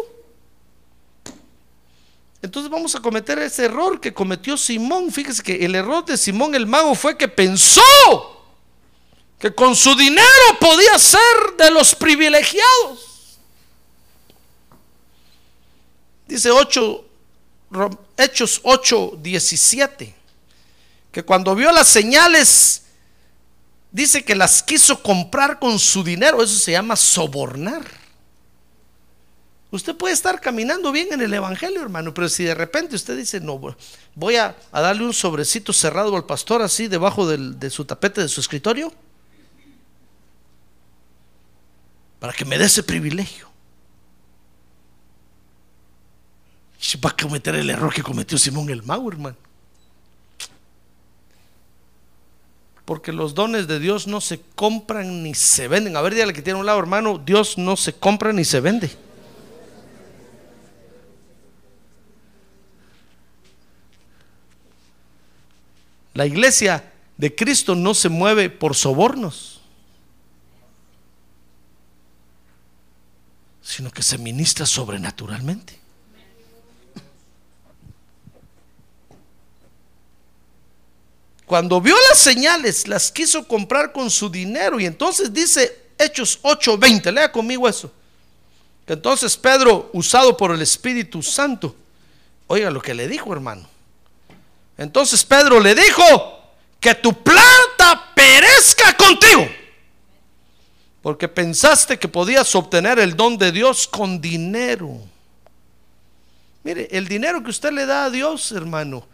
entonces 2.41 2.71
vamos 2.71 2.95
a 2.95 2.99
cometer 2.99 3.37
ese 3.37 3.65
error 3.65 4.01
que 4.01 4.11
cometió 4.11 4.57
Simón. 4.57 5.11
Fíjese 5.11 5.43
que 5.43 5.63
el 5.63 5.75
error 5.75 6.03
de 6.03 6.17
Simón 6.17 6.55
el 6.55 6.65
mago 6.65 6.95
fue 6.95 7.15
que 7.15 7.27
pensó 7.27 7.81
que 9.37 9.53
con 9.53 9.75
su 9.75 9.95
dinero 9.95 10.57
podía 10.59 10.97
ser 10.97 11.19
de 11.59 11.69
los 11.69 11.93
privilegiados. 11.93 13.37
Dice 16.27 16.49
8 16.49 17.06
Hechos 18.17 18.61
8, 18.63 19.19
17, 19.21 20.15
que 21.11 21.23
cuando 21.23 21.53
vio 21.55 21.71
las 21.71 21.87
señales, 21.87 22.83
dice 23.91 24.23
que 24.23 24.35
las 24.35 24.63
quiso 24.63 25.01
comprar 25.01 25.59
con 25.59 25.77
su 25.79 26.03
dinero, 26.03 26.41
eso 26.41 26.57
se 26.57 26.71
llama 26.71 26.95
sobornar. 26.95 27.83
Usted 29.69 29.95
puede 29.95 30.13
estar 30.13 30.39
caminando 30.39 30.93
bien 30.93 31.09
en 31.11 31.21
el 31.21 31.33
Evangelio, 31.33 31.81
hermano, 31.81 32.13
pero 32.13 32.29
si 32.29 32.45
de 32.45 32.55
repente 32.55 32.95
usted 32.95 33.17
dice, 33.17 33.41
no, 33.41 33.59
voy 34.15 34.35
a, 34.37 34.55
darle 34.71 35.03
un 35.03 35.13
sobrecito 35.13 35.73
cerrado 35.73 36.15
al 36.15 36.25
pastor 36.25 36.61
así 36.61 36.87
debajo 36.87 37.27
de 37.27 37.69
su 37.69 37.83
tapete 37.83 38.21
de 38.21 38.29
su 38.29 38.39
escritorio, 38.39 38.93
para 42.19 42.33
que 42.33 42.45
me 42.45 42.57
dé 42.57 42.65
ese 42.65 42.81
privilegio. 42.81 43.56
Va 47.03 47.09
a 47.09 47.15
cometer 47.15 47.55
el 47.55 47.69
error 47.69 47.93
que 47.93 48.03
cometió 48.03 48.37
Simón 48.37 48.69
el 48.69 48.83
Mago, 48.83 49.11
hermano. 49.11 49.37
Porque 52.85 53.11
los 53.11 53.35
dones 53.35 53.67
de 53.67 53.79
Dios 53.79 54.07
no 54.07 54.21
se 54.21 54.39
compran 54.55 55.21
ni 55.21 55.35
se 55.35 55.67
venden. 55.67 55.97
A 55.97 56.01
ver, 56.01 56.13
dígale 56.13 56.33
que 56.33 56.41
tiene 56.41 56.59
un 56.59 56.65
lado, 56.65 56.79
hermano, 56.79 57.17
Dios 57.17 57.57
no 57.57 57.75
se 57.75 57.93
compra 57.93 58.31
ni 58.31 58.45
se 58.45 58.61
vende. 58.61 58.89
La 66.13 66.25
iglesia 66.25 66.93
de 67.17 67.35
Cristo 67.35 67.75
no 67.75 67.93
se 67.93 68.09
mueve 68.09 68.49
por 68.49 68.75
sobornos, 68.75 69.61
sino 73.61 73.91
que 73.91 74.01
se 74.01 74.17
ministra 74.17 74.65
sobrenaturalmente. 74.65 75.86
Cuando 81.47 81.81
vio 81.81 81.95
las 82.09 82.19
señales, 82.19 82.87
las 82.87 83.11
quiso 83.11 83.47
comprar 83.47 83.91
con 83.91 84.11
su 84.11 84.29
dinero. 84.29 84.79
Y 84.79 84.85
entonces 84.85 85.33
dice 85.33 85.87
Hechos 85.97 86.39
8:20, 86.43 87.11
lea 87.11 87.31
conmigo 87.31 87.67
eso. 87.67 87.91
Que 88.85 88.93
entonces 88.93 89.35
Pedro, 89.35 89.89
usado 89.93 90.37
por 90.37 90.51
el 90.51 90.61
Espíritu 90.61 91.23
Santo, 91.23 91.75
oiga 92.45 92.69
lo 92.69 92.81
que 92.81 92.93
le 92.93 93.07
dijo, 93.07 93.33
hermano. 93.33 93.67
Entonces 94.77 95.23
Pedro 95.25 95.59
le 95.59 95.73
dijo, 95.73 96.37
que 96.79 96.95
tu 96.95 97.13
plata 97.23 98.11
perezca 98.15 98.95
contigo. 98.95 99.47
Porque 101.01 101.27
pensaste 101.27 101.97
que 101.97 102.07
podías 102.07 102.53
obtener 102.55 102.99
el 102.99 103.15
don 103.15 103.37
de 103.37 103.51
Dios 103.51 103.87
con 103.87 104.19
dinero. 104.19 104.99
Mire, 106.63 106.87
el 106.91 107.07
dinero 107.07 107.43
que 107.43 107.49
usted 107.49 107.71
le 107.71 107.85
da 107.85 108.05
a 108.05 108.09
Dios, 108.09 108.51
hermano, 108.51 109.07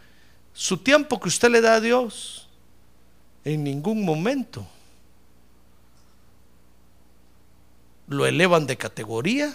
su 0.54 0.78
tiempo 0.78 1.20
que 1.20 1.28
usted 1.28 1.50
le 1.50 1.60
da 1.60 1.74
a 1.74 1.80
Dios, 1.80 2.48
en 3.44 3.64
ningún 3.64 4.04
momento 4.04 4.66
lo 8.06 8.24
elevan 8.26 8.66
de 8.66 8.76
categoría 8.76 9.54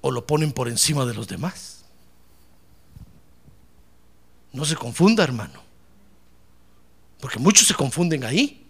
o 0.00 0.10
lo 0.10 0.26
ponen 0.26 0.52
por 0.52 0.68
encima 0.68 1.04
de 1.04 1.14
los 1.14 1.28
demás. 1.28 1.84
No 4.52 4.64
se 4.64 4.74
confunda, 4.74 5.22
hermano. 5.22 5.62
Porque 7.20 7.38
muchos 7.38 7.68
se 7.68 7.74
confunden 7.74 8.24
ahí. 8.24 8.66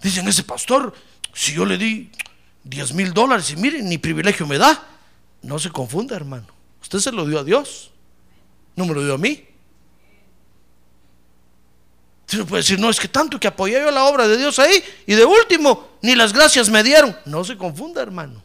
Dicen, 0.00 0.26
ese 0.26 0.42
pastor, 0.42 0.94
si 1.34 1.52
yo 1.52 1.66
le 1.66 1.76
di 1.76 2.10
10 2.64 2.94
mil 2.94 3.12
dólares 3.12 3.50
y 3.50 3.56
miren, 3.56 3.88
ni 3.88 3.98
privilegio 3.98 4.46
me 4.46 4.58
da. 4.58 4.82
No 5.42 5.58
se 5.58 5.70
confunda, 5.70 6.16
hermano. 6.16 6.46
Usted 6.80 6.98
se 6.98 7.12
lo 7.12 7.26
dio 7.26 7.38
a 7.38 7.44
Dios. 7.44 7.90
No 8.80 8.86
me 8.86 8.94
lo 8.94 9.04
dio 9.04 9.12
a 9.12 9.18
mí. 9.18 9.46
Usted 12.26 12.46
puede 12.46 12.62
decir, 12.62 12.80
no, 12.80 12.88
es 12.88 12.98
que 12.98 13.08
tanto 13.08 13.38
que 13.38 13.46
apoyé 13.46 13.78
yo 13.78 13.90
la 13.90 14.04
obra 14.04 14.26
de 14.26 14.38
Dios 14.38 14.58
ahí 14.58 14.82
y 15.06 15.14
de 15.14 15.26
último, 15.26 15.90
ni 16.00 16.14
las 16.14 16.32
gracias 16.32 16.70
me 16.70 16.82
dieron. 16.82 17.14
No 17.26 17.44
se 17.44 17.58
confunda, 17.58 18.00
hermano. 18.00 18.42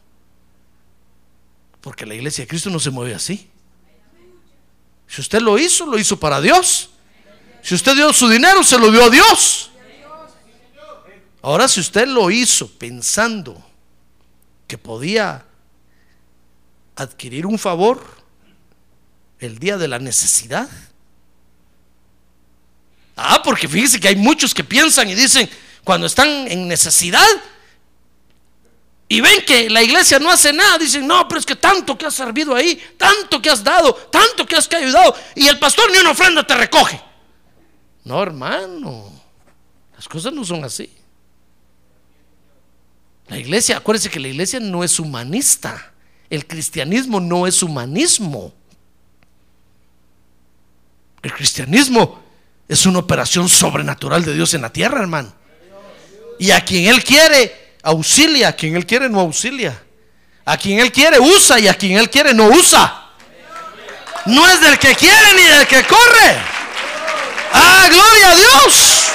Porque 1.80 2.04
la 2.04 2.14
iglesia 2.14 2.44
de 2.44 2.48
Cristo 2.48 2.68
no 2.68 2.78
se 2.78 2.90
mueve 2.90 3.14
así. 3.14 3.48
Si 5.06 5.22
usted 5.22 5.40
lo 5.40 5.58
hizo, 5.58 5.86
lo 5.86 5.98
hizo 5.98 6.20
para 6.20 6.42
Dios. 6.42 6.90
Si 7.62 7.74
usted 7.74 7.94
dio 7.94 8.12
su 8.12 8.28
dinero, 8.28 8.62
se 8.62 8.78
lo 8.78 8.90
dio 8.90 9.04
a 9.04 9.08
Dios. 9.08 9.70
Ahora, 11.40 11.66
si 11.66 11.80
usted 11.80 12.06
lo 12.08 12.30
hizo 12.30 12.68
pensando 12.72 13.64
que 14.66 14.76
podía 14.76 15.46
adquirir 16.94 17.46
un 17.46 17.58
favor 17.58 18.15
el 19.40 19.58
día 19.58 19.76
de 19.76 19.88
la 19.88 19.98
necesidad. 19.98 20.68
Ah, 23.16 23.42
porque 23.42 23.68
fíjese 23.68 23.98
que 23.98 24.08
hay 24.08 24.16
muchos 24.16 24.54
que 24.54 24.64
piensan 24.64 25.08
y 25.08 25.14
dicen, 25.14 25.48
cuando 25.84 26.06
están 26.06 26.28
en 26.50 26.68
necesidad 26.68 27.26
y 29.08 29.20
ven 29.20 29.44
que 29.46 29.70
la 29.70 29.82
iglesia 29.82 30.18
no 30.18 30.30
hace 30.30 30.52
nada, 30.52 30.78
dicen, 30.78 31.06
no, 31.06 31.26
pero 31.28 31.38
es 31.38 31.46
que 31.46 31.56
tanto 31.56 31.96
que 31.96 32.06
has 32.06 32.14
servido 32.14 32.54
ahí, 32.54 32.80
tanto 32.96 33.40
que 33.40 33.48
has 33.48 33.62
dado, 33.62 33.94
tanto 33.94 34.44
que 34.44 34.56
has 34.56 34.70
ayudado, 34.72 35.14
y 35.34 35.46
el 35.46 35.58
pastor 35.58 35.90
ni 35.92 35.98
una 35.98 36.10
ofrenda 36.10 36.46
te 36.46 36.54
recoge. 36.54 37.00
No, 38.04 38.22
hermano, 38.22 39.10
las 39.94 40.08
cosas 40.08 40.32
no 40.32 40.44
son 40.44 40.64
así. 40.64 40.90
La 43.28 43.38
iglesia, 43.38 43.78
acuérdese 43.78 44.10
que 44.10 44.20
la 44.20 44.28
iglesia 44.28 44.60
no 44.60 44.84
es 44.84 45.00
humanista. 45.00 45.92
El 46.30 46.46
cristianismo 46.46 47.20
no 47.20 47.46
es 47.46 47.62
humanismo. 47.62 48.52
El 51.22 51.32
cristianismo 51.32 52.22
es 52.68 52.86
una 52.86 52.98
operación 52.98 53.48
sobrenatural 53.48 54.24
de 54.24 54.34
Dios 54.34 54.54
en 54.54 54.62
la 54.62 54.70
tierra, 54.70 55.00
hermano. 55.00 55.32
Y 56.38 56.50
a 56.50 56.60
quien 56.60 56.86
Él 56.86 57.02
quiere, 57.02 57.74
auxilia. 57.82 58.48
A 58.48 58.52
quien 58.52 58.76
Él 58.76 58.86
quiere, 58.86 59.08
no 59.08 59.20
auxilia. 59.20 59.82
A 60.44 60.56
quien 60.56 60.80
Él 60.80 60.92
quiere, 60.92 61.18
usa. 61.18 61.58
Y 61.58 61.68
a 61.68 61.74
quien 61.74 61.96
Él 61.96 62.10
quiere, 62.10 62.34
no 62.34 62.48
usa. 62.48 63.04
No 64.26 64.46
es 64.48 64.60
del 64.60 64.78
que 64.78 64.94
quiere 64.94 65.34
ni 65.34 65.42
del 65.42 65.66
que 65.66 65.84
corre. 65.84 66.36
Ah, 67.52 67.86
gloria 67.88 68.30
a 68.30 68.34
Dios. 68.34 69.06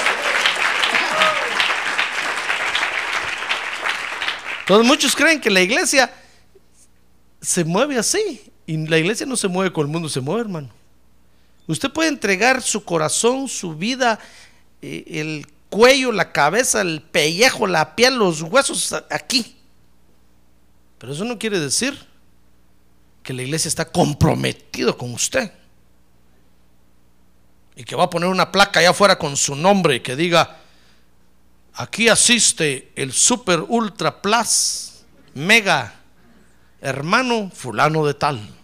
Entonces 4.61 4.87
muchos 4.87 5.15
creen 5.15 5.41
que 5.41 5.49
la 5.49 5.59
iglesia 5.59 6.11
se 7.41 7.65
mueve 7.65 7.97
así. 7.97 8.41
Y 8.65 8.77
la 8.87 8.97
iglesia 8.97 9.25
no 9.25 9.35
se 9.35 9.49
mueve 9.49 9.73
con 9.73 9.85
el 9.85 9.91
mundo, 9.91 10.07
se 10.07 10.21
mueve, 10.21 10.41
hermano. 10.41 10.69
Usted 11.67 11.91
puede 11.91 12.09
entregar 12.09 12.61
su 12.61 12.83
corazón, 12.83 13.47
su 13.47 13.75
vida, 13.75 14.19
eh, 14.81 15.03
el 15.07 15.47
cuello, 15.69 16.11
la 16.11 16.31
cabeza, 16.31 16.81
el 16.81 17.01
pellejo, 17.01 17.67
la 17.67 17.95
piel, 17.95 18.15
los 18.15 18.41
huesos 18.41 18.93
aquí. 19.09 19.57
Pero 20.97 21.13
eso 21.13 21.23
no 21.23 21.39
quiere 21.39 21.59
decir 21.59 21.97
que 23.23 23.33
la 23.33 23.43
iglesia 23.43 23.69
está 23.69 23.85
comprometido 23.85 24.97
con 24.97 25.13
usted. 25.13 25.51
Y 27.75 27.83
que 27.83 27.95
va 27.95 28.03
a 28.03 28.09
poner 28.09 28.29
una 28.29 28.51
placa 28.51 28.79
allá 28.79 28.89
afuera 28.89 29.17
con 29.17 29.37
su 29.37 29.55
nombre 29.55 30.01
que 30.01 30.15
diga, 30.15 30.57
aquí 31.73 32.09
asiste 32.09 32.91
el 32.95 33.13
super 33.13 33.61
ultra 33.67 34.21
plus 34.21 35.03
mega 35.33 36.01
hermano 36.81 37.51
fulano 37.53 38.05
de 38.05 38.13
tal. 38.15 38.60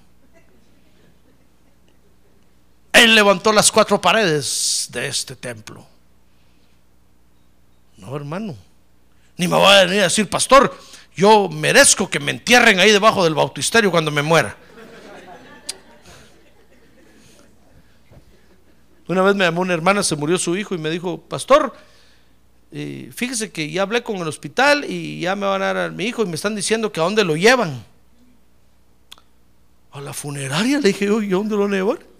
Él 2.97 3.13
levantó 3.13 3.53
las 3.53 3.71
cuatro 3.71 4.01
paredes 4.01 4.87
de 4.91 5.07
este 5.07 5.35
templo. 5.35 5.85
No, 7.97 8.15
hermano. 8.15 8.55
Ni 9.37 9.47
me 9.47 9.55
voy 9.55 9.71
a 9.71 9.85
venir 9.85 9.99
a 9.99 10.03
decir, 10.05 10.27
pastor, 10.27 10.75
yo 11.15 11.47
merezco 11.47 12.09
que 12.09 12.19
me 12.19 12.31
entierren 12.31 12.79
ahí 12.79 12.91
debajo 12.91 13.23
del 13.23 13.35
bautisterio 13.35 13.91
cuando 13.91 14.09
me 14.09 14.23
muera. 14.23 14.57
Una 19.07 19.21
vez 19.21 19.35
me 19.35 19.45
llamó 19.45 19.61
una 19.61 19.73
hermana, 19.73 20.03
se 20.03 20.15
murió 20.15 20.37
su 20.37 20.57
hijo 20.57 20.73
y 20.73 20.79
me 20.79 20.89
dijo, 20.89 21.21
pastor, 21.21 21.73
eh, 22.71 23.11
fíjese 23.15 23.51
que 23.51 23.69
ya 23.69 23.83
hablé 23.83 24.03
con 24.03 24.17
el 24.17 24.27
hospital 24.27 24.85
y 24.85 25.21
ya 25.21 25.35
me 25.35 25.45
van 25.45 25.61
a 25.61 25.65
dar 25.65 25.77
a 25.77 25.89
mi 25.89 26.05
hijo 26.05 26.23
y 26.23 26.25
me 26.25 26.35
están 26.35 26.55
diciendo 26.55 26.91
que 26.91 26.99
a 26.99 27.03
dónde 27.03 27.23
lo 27.23 27.35
llevan. 27.35 27.85
A 29.91 30.01
la 30.01 30.13
funeraria, 30.13 30.79
le 30.79 30.89
dije, 30.89 31.09
oye, 31.09 31.27
¿a 31.27 31.37
dónde 31.37 31.55
lo 31.55 31.61
van 31.61 31.73
a 31.73 31.77
llevar? 31.77 32.16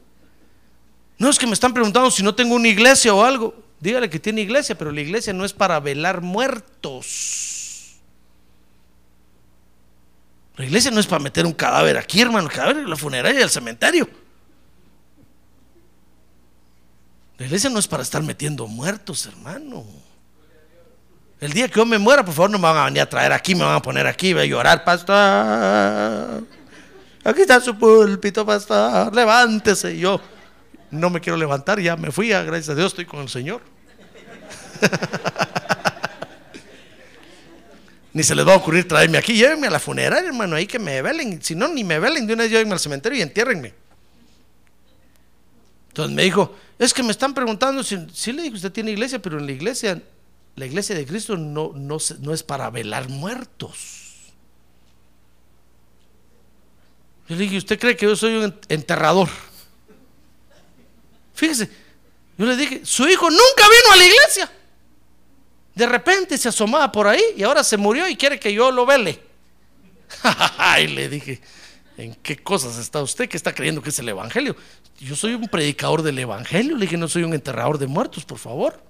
No 1.17 1.29
es 1.29 1.39
que 1.39 1.47
me 1.47 1.53
están 1.53 1.73
preguntando 1.73 2.11
si 2.11 2.21
no 2.21 2.35
tengo 2.35 2.55
una 2.55 2.67
iglesia 2.67 3.13
o 3.13 3.23
algo. 3.23 3.55
Dígale 3.79 4.09
que 4.09 4.19
tiene 4.19 4.41
iglesia, 4.41 4.77
pero 4.77 4.91
la 4.91 5.01
iglesia 5.01 5.33
no 5.33 5.45
es 5.45 5.53
para 5.53 5.79
velar 5.79 6.21
muertos. 6.21 7.97
La 10.55 10.65
iglesia 10.65 10.89
no 10.89 10.99
es 10.99 11.05
para 11.05 11.21
meter 11.21 11.45
un 11.45 11.53
cadáver 11.53 11.97
aquí, 11.97 12.19
hermano, 12.21 12.47
el 12.47 12.53
cadáver 12.53 12.77
en 12.77 12.89
la 12.89 12.95
funeraria 12.95 13.39
del 13.39 13.49
cementerio. 13.49 14.09
La 17.37 17.45
iglesia 17.45 17.69
no 17.69 17.77
es 17.77 17.87
para 17.87 18.01
estar 18.01 18.23
metiendo 18.23 18.65
muertos, 18.65 19.27
hermano. 19.27 19.85
El 21.39 21.53
día 21.53 21.67
que 21.67 21.75
yo 21.75 21.85
me 21.85 21.99
muera, 21.99 22.25
por 22.25 22.33
favor, 22.33 22.49
no 22.49 22.57
me 22.57 22.63
van 22.63 22.77
a 22.77 22.85
venir 22.85 23.01
a 23.01 23.09
traer 23.09 23.31
aquí, 23.31 23.53
me 23.53 23.63
van 23.63 23.75
a 23.75 23.81
poner 23.81 24.07
aquí, 24.07 24.33
voy 24.33 24.41
a 24.41 24.45
llorar, 24.45 24.83
pastor. 24.83 26.43
Aquí 27.23 27.41
está 27.41 27.61
su 27.61 27.77
púlpito, 27.77 28.43
pastor. 28.43 29.13
Levántese. 29.13 29.95
Yo 29.99 30.19
no 30.91 31.09
me 31.09 31.19
quiero 31.21 31.37
levantar, 31.37 31.79
ya 31.79 31.95
me 31.95 32.11
fui, 32.11 32.29
gracias 32.29 32.69
a 32.69 32.75
Dios 32.75 32.87
estoy 32.87 33.05
con 33.05 33.21
el 33.21 33.29
Señor. 33.29 33.61
ni 38.13 38.23
se 38.23 38.33
les 38.33 38.47
va 38.47 38.53
a 38.53 38.57
ocurrir 38.57 38.87
traerme 38.87 39.17
aquí, 39.17 39.33
llévenme 39.33 39.67
a 39.67 39.71
la 39.71 39.79
funeraria, 39.79 40.29
hermano, 40.29 40.55
ahí 40.55 40.65
que 40.65 40.79
me 40.79 41.01
velen. 41.01 41.41
Si 41.41 41.53
no, 41.55 41.67
ni 41.67 41.83
me 41.83 41.99
velen, 41.99 42.25
de 42.25 42.33
una 42.33 42.43
vez 42.43 42.51
llévenme 42.51 42.73
al 42.73 42.79
cementerio 42.79 43.19
y 43.19 43.21
entiérrenme. 43.21 43.73
Entonces 45.89 46.15
me 46.15 46.23
dijo, 46.23 46.55
es 46.79 46.93
que 46.93 47.03
me 47.03 47.11
están 47.11 47.33
preguntando 47.33 47.83
si, 47.83 48.07
si 48.13 48.31
le 48.31 48.43
digo, 48.43 48.55
usted 48.55 48.71
tiene 48.71 48.91
iglesia, 48.91 49.19
pero 49.19 49.39
en 49.39 49.45
la 49.45 49.51
iglesia, 49.51 50.01
la 50.55 50.65
iglesia 50.65 50.95
de 50.95 51.05
Cristo 51.05 51.37
no, 51.37 51.73
no, 51.75 51.97
no 52.19 52.33
es 52.33 52.43
para 52.43 52.69
velar 52.69 53.09
muertos. 53.09 54.33
Yo 57.27 57.35
le 57.35 57.43
dije, 57.43 57.57
¿usted 57.57 57.77
cree 57.77 57.97
que 57.97 58.05
yo 58.05 58.15
soy 58.15 58.35
un 58.37 58.55
enterrador? 58.69 59.27
Fíjese, 61.37 61.69
yo 62.35 62.47
le 62.47 62.55
dije, 62.55 62.81
su 62.83 63.07
hijo 63.07 63.29
nunca 63.29 63.63
vino 63.69 63.93
a 63.93 63.95
la 63.95 64.05
iglesia. 64.05 64.51
De 65.75 65.85
repente 65.85 66.35
se 66.35 66.49
asomaba 66.49 66.91
por 66.91 67.07
ahí 67.07 67.21
y 67.35 67.43
ahora 67.43 67.63
se 67.63 67.77
murió 67.77 68.09
y 68.09 68.15
quiere 68.15 68.39
que 68.39 68.51
yo 68.51 68.71
lo 68.71 68.87
vele. 68.87 69.21
y 70.81 70.87
le 70.87 71.07
dije, 71.07 71.39
¿en 71.95 72.15
qué 72.15 72.37
cosas 72.37 72.79
está 72.79 73.03
usted 73.03 73.29
que 73.29 73.37
está 73.37 73.53
creyendo 73.53 73.83
que 73.83 73.89
es 73.89 73.99
el 73.99 74.09
Evangelio? 74.09 74.55
Yo 74.99 75.15
soy 75.15 75.35
un 75.35 75.47
predicador 75.47 76.01
del 76.01 76.17
Evangelio, 76.17 76.75
le 76.75 76.85
dije, 76.85 76.97
no 76.97 77.07
soy 77.07 77.21
un 77.21 77.35
enterrador 77.35 77.77
de 77.77 77.85
muertos, 77.85 78.25
por 78.25 78.39
favor. 78.39 78.81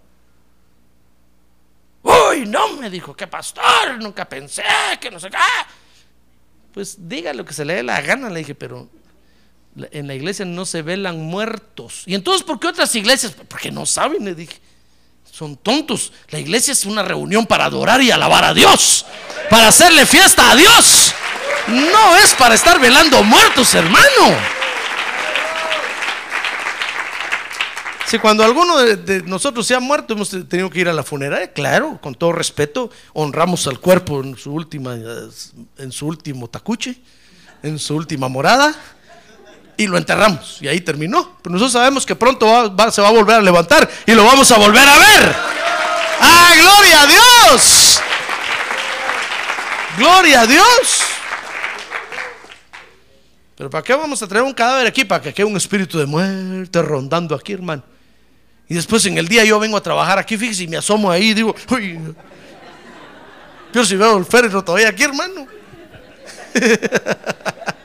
Uy, 2.03 2.45
no, 2.45 2.77
me 2.77 2.89
dijo, 2.89 3.13
qué 3.13 3.27
pastor, 3.27 3.99
nunca 3.99 4.23
pensé 4.23 4.63
que 5.01 5.11
no 5.11 5.19
sé 5.19 5.29
qué. 5.29 5.37
Pues 6.73 7.09
diga 7.09 7.33
lo 7.33 7.43
que 7.43 7.51
se 7.51 7.65
le 7.65 7.73
dé 7.73 7.83
la 7.83 7.99
gana, 7.99 8.29
le 8.29 8.39
dije, 8.39 8.55
pero 8.55 8.87
En 9.91 10.07
la 10.07 10.15
iglesia 10.15 10.45
no 10.45 10.65
se 10.65 10.81
velan 10.81 11.19
muertos. 11.19 12.03
¿Y 12.05 12.15
entonces 12.15 12.43
por 12.43 12.59
qué 12.59 12.67
otras 12.67 12.93
iglesias? 12.95 13.33
Porque 13.47 13.71
no 13.71 13.85
saben, 13.85 14.25
le 14.25 14.33
dije. 14.33 14.59
Son 15.31 15.55
tontos. 15.55 16.11
La 16.29 16.39
iglesia 16.39 16.71
es 16.71 16.85
una 16.85 17.03
reunión 17.03 17.45
para 17.45 17.65
adorar 17.65 18.01
y 18.01 18.09
alabar 18.09 18.43
a 18.43 18.53
Dios. 18.53 19.05
Para 19.49 19.67
hacerle 19.67 20.05
fiesta 20.05 20.51
a 20.51 20.55
Dios. 20.55 21.13
No 21.67 22.15
es 22.17 22.33
para 22.33 22.55
estar 22.55 22.79
velando 22.79 23.21
muertos, 23.23 23.75
hermano. 23.75 24.57
Si 28.07 28.17
cuando 28.19 28.45
alguno 28.45 28.77
de, 28.77 29.21
nosotros 29.23 29.67
se 29.67 29.75
ha 29.75 29.81
muerto, 29.81 30.13
hemos 30.13 30.29
tenido 30.29 30.69
que 30.69 30.79
ir 30.79 30.87
a 30.87 30.93
la 30.93 31.03
funeraria, 31.03 31.51
claro, 31.51 31.99
con 32.01 32.15
todo 32.15 32.31
respeto, 32.31 32.89
honramos 33.11 33.67
al 33.67 33.81
cuerpo 33.81 34.23
en 34.23 34.37
su 34.37 34.53
última, 34.53 34.95
en 35.77 35.91
su 35.91 36.07
último 36.07 36.47
tacuche, 36.47 36.95
en 37.63 37.77
su 37.77 37.97
última 37.97 38.29
morada, 38.29 38.73
y 39.77 39.87
lo 39.87 39.97
enterramos. 39.97 40.57
Y 40.61 40.67
ahí 40.67 40.81
terminó. 40.81 41.37
Pero 41.41 41.53
nosotros 41.53 41.73
sabemos 41.73 42.05
que 42.05 42.15
pronto 42.15 42.45
se 42.91 43.01
va 43.01 43.07
a 43.07 43.11
volver 43.11 43.37
a 43.37 43.41
levantar 43.41 43.89
y 44.05 44.11
lo 44.13 44.25
vamos 44.25 44.51
a 44.51 44.57
volver 44.57 44.87
a 44.87 44.97
ver. 44.97 45.35
¡Ah, 46.19 46.53
gloria 46.59 47.01
a 47.03 47.07
Dios! 47.07 48.01
¡Gloria 49.97 50.41
a 50.41 50.47
Dios! 50.47 51.01
Pero 53.55 53.69
¿para 53.69 53.83
qué 53.83 53.93
vamos 53.95 54.21
a 54.21 54.27
traer 54.27 54.43
un 54.43 54.53
cadáver 54.53 54.87
aquí? 54.87 55.05
Para 55.05 55.21
que 55.21 55.33
quede 55.33 55.45
un 55.45 55.57
espíritu 55.57 55.97
de 55.97 56.05
muerte 56.05 56.81
rondando 56.81 57.35
aquí, 57.35 57.53
hermano. 57.53 57.83
Y 58.69 58.75
después 58.75 59.05
en 59.05 59.17
el 59.17 59.27
día 59.27 59.45
yo 59.45 59.59
vengo 59.59 59.77
a 59.77 59.81
trabajar 59.81 60.19
aquí, 60.19 60.37
fíjese, 60.37 60.63
y 60.63 60.67
me 60.67 60.77
asomo 60.77 61.09
ahí 61.09 61.29
y 61.29 61.33
digo, 61.33 61.55
uy, 61.71 61.99
yo 63.73 63.85
si 63.85 63.95
veo 63.95 64.17
el 64.17 64.25
féretro 64.25 64.63
todavía 64.63 64.89
aquí, 64.89 65.03
hermano. 65.03 65.47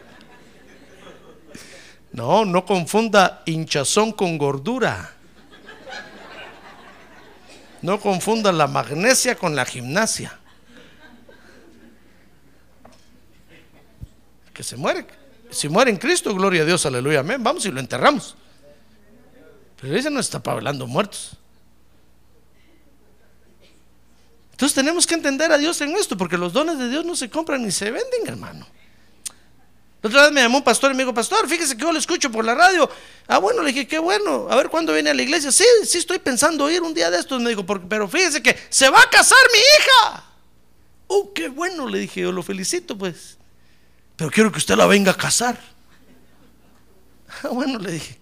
No, 2.12 2.44
no 2.44 2.64
confunda 2.66 3.42
hinchazón 3.46 4.12
con 4.12 4.36
gordura. 4.36 5.12
No 7.80 7.98
confunda 8.00 8.52
la 8.52 8.66
magnesia 8.66 9.34
con 9.34 9.56
la 9.56 9.64
gimnasia. 9.64 10.38
Que 14.52 14.62
se 14.62 14.76
muere. 14.76 15.06
Si 15.50 15.68
muere 15.68 15.90
en 15.90 15.96
Cristo, 15.96 16.34
gloria 16.34 16.62
a 16.62 16.64
Dios, 16.64 16.84
aleluya, 16.86 17.20
amén. 17.20 17.42
Vamos 17.42 17.64
y 17.66 17.70
lo 17.70 17.80
enterramos. 17.80 18.36
Pero 19.80 19.96
ese 19.96 20.10
no 20.10 20.20
está 20.20 20.40
hablando 20.44 20.86
muertos. 20.86 21.36
Entonces 24.52 24.74
tenemos 24.74 25.06
que 25.06 25.14
entender 25.14 25.50
a 25.50 25.58
Dios 25.58 25.80
en 25.80 25.96
esto, 25.96 26.16
porque 26.16 26.38
los 26.38 26.52
dones 26.52 26.78
de 26.78 26.88
Dios 26.88 27.04
no 27.04 27.16
se 27.16 27.28
compran 27.28 27.64
ni 27.64 27.72
se 27.72 27.90
venden, 27.90 28.26
hermano. 28.26 28.66
La 30.02 30.08
otra 30.08 30.22
vez 30.22 30.32
me 30.32 30.42
llamó 30.42 30.58
un 30.58 30.64
pastor 30.64 30.90
y 30.90 30.94
me 30.94 31.04
dijo, 31.04 31.14
pastor, 31.14 31.48
fíjese 31.48 31.76
que 31.76 31.82
yo 31.82 31.92
lo 31.92 31.98
escucho 31.98 32.30
por 32.30 32.44
la 32.44 32.54
radio. 32.56 32.90
Ah, 33.28 33.38
bueno, 33.38 33.62
le 33.62 33.72
dije, 33.72 33.86
qué 33.86 33.98
bueno. 34.00 34.48
A 34.50 34.56
ver 34.56 34.68
cuándo 34.68 34.92
viene 34.92 35.10
a 35.10 35.14
la 35.14 35.22
iglesia. 35.22 35.52
Sí, 35.52 35.64
sí 35.84 35.98
estoy 35.98 36.18
pensando 36.18 36.68
ir 36.70 36.82
un 36.82 36.92
día 36.92 37.08
de 37.10 37.18
estos. 37.20 37.40
Me 37.40 37.50
dijo, 37.50 37.64
"Porque- 37.64 37.86
pero 37.88 38.08
fíjese 38.08 38.42
que 38.42 38.58
se 38.68 38.90
va 38.90 39.00
a 39.00 39.08
casar 39.08 39.38
mi 39.52 39.58
hija. 39.58 40.24
Oh, 41.06 41.32
qué 41.32 41.48
bueno, 41.48 41.88
le 41.88 42.00
dije, 42.00 42.20
yo 42.22 42.32
lo 42.32 42.42
felicito, 42.42 42.98
pues. 42.98 43.36
Pero 44.16 44.30
quiero 44.30 44.50
que 44.50 44.58
usted 44.58 44.74
la 44.76 44.86
venga 44.86 45.12
a 45.12 45.16
casar. 45.16 45.58
Ah, 47.44 47.48
bueno, 47.48 47.78
le 47.78 47.92
dije, 47.92 48.18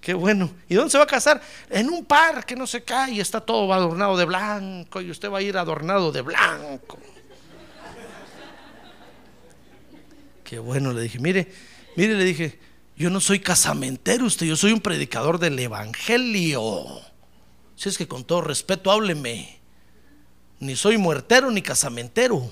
qué 0.00 0.14
bueno. 0.14 0.50
¿Y 0.68 0.74
dónde 0.76 0.90
se 0.90 0.98
va 0.98 1.04
a 1.04 1.06
casar? 1.08 1.40
En 1.68 1.90
un 1.90 2.04
parque, 2.04 2.54
no 2.54 2.66
sé 2.66 2.84
qué, 2.84 2.94
y 3.10 3.20
está 3.20 3.40
todo 3.40 3.72
adornado 3.72 4.16
de 4.16 4.24
blanco, 4.24 5.00
y 5.00 5.10
usted 5.10 5.30
va 5.30 5.38
a 5.38 5.42
ir 5.42 5.56
adornado 5.58 6.12
de 6.12 6.22
blanco. 6.22 6.98
Qué 10.46 10.60
bueno, 10.60 10.92
le 10.92 11.02
dije, 11.02 11.18
mire, 11.18 11.48
mire, 11.96 12.14
le 12.14 12.24
dije, 12.24 12.56
yo 12.96 13.10
no 13.10 13.20
soy 13.20 13.40
casamentero 13.40 14.26
usted, 14.26 14.46
yo 14.46 14.54
soy 14.54 14.70
un 14.70 14.80
predicador 14.80 15.40
del 15.40 15.58
Evangelio. 15.58 17.00
Si 17.74 17.88
es 17.88 17.98
que 17.98 18.06
con 18.06 18.22
todo 18.22 18.42
respeto, 18.42 18.92
hábleme. 18.92 19.58
Ni 20.60 20.76
soy 20.76 20.98
muertero 20.98 21.50
ni 21.50 21.62
casamentero. 21.62 22.48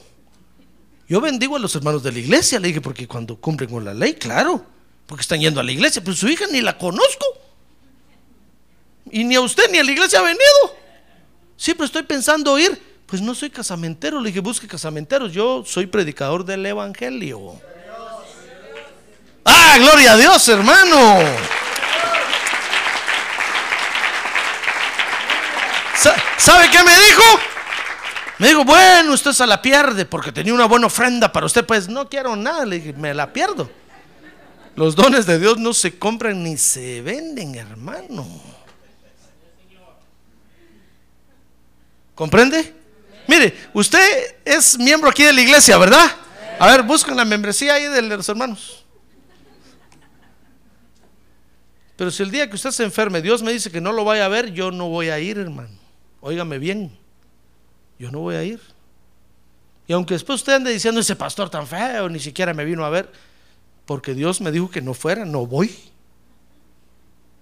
Yo 1.08 1.20
bendigo 1.20 1.54
a 1.54 1.60
los 1.60 1.72
hermanos 1.76 2.02
de 2.02 2.10
la 2.10 2.18
iglesia, 2.18 2.58
le 2.58 2.68
dije, 2.68 2.80
porque 2.80 3.06
cuando 3.06 3.36
cumplen 3.36 3.70
con 3.70 3.84
la 3.84 3.94
ley, 3.94 4.14
claro, 4.14 4.66
porque 5.06 5.22
están 5.22 5.40
yendo 5.40 5.60
a 5.60 5.62
la 5.62 5.70
iglesia, 5.70 6.02
pero 6.02 6.16
su 6.16 6.28
hija 6.28 6.46
ni 6.50 6.62
la 6.62 6.76
conozco. 6.76 7.24
Y 9.12 9.22
ni 9.22 9.36
a 9.36 9.40
usted 9.40 9.70
ni 9.70 9.78
a 9.78 9.84
la 9.84 9.92
iglesia 9.92 10.18
ha 10.18 10.22
venido. 10.22 10.42
Sí, 11.56 11.74
pero 11.74 11.84
estoy 11.84 12.02
pensando 12.02 12.58
ir. 12.58 12.94
Pues 13.06 13.22
no 13.22 13.36
soy 13.36 13.50
casamentero, 13.50 14.20
le 14.20 14.30
dije, 14.30 14.40
busque 14.40 14.66
casamenteros. 14.66 15.32
Yo 15.32 15.62
soy 15.64 15.86
predicador 15.86 16.44
del 16.44 16.66
Evangelio. 16.66 17.60
Ah, 19.44 19.76
gloria 19.78 20.12
a 20.12 20.16
Dios, 20.16 20.48
hermano. 20.48 21.18
Sa- 25.96 26.16
¿Sabe 26.38 26.70
qué 26.70 26.82
me 26.82 26.92
dijo? 26.92 27.22
Me 28.38 28.48
dijo, 28.48 28.64
bueno, 28.64 29.12
usted 29.12 29.32
se 29.32 29.46
la 29.46 29.62
pierde 29.62 30.04
porque 30.06 30.32
tenía 30.32 30.52
una 30.54 30.66
buena 30.66 30.86
ofrenda 30.86 31.30
para 31.32 31.46
usted. 31.46 31.64
Pues 31.64 31.88
no 31.88 32.08
quiero 32.08 32.34
nada, 32.36 32.64
le 32.64 32.76
dije, 32.76 32.92
me 32.94 33.14
la 33.14 33.32
pierdo. 33.32 33.70
Los 34.76 34.96
dones 34.96 35.24
de 35.26 35.38
Dios 35.38 35.58
no 35.58 35.72
se 35.72 35.98
compran 35.98 36.42
ni 36.42 36.56
se 36.56 37.00
venden, 37.00 37.54
hermano. 37.54 38.26
¿Comprende? 42.14 42.74
Mire, 43.26 43.56
usted 43.72 44.36
es 44.44 44.78
miembro 44.78 45.08
aquí 45.10 45.22
de 45.24 45.32
la 45.32 45.40
iglesia, 45.40 45.78
¿verdad? 45.78 46.10
A 46.58 46.66
ver, 46.68 46.82
busquen 46.82 47.16
la 47.16 47.24
membresía 47.24 47.74
ahí 47.74 47.84
de 47.86 48.02
los 48.02 48.28
hermanos. 48.28 48.83
Pero 51.96 52.10
si 52.10 52.22
el 52.22 52.30
día 52.30 52.48
que 52.48 52.56
usted 52.56 52.70
se 52.70 52.82
enferme, 52.82 53.22
Dios 53.22 53.42
me 53.42 53.52
dice 53.52 53.70
que 53.70 53.80
no 53.80 53.92
lo 53.92 54.04
vaya 54.04 54.24
a 54.24 54.28
ver, 54.28 54.52
yo 54.52 54.70
no 54.70 54.88
voy 54.88 55.10
a 55.10 55.20
ir, 55.20 55.38
hermano. 55.38 55.78
Óigame 56.20 56.58
bien, 56.58 56.96
yo 57.98 58.10
no 58.10 58.20
voy 58.20 58.34
a 58.34 58.42
ir. 58.42 58.60
Y 59.86 59.92
aunque 59.92 60.14
después 60.14 60.40
usted 60.40 60.54
ande 60.54 60.72
diciendo 60.72 61.00
ese 61.00 61.14
pastor 61.14 61.50
tan 61.50 61.66
feo, 61.66 62.08
ni 62.08 62.18
siquiera 62.18 62.54
me 62.54 62.64
vino 62.64 62.84
a 62.84 62.90
ver, 62.90 63.12
porque 63.86 64.14
Dios 64.14 64.40
me 64.40 64.50
dijo 64.50 64.70
que 64.70 64.80
no 64.80 64.94
fuera, 64.94 65.24
no 65.24 65.46
voy. 65.46 65.74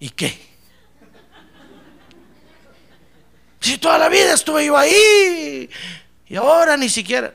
¿Y 0.01 0.11
qué? 0.11 0.53
Si 3.61 3.79
toda 3.79 3.97
la 3.97 4.09
vida 4.09 4.35
estuve 4.35 4.67
yo 4.67 4.77
ahí 4.77 5.71
y 6.27 6.35
ahora 6.35 6.77
ni 6.77 6.89
siquiera. 6.89 7.33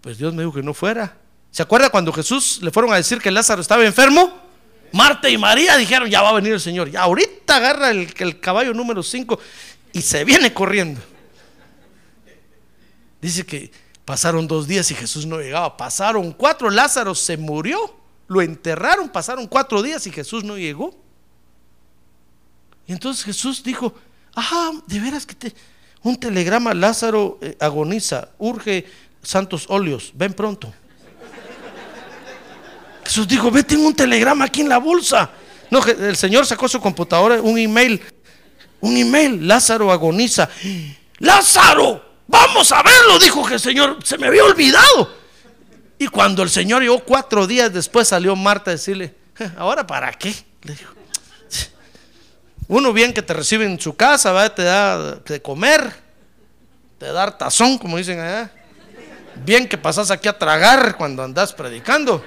Pues 0.00 0.16
Dios 0.16 0.32
me 0.32 0.42
dijo 0.42 0.54
que 0.54 0.62
no 0.62 0.72
fuera. 0.72 1.16
¿Se 1.50 1.60
acuerda 1.60 1.90
cuando 1.90 2.12
Jesús 2.12 2.60
le 2.62 2.70
fueron 2.70 2.92
a 2.92 2.96
decir 2.96 3.20
que 3.20 3.32
Lázaro 3.32 3.60
estaba 3.60 3.84
enfermo? 3.84 4.45
Marta 4.92 5.28
y 5.28 5.38
María 5.38 5.76
dijeron, 5.76 6.08
ya 6.08 6.22
va 6.22 6.30
a 6.30 6.34
venir 6.34 6.52
el 6.52 6.60
Señor. 6.60 6.90
Ya 6.90 7.02
ahorita 7.02 7.56
agarra 7.56 7.90
el, 7.90 8.12
el 8.18 8.40
caballo 8.40 8.72
número 8.74 9.02
5 9.02 9.38
y 9.92 10.02
se 10.02 10.24
viene 10.24 10.52
corriendo. 10.52 11.00
Dice 13.20 13.44
que 13.44 13.70
pasaron 14.04 14.46
dos 14.46 14.66
días 14.68 14.90
y 14.90 14.94
Jesús 14.94 15.26
no 15.26 15.38
llegaba. 15.38 15.76
Pasaron 15.76 16.32
cuatro, 16.32 16.70
Lázaro 16.70 17.14
se 17.14 17.36
murió. 17.36 17.78
Lo 18.28 18.42
enterraron, 18.42 19.08
pasaron 19.08 19.46
cuatro 19.46 19.82
días 19.82 20.06
y 20.06 20.10
Jesús 20.10 20.44
no 20.44 20.56
llegó. 20.56 20.94
Y 22.86 22.92
entonces 22.92 23.24
Jesús 23.24 23.62
dijo, 23.62 23.94
ah, 24.34 24.72
de 24.86 25.00
veras 25.00 25.26
que 25.26 25.34
te... 25.34 25.54
Un 26.02 26.16
telegrama, 26.16 26.72
Lázaro 26.72 27.38
eh, 27.40 27.56
agoniza, 27.58 28.28
urge 28.38 28.86
santos 29.22 29.66
óleos, 29.68 30.12
ven 30.14 30.32
pronto. 30.34 30.72
Jesús 33.06 33.28
dijo, 33.28 33.50
ve, 33.52 33.62
tengo 33.62 33.86
un 33.86 33.94
telegrama 33.94 34.46
aquí 34.46 34.62
en 34.62 34.68
la 34.68 34.78
bolsa. 34.78 35.30
No, 35.70 35.84
el 35.84 36.16
Señor 36.16 36.44
sacó 36.44 36.68
su 36.68 36.80
computadora, 36.80 37.40
un 37.40 37.56
email, 37.56 38.02
un 38.80 38.96
email, 38.96 39.46
Lázaro 39.46 39.92
agoniza. 39.92 40.48
Lázaro, 41.18 42.04
vamos 42.26 42.72
a 42.72 42.82
verlo, 42.82 43.18
dijo 43.20 43.46
que 43.46 43.54
el 43.54 43.60
Señor, 43.60 43.98
se 44.02 44.18
me 44.18 44.26
había 44.26 44.44
olvidado. 44.44 45.14
Y 45.98 46.08
cuando 46.08 46.42
el 46.42 46.50
Señor 46.50 46.82
llegó 46.82 46.98
cuatro 47.00 47.46
días 47.46 47.72
después, 47.72 48.08
salió 48.08 48.34
Marta 48.34 48.72
a 48.72 48.74
decirle, 48.74 49.14
"Eh, 49.38 49.50
¿ahora 49.56 49.86
para 49.86 50.12
qué? 50.12 50.34
Le 50.62 50.74
dijo. 50.74 50.92
Uno 52.68 52.92
bien 52.92 53.14
que 53.14 53.22
te 53.22 53.32
recibe 53.32 53.64
en 53.64 53.78
su 53.78 53.94
casa, 53.94 54.32
¿verdad? 54.32 54.52
te 54.54 54.62
da 54.64 55.12
de 55.14 55.40
comer, 55.40 55.94
te 56.98 57.06
da 57.12 57.38
tazón, 57.38 57.78
como 57.78 57.96
dicen 57.96 58.18
allá. 58.18 58.50
Bien 59.44 59.68
que 59.68 59.78
pasas 59.78 60.10
aquí 60.10 60.26
a 60.26 60.36
tragar 60.36 60.96
cuando 60.96 61.22
andas 61.22 61.52
predicando. 61.52 62.24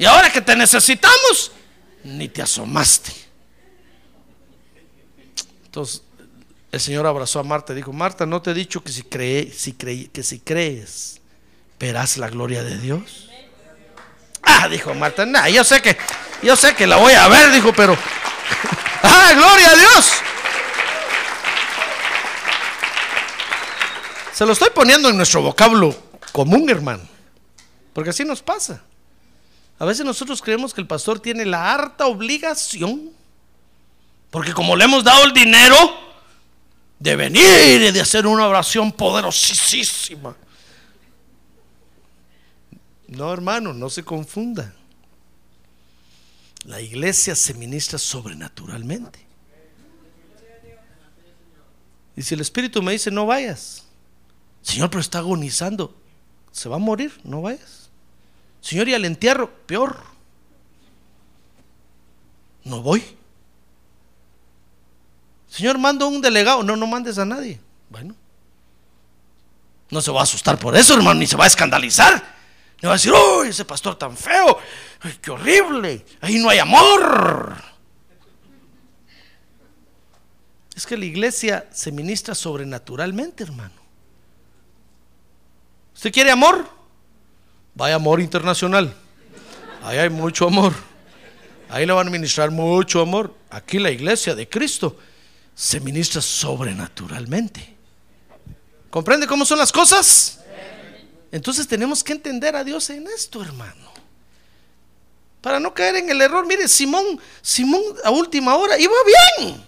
Y 0.00 0.06
ahora 0.06 0.32
que 0.32 0.40
te 0.40 0.56
necesitamos, 0.56 1.52
ni 2.04 2.26
te 2.26 2.40
asomaste. 2.40 3.12
Entonces 5.66 6.00
el 6.72 6.80
Señor 6.80 7.06
abrazó 7.06 7.38
a 7.38 7.42
Marta 7.42 7.74
y 7.74 7.76
dijo, 7.76 7.92
Marta, 7.92 8.24
¿no 8.24 8.40
te 8.40 8.52
he 8.52 8.54
dicho 8.54 8.82
que 8.82 8.92
si, 8.92 9.02
cree, 9.02 9.52
si 9.52 9.74
que 9.74 10.22
si 10.22 10.38
crees, 10.38 11.20
verás 11.78 12.16
la 12.16 12.30
gloria 12.30 12.62
de 12.62 12.78
Dios? 12.78 13.28
Ah, 14.42 14.68
dijo 14.68 14.94
Marta, 14.94 15.26
nah, 15.26 15.48
yo 15.48 15.62
sé 15.64 15.82
que, 15.82 15.94
yo 16.42 16.56
sé 16.56 16.74
que 16.74 16.86
la 16.86 16.96
voy 16.96 17.12
a 17.12 17.28
ver, 17.28 17.52
dijo, 17.52 17.70
pero, 17.74 17.94
ah, 19.02 19.32
gloria 19.34 19.70
a 19.70 19.76
Dios. 19.76 20.12
Se 24.32 24.46
lo 24.46 24.54
estoy 24.54 24.70
poniendo 24.70 25.10
en 25.10 25.18
nuestro 25.18 25.42
vocablo 25.42 25.94
común, 26.32 26.70
hermano, 26.70 27.06
porque 27.92 28.08
así 28.08 28.24
nos 28.24 28.40
pasa. 28.40 28.82
A 29.80 29.86
veces 29.86 30.04
nosotros 30.04 30.42
creemos 30.42 30.74
que 30.74 30.82
el 30.82 30.86
pastor 30.86 31.20
tiene 31.20 31.46
la 31.46 31.72
harta 31.72 32.06
obligación, 32.06 33.12
porque 34.30 34.52
como 34.52 34.76
le 34.76 34.84
hemos 34.84 35.02
dado 35.02 35.24
el 35.24 35.32
dinero, 35.32 35.74
de 36.98 37.16
venir 37.16 37.80
y 37.80 37.90
de 37.90 38.00
hacer 38.02 38.26
una 38.26 38.46
oración 38.46 38.92
poderosísima. 38.92 40.36
No, 43.08 43.32
hermano, 43.32 43.72
no 43.72 43.88
se 43.88 44.04
confunda. 44.04 44.74
La 46.64 46.82
iglesia 46.82 47.34
se 47.34 47.54
ministra 47.54 47.98
sobrenaturalmente. 47.98 49.18
Y 52.16 52.22
si 52.22 52.34
el 52.34 52.42
Espíritu 52.42 52.82
me 52.82 52.92
dice, 52.92 53.10
no 53.10 53.24
vayas, 53.24 53.86
Señor, 54.60 54.90
pero 54.90 55.00
está 55.00 55.20
agonizando, 55.20 55.98
se 56.52 56.68
va 56.68 56.76
a 56.76 56.78
morir, 56.78 57.18
no 57.24 57.40
vayas. 57.40 57.79
Señor, 58.60 58.88
y 58.88 58.94
al 58.94 59.04
entierro, 59.04 59.50
peor. 59.66 59.96
No 62.64 62.82
voy. 62.82 63.02
Señor, 65.48 65.78
mando 65.78 66.06
un 66.06 66.20
delegado. 66.20 66.62
No, 66.62 66.76
no 66.76 66.86
mandes 66.86 67.18
a 67.18 67.24
nadie. 67.24 67.60
Bueno. 67.88 68.14
No 69.90 70.00
se 70.00 70.10
va 70.10 70.20
a 70.20 70.22
asustar 70.22 70.58
por 70.58 70.76
eso, 70.76 70.94
hermano, 70.94 71.18
ni 71.18 71.26
se 71.26 71.36
va 71.36 71.44
a 71.44 71.48
escandalizar. 71.48 72.40
Le 72.80 72.88
va 72.88 72.94
a 72.94 72.96
decir, 72.96 73.12
uy, 73.12 73.48
ese 73.48 73.64
pastor 73.64 73.96
tan 73.96 74.16
feo, 74.16 74.58
ay, 75.00 75.18
qué 75.20 75.30
horrible, 75.30 76.04
ahí 76.20 76.38
no 76.38 76.48
hay 76.48 76.58
amor. 76.58 77.54
Es 80.74 80.86
que 80.86 80.96
la 80.96 81.04
iglesia 81.04 81.68
se 81.72 81.92
ministra 81.92 82.34
sobrenaturalmente, 82.34 83.42
hermano. 83.44 83.74
¿Usted 85.94 86.10
quiere 86.10 86.30
amor? 86.30 86.79
Vaya 87.80 87.94
amor 87.94 88.20
internacional. 88.20 88.94
Ahí 89.82 89.96
hay 89.96 90.10
mucho 90.10 90.46
amor. 90.46 90.74
Ahí 91.70 91.86
le 91.86 91.94
van 91.94 92.08
a 92.08 92.10
ministrar 92.10 92.50
mucho 92.50 93.00
amor. 93.00 93.34
Aquí 93.48 93.78
la 93.78 93.90
iglesia 93.90 94.34
de 94.34 94.46
Cristo 94.46 94.98
se 95.54 95.80
ministra 95.80 96.20
sobrenaturalmente. 96.20 97.74
¿Comprende 98.90 99.26
cómo 99.26 99.46
son 99.46 99.56
las 99.56 99.72
cosas? 99.72 100.40
Entonces 101.32 101.66
tenemos 101.66 102.04
que 102.04 102.12
entender 102.12 102.54
a 102.54 102.64
Dios 102.64 102.90
en 102.90 103.06
esto, 103.06 103.42
hermano. 103.42 103.90
Para 105.40 105.58
no 105.58 105.72
caer 105.72 105.96
en 105.96 106.10
el 106.10 106.20
error. 106.20 106.46
Mire, 106.46 106.68
Simón, 106.68 107.18
Simón 107.40 107.80
a 108.04 108.10
última 108.10 108.56
hora 108.56 108.78
iba 108.78 108.92
bien. 109.38 109.64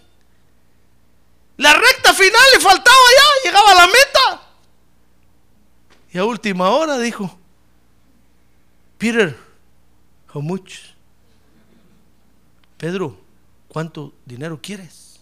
La 1.57 1.73
recta 1.73 2.13
final 2.13 2.43
le 2.53 2.61
faltaba 2.61 2.99
ya, 3.17 3.49
llegaba 3.49 3.71
a 3.71 3.75
la 3.75 3.87
meta. 3.87 4.43
Y 6.13 6.19
a 6.19 6.27
última 6.27 6.69
hora 6.69 6.99
dijo, 6.99 7.39
Peter, 9.03 9.37
how 10.33 10.41
much? 10.41 10.75
Pedro, 12.77 13.19
¿cuánto 13.67 14.15
dinero 14.25 14.61
quieres? 14.63 15.19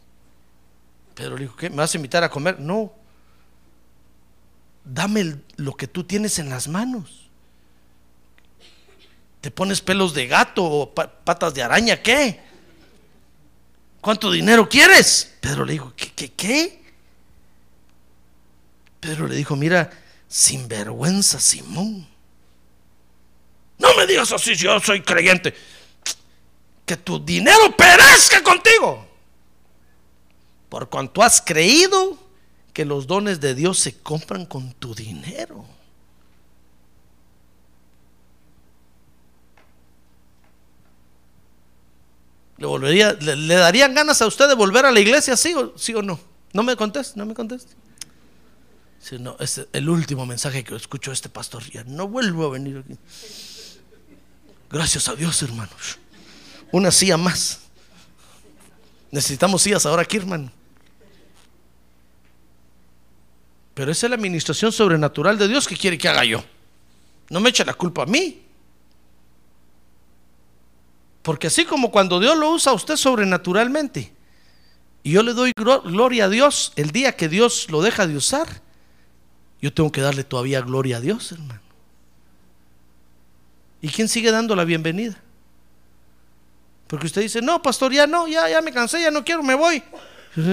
Pedro 1.15 1.37
le 1.37 1.45
dijo, 1.45 1.57
¿qué? 1.57 1.71
¿Me 1.71 1.77
vas 1.77 1.95
a 1.95 1.97
invitar 1.97 2.23
a 2.23 2.29
comer? 2.29 2.61
No, 2.61 2.93
dame 4.85 5.39
lo 5.57 5.75
que 5.79 5.87
tú 5.87 6.05
tienes 6.05 6.39
en 6.39 6.51
las 6.51 6.69
manos. 6.69 7.31
¿Te 9.41 9.51
pones 9.51 9.81
pelos 9.81 10.13
de 10.13 10.27
gato 10.27 10.63
o 10.63 10.95
patas 10.95 11.55
de 11.55 11.63
araña? 11.63 12.03
¿Qué? 12.03 12.39
¿Cuánto 14.03 14.31
dinero 14.31 14.69
quieres? 14.69 15.39
Pedro 15.41 15.65
le 15.65 15.73
dijo, 15.73 15.95
¿qué, 15.97 16.13
qué, 16.13 16.33
qué? 16.33 16.83
Pedro 19.01 19.27
le 19.27 19.37
dijo, 19.37 19.57
mira, 19.57 19.89
sinvergüenza 20.29 21.41
Simón. 21.41 22.20
No 23.81 23.97
me 23.97 24.07
digas 24.07 24.31
así, 24.31 24.55
yo 24.55 24.79
soy 24.79 25.01
creyente. 25.01 25.55
Que 26.85 26.97
tu 26.97 27.19
dinero 27.19 27.75
perezca 27.77 28.43
contigo. 28.43 29.07
Por 30.69 30.89
cuanto 30.89 31.23
has 31.23 31.41
creído, 31.41 32.19
que 32.73 32.85
los 32.85 33.07
dones 33.07 33.41
de 33.41 33.55
Dios 33.55 33.79
se 33.79 33.97
compran 33.99 34.45
con 34.45 34.73
tu 34.75 34.95
dinero. 34.95 35.65
¿Le, 42.59 42.67
volvería, 42.67 43.15
le, 43.15 43.55
darían 43.55 43.95
ganas 43.95 44.21
a 44.21 44.27
usted 44.27 44.47
de 44.47 44.55
volver 44.55 44.85
a 44.85 44.91
la 44.91 45.01
iglesia, 45.01 45.35
sí 45.37 45.55
o, 45.55 45.73
sí 45.79 45.95
o 45.95 46.03
no? 46.03 46.21
No 46.53 46.63
me 46.63 46.77
conteste, 46.77 47.19
no 47.19 47.25
me 47.25 47.33
conteste. 47.33 47.73
Si 49.01 49.19
no, 49.19 49.37
es 49.41 49.67
el 49.73 49.89
último 49.89 50.27
mensaje 50.27 50.63
que 50.63 50.77
escucho 50.77 51.11
a 51.11 51.15
este 51.15 51.31
pastor. 51.31 51.63
Ya 51.71 51.85
no 51.85 52.07
vuelvo 52.07 52.47
a 52.47 52.51
venir 52.51 52.85
aquí. 52.85 52.99
Gracias 54.71 55.09
a 55.09 55.17
Dios, 55.17 55.43
hermanos. 55.43 55.99
Una 56.71 56.91
silla 56.91 57.17
más. 57.17 57.61
Necesitamos 59.11 59.63
sillas 59.63 59.85
ahora 59.85 60.03
aquí, 60.03 60.17
hermano. 60.17 60.51
Pero 63.75 63.91
esa 63.91 64.07
es 64.07 64.11
la 64.11 64.17
administración 64.17 64.71
sobrenatural 64.71 65.39
de 65.39 65.49
Dios 65.49 65.67
que 65.67 65.77
quiere 65.77 65.99
que 65.99 66.09
haga 66.09 66.25
yo. 66.25 66.45
No 67.29 67.41
me 67.41 67.51
eche 67.51 67.65
la 67.65 67.75
culpa 67.75 68.03
a 68.03 68.07
mí. 68.07 68.43
Porque 71.23 71.49
así 71.49 71.65
como 71.65 71.91
cuando 71.91 72.21
Dios 72.21 72.37
lo 72.37 72.51
usa 72.51 72.73
a 72.73 72.75
usted 72.75 72.97
sobrenaturalmente, 72.97 74.13
y 75.03 75.13
yo 75.13 75.23
le 75.23 75.33
doy 75.33 75.53
gloria 75.57 76.27
a 76.27 76.29
Dios 76.29 76.73
el 76.77 76.91
día 76.91 77.17
que 77.17 77.29
Dios 77.29 77.71
lo 77.71 77.83
deja 77.83 78.07
de 78.07 78.17
usar, 78.17 78.63
yo 79.61 79.73
tengo 79.73 79.91
que 79.91 80.01
darle 80.01 80.25
todavía 80.25 80.61
gloria 80.61 80.99
a 80.99 81.01
Dios, 81.01 81.33
hermano. 81.33 81.70
¿Y 83.81 83.89
quién 83.89 84.09
sigue 84.09 84.31
dando 84.31 84.55
la 84.55 84.65
bienvenida? 84.65 85.17
Porque 86.87 87.07
usted 87.07 87.23
dice, 87.23 87.41
no, 87.41 87.63
pastor, 87.63 87.93
ya 87.93 88.07
no, 88.07 88.27
ya, 88.27 88.49
ya 88.49 88.61
me 88.61 88.73
cansé, 88.73 89.01
ya 89.01 89.11
no 89.11 89.25
quiero, 89.25 89.43
me 89.43 89.55
voy. 89.55 89.83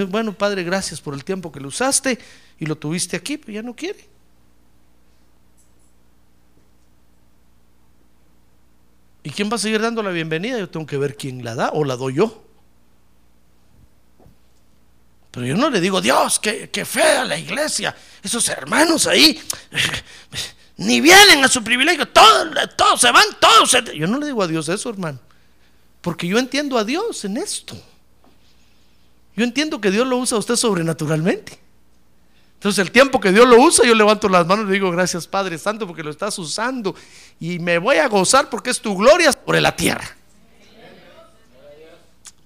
Bueno, 0.08 0.32
Padre, 0.32 0.62
gracias 0.62 1.00
por 1.00 1.14
el 1.14 1.24
tiempo 1.24 1.52
que 1.52 1.60
lo 1.60 1.68
usaste 1.68 2.18
y 2.58 2.66
lo 2.66 2.76
tuviste 2.76 3.16
aquí, 3.16 3.38
pero 3.38 3.52
ya 3.52 3.62
no 3.62 3.74
quiere. 3.74 4.08
¿Y 9.22 9.30
quién 9.30 9.50
va 9.50 9.56
a 9.56 9.58
seguir 9.58 9.80
dando 9.80 10.02
la 10.02 10.10
bienvenida? 10.10 10.58
Yo 10.58 10.70
tengo 10.70 10.86
que 10.86 10.96
ver 10.96 11.16
quién 11.16 11.44
la 11.44 11.54
da 11.54 11.70
o 11.74 11.84
la 11.84 11.96
doy 11.96 12.14
yo. 12.14 12.44
Pero 15.30 15.44
yo 15.46 15.56
no 15.56 15.70
le 15.70 15.80
digo, 15.80 16.00
Dios, 16.00 16.38
qué, 16.38 16.70
qué 16.70 16.84
fea 16.84 17.24
la 17.24 17.38
iglesia. 17.38 17.94
Esos 18.22 18.48
hermanos 18.48 19.06
ahí 19.06 19.40
ni 20.78 21.00
vienen 21.00 21.44
a 21.44 21.48
su 21.48 21.62
privilegio. 21.62 22.08
Todos, 22.08 22.48
todos 22.76 23.00
se 23.00 23.10
van, 23.10 23.26
todos 23.38 23.70
se... 23.70 23.98
Yo 23.98 24.06
no 24.06 24.18
le 24.18 24.26
digo 24.26 24.42
a 24.42 24.46
Dios 24.46 24.68
eso, 24.68 24.88
hermano. 24.88 25.18
Porque 26.00 26.26
yo 26.26 26.38
entiendo 26.38 26.78
a 26.78 26.84
Dios 26.84 27.24
en 27.24 27.36
esto. 27.36 27.76
Yo 29.36 29.44
entiendo 29.44 29.80
que 29.80 29.90
Dios 29.90 30.06
lo 30.06 30.16
usa 30.16 30.36
a 30.36 30.38
usted 30.38 30.56
sobrenaturalmente. 30.56 31.58
Entonces 32.54 32.78
el 32.78 32.92
tiempo 32.92 33.20
que 33.20 33.32
Dios 33.32 33.46
lo 33.46 33.60
usa, 33.60 33.84
yo 33.86 33.94
levanto 33.94 34.28
las 34.28 34.46
manos 34.46 34.68
y 34.68 34.72
digo, 34.72 34.90
gracias 34.90 35.26
Padre 35.26 35.58
Santo 35.58 35.86
porque 35.86 36.02
lo 36.02 36.10
estás 36.10 36.38
usando. 36.38 36.94
Y 37.40 37.58
me 37.58 37.78
voy 37.78 37.96
a 37.96 38.08
gozar 38.08 38.48
porque 38.48 38.70
es 38.70 38.80
tu 38.80 38.96
gloria 38.96 39.32
sobre 39.32 39.60
la 39.60 39.74
tierra. 39.74 40.16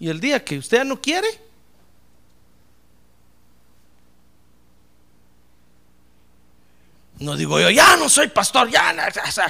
Y 0.00 0.08
el 0.08 0.20
día 0.20 0.42
que 0.42 0.58
usted 0.58 0.84
no 0.84 1.00
quiere, 1.00 1.28
no 7.22 7.36
digo 7.36 7.60
yo, 7.60 7.70
ya 7.70 7.96
no 7.96 8.08
soy 8.08 8.28
pastor, 8.28 8.70
ya, 8.70 8.94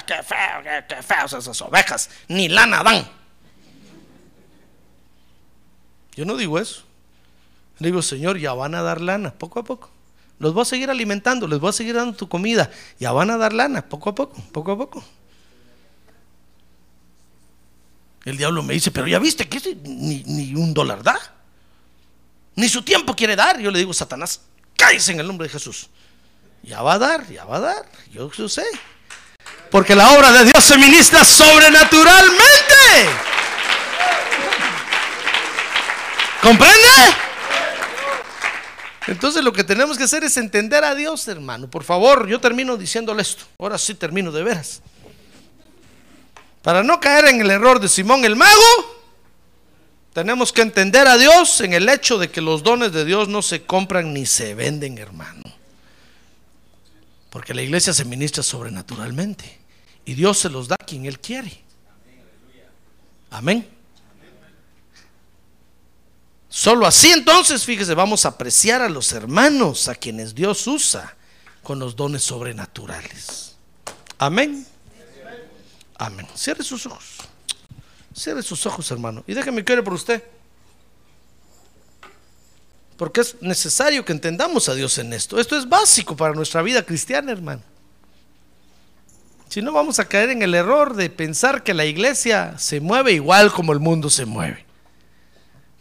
qué 0.05 0.23
feo, 0.23 0.85
qué, 0.87 1.01
feos 1.01 1.33
esas 1.33 1.61
ovejas, 1.61 2.09
ni 2.27 2.47
lana 2.47 2.83
dan. 2.83 3.07
Yo 6.15 6.25
no 6.25 6.37
digo 6.37 6.59
eso. 6.59 6.83
Le 7.79 7.87
digo, 7.87 8.01
Señor, 8.01 8.37
ya 8.37 8.53
van 8.53 8.75
a 8.75 8.81
dar 8.81 9.01
lana, 9.01 9.33
poco 9.33 9.59
a 9.59 9.63
poco. 9.63 9.89
Los 10.39 10.53
voy 10.53 10.61
a 10.61 10.65
seguir 10.65 10.89
alimentando, 10.89 11.47
les 11.47 11.59
voy 11.59 11.69
a 11.69 11.73
seguir 11.73 11.95
dando 11.95 12.15
tu 12.15 12.29
comida. 12.29 12.69
Ya 12.99 13.11
van 13.11 13.29
a 13.31 13.37
dar 13.37 13.53
lana, 13.53 13.87
poco 13.87 14.11
a 14.11 14.15
poco, 14.15 14.41
poco 14.51 14.71
a 14.71 14.77
poco. 14.77 15.03
El 18.25 18.37
diablo 18.37 18.63
me 18.63 18.73
dice, 18.73 18.91
pero 18.91 19.07
ya 19.07 19.19
viste 19.19 19.47
que 19.49 19.75
ni, 19.83 20.23
ni, 20.23 20.55
un 20.55 20.73
dólar 20.73 21.03
da. 21.03 21.19
Ni 22.55 22.69
su 22.69 22.83
tiempo 22.83 23.15
quiere 23.15 23.35
dar. 23.35 23.59
Yo 23.59 23.71
le 23.71 23.79
digo, 23.79 23.93
Satanás, 23.93 24.41
cállese 24.77 25.11
en 25.11 25.19
el 25.19 25.27
nombre 25.27 25.47
de 25.47 25.53
Jesús. 25.53 25.89
Ya 26.63 26.81
va 26.81 26.93
a 26.93 26.99
dar, 26.99 27.27
ya 27.29 27.43
va 27.45 27.57
a 27.57 27.59
dar. 27.59 27.85
Yo, 28.11 28.29
sé. 28.49 28.63
Porque 29.69 29.95
la 29.95 30.11
obra 30.11 30.31
de 30.31 30.45
Dios 30.45 30.63
se 30.63 30.77
ministra 30.77 31.23
sobrenaturalmente. 31.25 33.09
¿Comprende? 36.41 36.87
Entonces 39.07 39.43
lo 39.43 39.51
que 39.51 39.65
tenemos 39.65 39.97
que 39.97 40.05
hacer 40.05 40.23
es 40.23 40.37
entender 40.37 40.83
a 40.85 40.95
Dios, 40.95 41.27
hermano. 41.27 41.69
Por 41.69 41.83
favor, 41.83 42.27
yo 42.27 42.39
termino 42.39 42.77
diciéndole 42.77 43.21
esto. 43.21 43.43
Ahora 43.59 43.77
sí 43.77 43.93
termino 43.95 44.31
de 44.31 44.43
veras. 44.43 44.81
Para 46.61 46.81
no 46.81 47.01
caer 47.01 47.25
en 47.25 47.41
el 47.41 47.51
error 47.51 47.81
de 47.81 47.89
Simón 47.89 48.23
el 48.23 48.37
mago, 48.37 49.03
tenemos 50.13 50.53
que 50.53 50.61
entender 50.61 51.07
a 51.07 51.17
Dios 51.17 51.59
en 51.59 51.73
el 51.73 51.89
hecho 51.89 52.17
de 52.17 52.31
que 52.31 52.39
los 52.39 52.63
dones 52.63 52.93
de 52.93 53.03
Dios 53.03 53.27
no 53.27 53.41
se 53.41 53.63
compran 53.65 54.13
ni 54.13 54.25
se 54.25 54.55
venden, 54.55 54.97
hermano. 54.97 55.62
Porque 57.33 57.55
la 57.55 57.63
iglesia 57.63 57.95
se 57.95 58.05
ministra 58.05 58.43
sobrenaturalmente. 58.43 59.57
Y 60.05 60.13
Dios 60.13 60.37
se 60.37 60.49
los 60.49 60.67
da 60.67 60.75
a 60.79 60.85
quien 60.85 61.07
Él 61.07 61.19
quiere. 61.19 61.63
Amén. 63.31 63.67
Solo 66.47 66.85
así 66.85 67.11
entonces, 67.11 67.65
fíjese, 67.65 67.95
vamos 67.95 68.25
a 68.25 68.29
apreciar 68.29 68.83
a 68.83 68.87
los 68.87 69.11
hermanos 69.13 69.87
a 69.87 69.95
quienes 69.95 70.35
Dios 70.35 70.67
usa 70.67 71.15
con 71.63 71.79
los 71.79 71.95
dones 71.95 72.23
sobrenaturales. 72.23 73.55
Amén. 74.19 74.67
Amén. 75.97 76.27
Cierre 76.35 76.63
sus 76.63 76.85
ojos. 76.85 77.15
Cierre 78.15 78.43
sus 78.43 78.63
ojos, 78.67 78.91
hermano. 78.91 79.23
Y 79.25 79.33
déjeme 79.33 79.65
que 79.65 79.73
ore 79.73 79.81
por 79.81 79.93
usted. 79.93 80.23
Porque 83.03 83.19
es 83.19 83.35
necesario 83.41 84.05
que 84.05 84.13
entendamos 84.13 84.69
a 84.69 84.75
Dios 84.75 84.97
en 84.97 85.11
esto. 85.11 85.37
Esto 85.37 85.57
es 85.57 85.67
básico 85.67 86.15
para 86.15 86.33
nuestra 86.33 86.61
vida 86.61 86.83
cristiana, 86.83 87.33
hermano. 87.33 87.61
Si 89.49 89.61
no, 89.61 89.73
vamos 89.73 89.99
a 89.99 90.07
caer 90.07 90.29
en 90.29 90.41
el 90.41 90.55
error 90.55 90.95
de 90.95 91.09
pensar 91.09 91.63
que 91.63 91.73
la 91.73 91.83
iglesia 91.83 92.57
se 92.57 92.79
mueve 92.79 93.11
igual 93.11 93.51
como 93.51 93.73
el 93.73 93.81
mundo 93.81 94.09
se 94.09 94.25
mueve. 94.25 94.65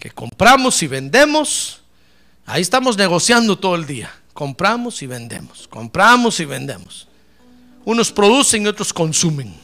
Que 0.00 0.10
compramos 0.10 0.82
y 0.82 0.88
vendemos. 0.88 1.82
Ahí 2.44 2.60
estamos 2.60 2.96
negociando 2.96 3.56
todo 3.56 3.76
el 3.76 3.86
día. 3.86 4.12
Compramos 4.32 5.00
y 5.00 5.06
vendemos. 5.06 5.68
Compramos 5.68 6.40
y 6.40 6.44
vendemos. 6.44 7.06
Unos 7.84 8.10
producen 8.10 8.64
y 8.64 8.66
otros 8.66 8.92
consumen. 8.92 9.54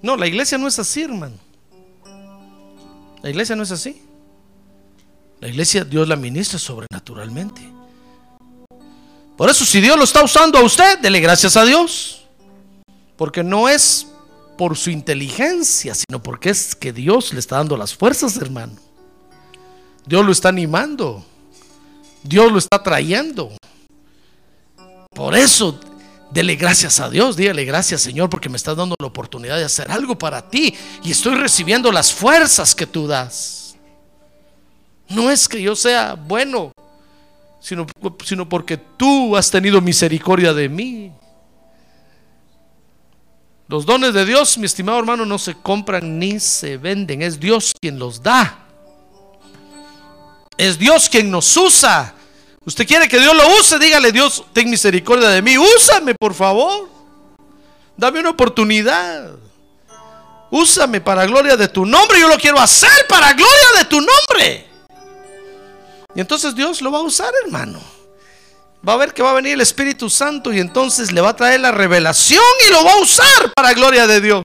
No, 0.00 0.16
la 0.16 0.28
iglesia 0.28 0.56
no 0.56 0.68
es 0.68 0.78
así, 0.78 1.02
hermano. 1.02 1.34
La 3.24 3.28
iglesia 3.28 3.56
no 3.56 3.64
es 3.64 3.72
así. 3.72 4.00
La 5.42 5.48
iglesia 5.48 5.82
Dios 5.82 6.06
la 6.06 6.14
ministra 6.14 6.56
sobrenaturalmente. 6.56 7.60
Por 9.36 9.50
eso 9.50 9.64
si 9.64 9.80
Dios 9.80 9.96
lo 9.96 10.04
está 10.04 10.22
usando 10.22 10.56
a 10.56 10.62
usted, 10.62 11.00
dele 11.00 11.18
gracias 11.18 11.56
a 11.56 11.64
Dios. 11.64 12.22
Porque 13.16 13.42
no 13.42 13.68
es 13.68 14.06
por 14.56 14.76
su 14.76 14.90
inteligencia, 14.90 15.96
sino 15.96 16.22
porque 16.22 16.50
es 16.50 16.76
que 16.76 16.92
Dios 16.92 17.32
le 17.32 17.40
está 17.40 17.56
dando 17.56 17.76
las 17.76 17.92
fuerzas, 17.92 18.36
hermano. 18.36 18.74
Dios 20.06 20.24
lo 20.24 20.30
está 20.30 20.50
animando. 20.50 21.26
Dios 22.22 22.52
lo 22.52 22.58
está 22.58 22.80
trayendo. 22.80 23.50
Por 25.12 25.34
eso, 25.34 25.80
dele 26.30 26.54
gracias 26.54 27.00
a 27.00 27.10
Dios. 27.10 27.36
Dígale 27.36 27.64
gracias, 27.64 28.00
Señor, 28.00 28.30
porque 28.30 28.48
me 28.48 28.58
estás 28.58 28.76
dando 28.76 28.94
la 29.00 29.08
oportunidad 29.08 29.56
de 29.56 29.64
hacer 29.64 29.90
algo 29.90 30.16
para 30.16 30.48
ti. 30.48 30.72
Y 31.02 31.10
estoy 31.10 31.34
recibiendo 31.34 31.90
las 31.90 32.12
fuerzas 32.12 32.76
que 32.76 32.86
tú 32.86 33.08
das. 33.08 33.61
No 35.12 35.30
es 35.30 35.48
que 35.48 35.60
yo 35.60 35.76
sea 35.76 36.14
bueno, 36.14 36.72
sino, 37.60 37.86
sino 38.24 38.48
porque 38.48 38.76
tú 38.76 39.36
has 39.36 39.50
tenido 39.50 39.80
misericordia 39.80 40.52
de 40.52 40.68
mí. 40.68 41.12
Los 43.68 43.86
dones 43.86 44.12
de 44.12 44.26
Dios, 44.26 44.58
mi 44.58 44.66
estimado 44.66 44.98
hermano, 44.98 45.24
no 45.24 45.38
se 45.38 45.54
compran 45.54 46.18
ni 46.18 46.38
se 46.40 46.76
venden. 46.76 47.22
Es 47.22 47.40
Dios 47.40 47.72
quien 47.80 47.98
los 47.98 48.22
da. 48.22 48.58
Es 50.58 50.78
Dios 50.78 51.08
quien 51.08 51.30
nos 51.30 51.56
usa. 51.56 52.14
Usted 52.64 52.86
quiere 52.86 53.08
que 53.08 53.18
Dios 53.18 53.34
lo 53.34 53.58
use, 53.58 53.78
dígale 53.78 54.12
Dios, 54.12 54.44
ten 54.52 54.70
misericordia 54.70 55.28
de 55.28 55.42
mí. 55.42 55.56
Úsame, 55.58 56.14
por 56.14 56.34
favor. 56.34 56.88
Dame 57.96 58.20
una 58.20 58.30
oportunidad. 58.30 59.30
Úsame 60.50 61.00
para 61.00 61.24
gloria 61.24 61.56
de 61.56 61.68
tu 61.68 61.86
nombre. 61.86 62.20
Yo 62.20 62.28
lo 62.28 62.36
quiero 62.36 62.60
hacer 62.60 63.06
para 63.08 63.32
gloria 63.32 63.78
de 63.78 63.84
tu 63.86 64.00
nombre. 64.00 64.71
Y 66.14 66.20
entonces 66.20 66.54
Dios 66.54 66.82
lo 66.82 66.90
va 66.90 66.98
a 66.98 67.02
usar, 67.02 67.32
hermano. 67.44 67.80
Va 68.86 68.94
a 68.94 68.96
ver 68.96 69.14
que 69.14 69.22
va 69.22 69.30
a 69.30 69.34
venir 69.34 69.54
el 69.54 69.60
Espíritu 69.60 70.10
Santo 70.10 70.52
y 70.52 70.58
entonces 70.58 71.12
le 71.12 71.20
va 71.20 71.30
a 71.30 71.36
traer 71.36 71.60
la 71.60 71.70
revelación 71.70 72.42
y 72.68 72.72
lo 72.72 72.84
va 72.84 72.92
a 72.94 73.00
usar 73.00 73.52
para 73.54 73.72
gloria 73.72 74.06
de 74.06 74.20
Dios. 74.20 74.42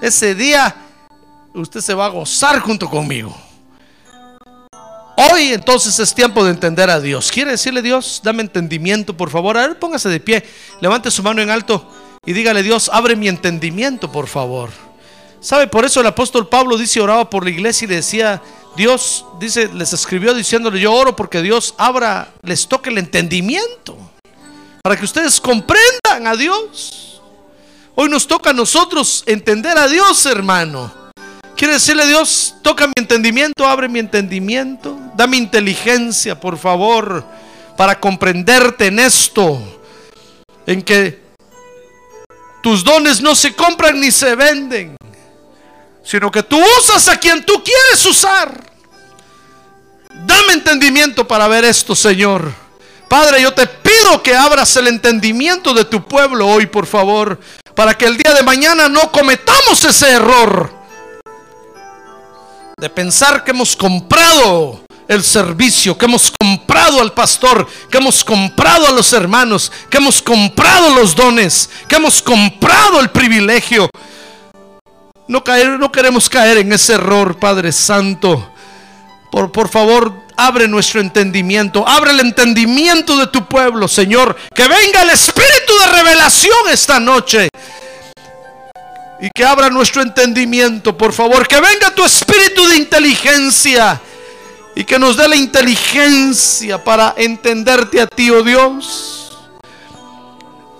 Ese 0.00 0.34
día 0.34 0.74
usted 1.54 1.80
se 1.80 1.94
va 1.94 2.06
a 2.06 2.08
gozar 2.10 2.60
junto 2.60 2.88
conmigo. 2.88 3.36
Hoy 5.16 5.52
entonces 5.52 5.98
es 5.98 6.14
tiempo 6.14 6.44
de 6.44 6.50
entender 6.50 6.90
a 6.90 7.00
Dios. 7.00 7.30
¿Quiere 7.32 7.52
decirle 7.52 7.80
Dios? 7.80 8.20
Dame 8.22 8.42
entendimiento, 8.42 9.16
por 9.16 9.30
favor. 9.30 9.56
A 9.56 9.66
ver, 9.66 9.78
póngase 9.78 10.08
de 10.08 10.20
pie. 10.20 10.44
Levante 10.80 11.10
su 11.10 11.22
mano 11.22 11.40
en 11.40 11.50
alto 11.50 11.90
y 12.26 12.32
dígale 12.32 12.62
Dios, 12.62 12.90
abre 12.92 13.14
mi 13.14 13.28
entendimiento, 13.28 14.10
por 14.10 14.26
favor. 14.26 14.70
¿Sabe? 15.40 15.68
Por 15.68 15.84
eso 15.84 16.00
el 16.00 16.06
apóstol 16.06 16.48
Pablo 16.48 16.76
dice, 16.76 17.00
oraba 17.00 17.30
por 17.30 17.44
la 17.44 17.50
iglesia 17.50 17.84
y 17.84 17.88
decía, 17.88 18.42
Dios 18.76 19.24
dice, 19.40 19.70
les 19.72 19.94
escribió 19.94 20.34
diciéndole, 20.34 20.78
yo 20.78 20.92
oro 20.92 21.16
porque 21.16 21.40
Dios 21.40 21.74
abra, 21.78 22.32
les 22.42 22.68
toque 22.68 22.90
el 22.90 22.98
entendimiento, 22.98 23.96
para 24.82 24.96
que 24.96 25.04
ustedes 25.06 25.40
comprendan 25.40 26.26
a 26.26 26.36
Dios. 26.36 27.22
Hoy 27.94 28.10
nos 28.10 28.26
toca 28.26 28.50
a 28.50 28.52
nosotros 28.52 29.24
entender 29.26 29.78
a 29.78 29.88
Dios, 29.88 30.26
hermano. 30.26 30.92
Quiere 31.56 31.74
decirle 31.74 32.06
Dios, 32.06 32.56
toca 32.60 32.86
mi 32.86 32.92
entendimiento, 32.96 33.66
abre 33.66 33.88
mi 33.88 33.98
entendimiento, 33.98 34.98
dame 35.14 35.38
inteligencia, 35.38 36.38
por 36.38 36.58
favor, 36.58 37.24
para 37.78 37.98
comprenderte 37.98 38.88
en 38.88 38.98
esto, 38.98 39.58
en 40.66 40.82
que 40.82 41.24
tus 42.62 42.84
dones 42.84 43.22
no 43.22 43.34
se 43.34 43.54
compran 43.54 43.98
ni 43.98 44.10
se 44.10 44.34
venden 44.34 44.96
sino 46.06 46.30
que 46.30 46.44
tú 46.44 46.56
usas 46.78 47.08
a 47.08 47.16
quien 47.16 47.44
tú 47.44 47.62
quieres 47.64 48.06
usar. 48.06 48.64
Dame 50.24 50.52
entendimiento 50.52 51.26
para 51.26 51.48
ver 51.48 51.64
esto, 51.64 51.96
Señor. 51.96 52.52
Padre, 53.08 53.42
yo 53.42 53.52
te 53.52 53.66
pido 53.66 54.22
que 54.22 54.34
abras 54.34 54.76
el 54.76 54.86
entendimiento 54.86 55.74
de 55.74 55.84
tu 55.84 56.06
pueblo 56.06 56.46
hoy, 56.46 56.66
por 56.66 56.86
favor, 56.86 57.40
para 57.74 57.94
que 57.94 58.06
el 58.06 58.16
día 58.16 58.34
de 58.34 58.42
mañana 58.42 58.88
no 58.88 59.10
cometamos 59.10 59.84
ese 59.84 60.10
error 60.10 60.72
de 62.78 62.90
pensar 62.90 63.42
que 63.42 63.50
hemos 63.50 63.74
comprado 63.74 64.80
el 65.08 65.22
servicio, 65.22 65.96
que 65.96 66.04
hemos 66.04 66.32
comprado 66.38 67.00
al 67.00 67.12
pastor, 67.12 67.66
que 67.90 67.98
hemos 67.98 68.24
comprado 68.24 68.86
a 68.86 68.92
los 68.92 69.12
hermanos, 69.12 69.70
que 69.88 69.98
hemos 69.98 70.22
comprado 70.22 70.90
los 70.90 71.14
dones, 71.14 71.68
que 71.88 71.96
hemos 71.96 72.22
comprado 72.22 73.00
el 73.00 73.10
privilegio 73.10 73.88
no, 75.28 75.42
caer, 75.42 75.78
no 75.78 75.90
queremos 75.90 76.28
caer 76.28 76.58
en 76.58 76.72
ese 76.72 76.94
error, 76.94 77.38
Padre 77.38 77.72
Santo. 77.72 78.52
Por, 79.30 79.50
por 79.50 79.68
favor, 79.68 80.12
abre 80.36 80.68
nuestro 80.68 81.00
entendimiento. 81.00 81.86
Abre 81.86 82.12
el 82.12 82.20
entendimiento 82.20 83.16
de 83.16 83.26
tu 83.26 83.46
pueblo, 83.46 83.88
Señor. 83.88 84.36
Que 84.54 84.68
venga 84.68 85.02
el 85.02 85.10
espíritu 85.10 85.72
de 85.80 85.92
revelación 85.92 86.68
esta 86.70 87.00
noche. 87.00 87.48
Y 89.20 89.30
que 89.34 89.44
abra 89.44 89.70
nuestro 89.70 90.02
entendimiento, 90.02 90.96
por 90.96 91.12
favor. 91.12 91.48
Que 91.48 91.60
venga 91.60 91.94
tu 91.94 92.04
espíritu 92.04 92.66
de 92.68 92.76
inteligencia. 92.76 94.00
Y 94.74 94.84
que 94.84 94.98
nos 94.98 95.16
dé 95.16 95.26
la 95.26 95.36
inteligencia 95.36 96.82
para 96.84 97.14
entenderte 97.16 98.00
a 98.00 98.06
ti, 98.06 98.30
oh 98.30 98.42
Dios. 98.42 99.25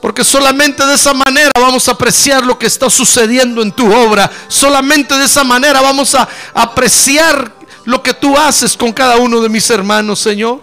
Porque 0.07 0.23
solamente 0.23 0.87
de 0.87 0.95
esa 0.95 1.13
manera 1.13 1.51
vamos 1.59 1.89
a 1.89 1.91
apreciar 1.91 2.47
lo 2.47 2.57
que 2.57 2.67
está 2.67 2.89
sucediendo 2.89 3.61
en 3.61 3.73
tu 3.73 3.93
obra. 3.93 4.31
Solamente 4.47 5.19
de 5.19 5.25
esa 5.25 5.43
manera 5.43 5.81
vamos 5.81 6.15
a 6.15 6.29
apreciar 6.55 7.53
lo 7.85 8.01
que 8.05 8.15
tú 8.15 8.39
haces 8.39 8.77
con 8.77 8.93
cada 8.93 9.17
uno 9.17 9.41
de 9.41 9.49
mis 9.49 9.69
hermanos, 9.69 10.21
Señor. 10.21 10.61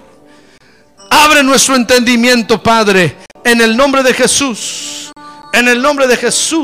Abre 1.09 1.43
nuestro 1.43 1.75
entendimiento, 1.75 2.63
Padre, 2.63 3.17
en 3.43 3.59
el 3.59 3.75
nombre 3.75 4.01
de 4.01 4.13
Jesús. 4.13 5.11
En 5.51 5.67
el 5.67 5.81
nombre 5.81 6.07
de 6.07 6.15
Jesús. 6.15 6.63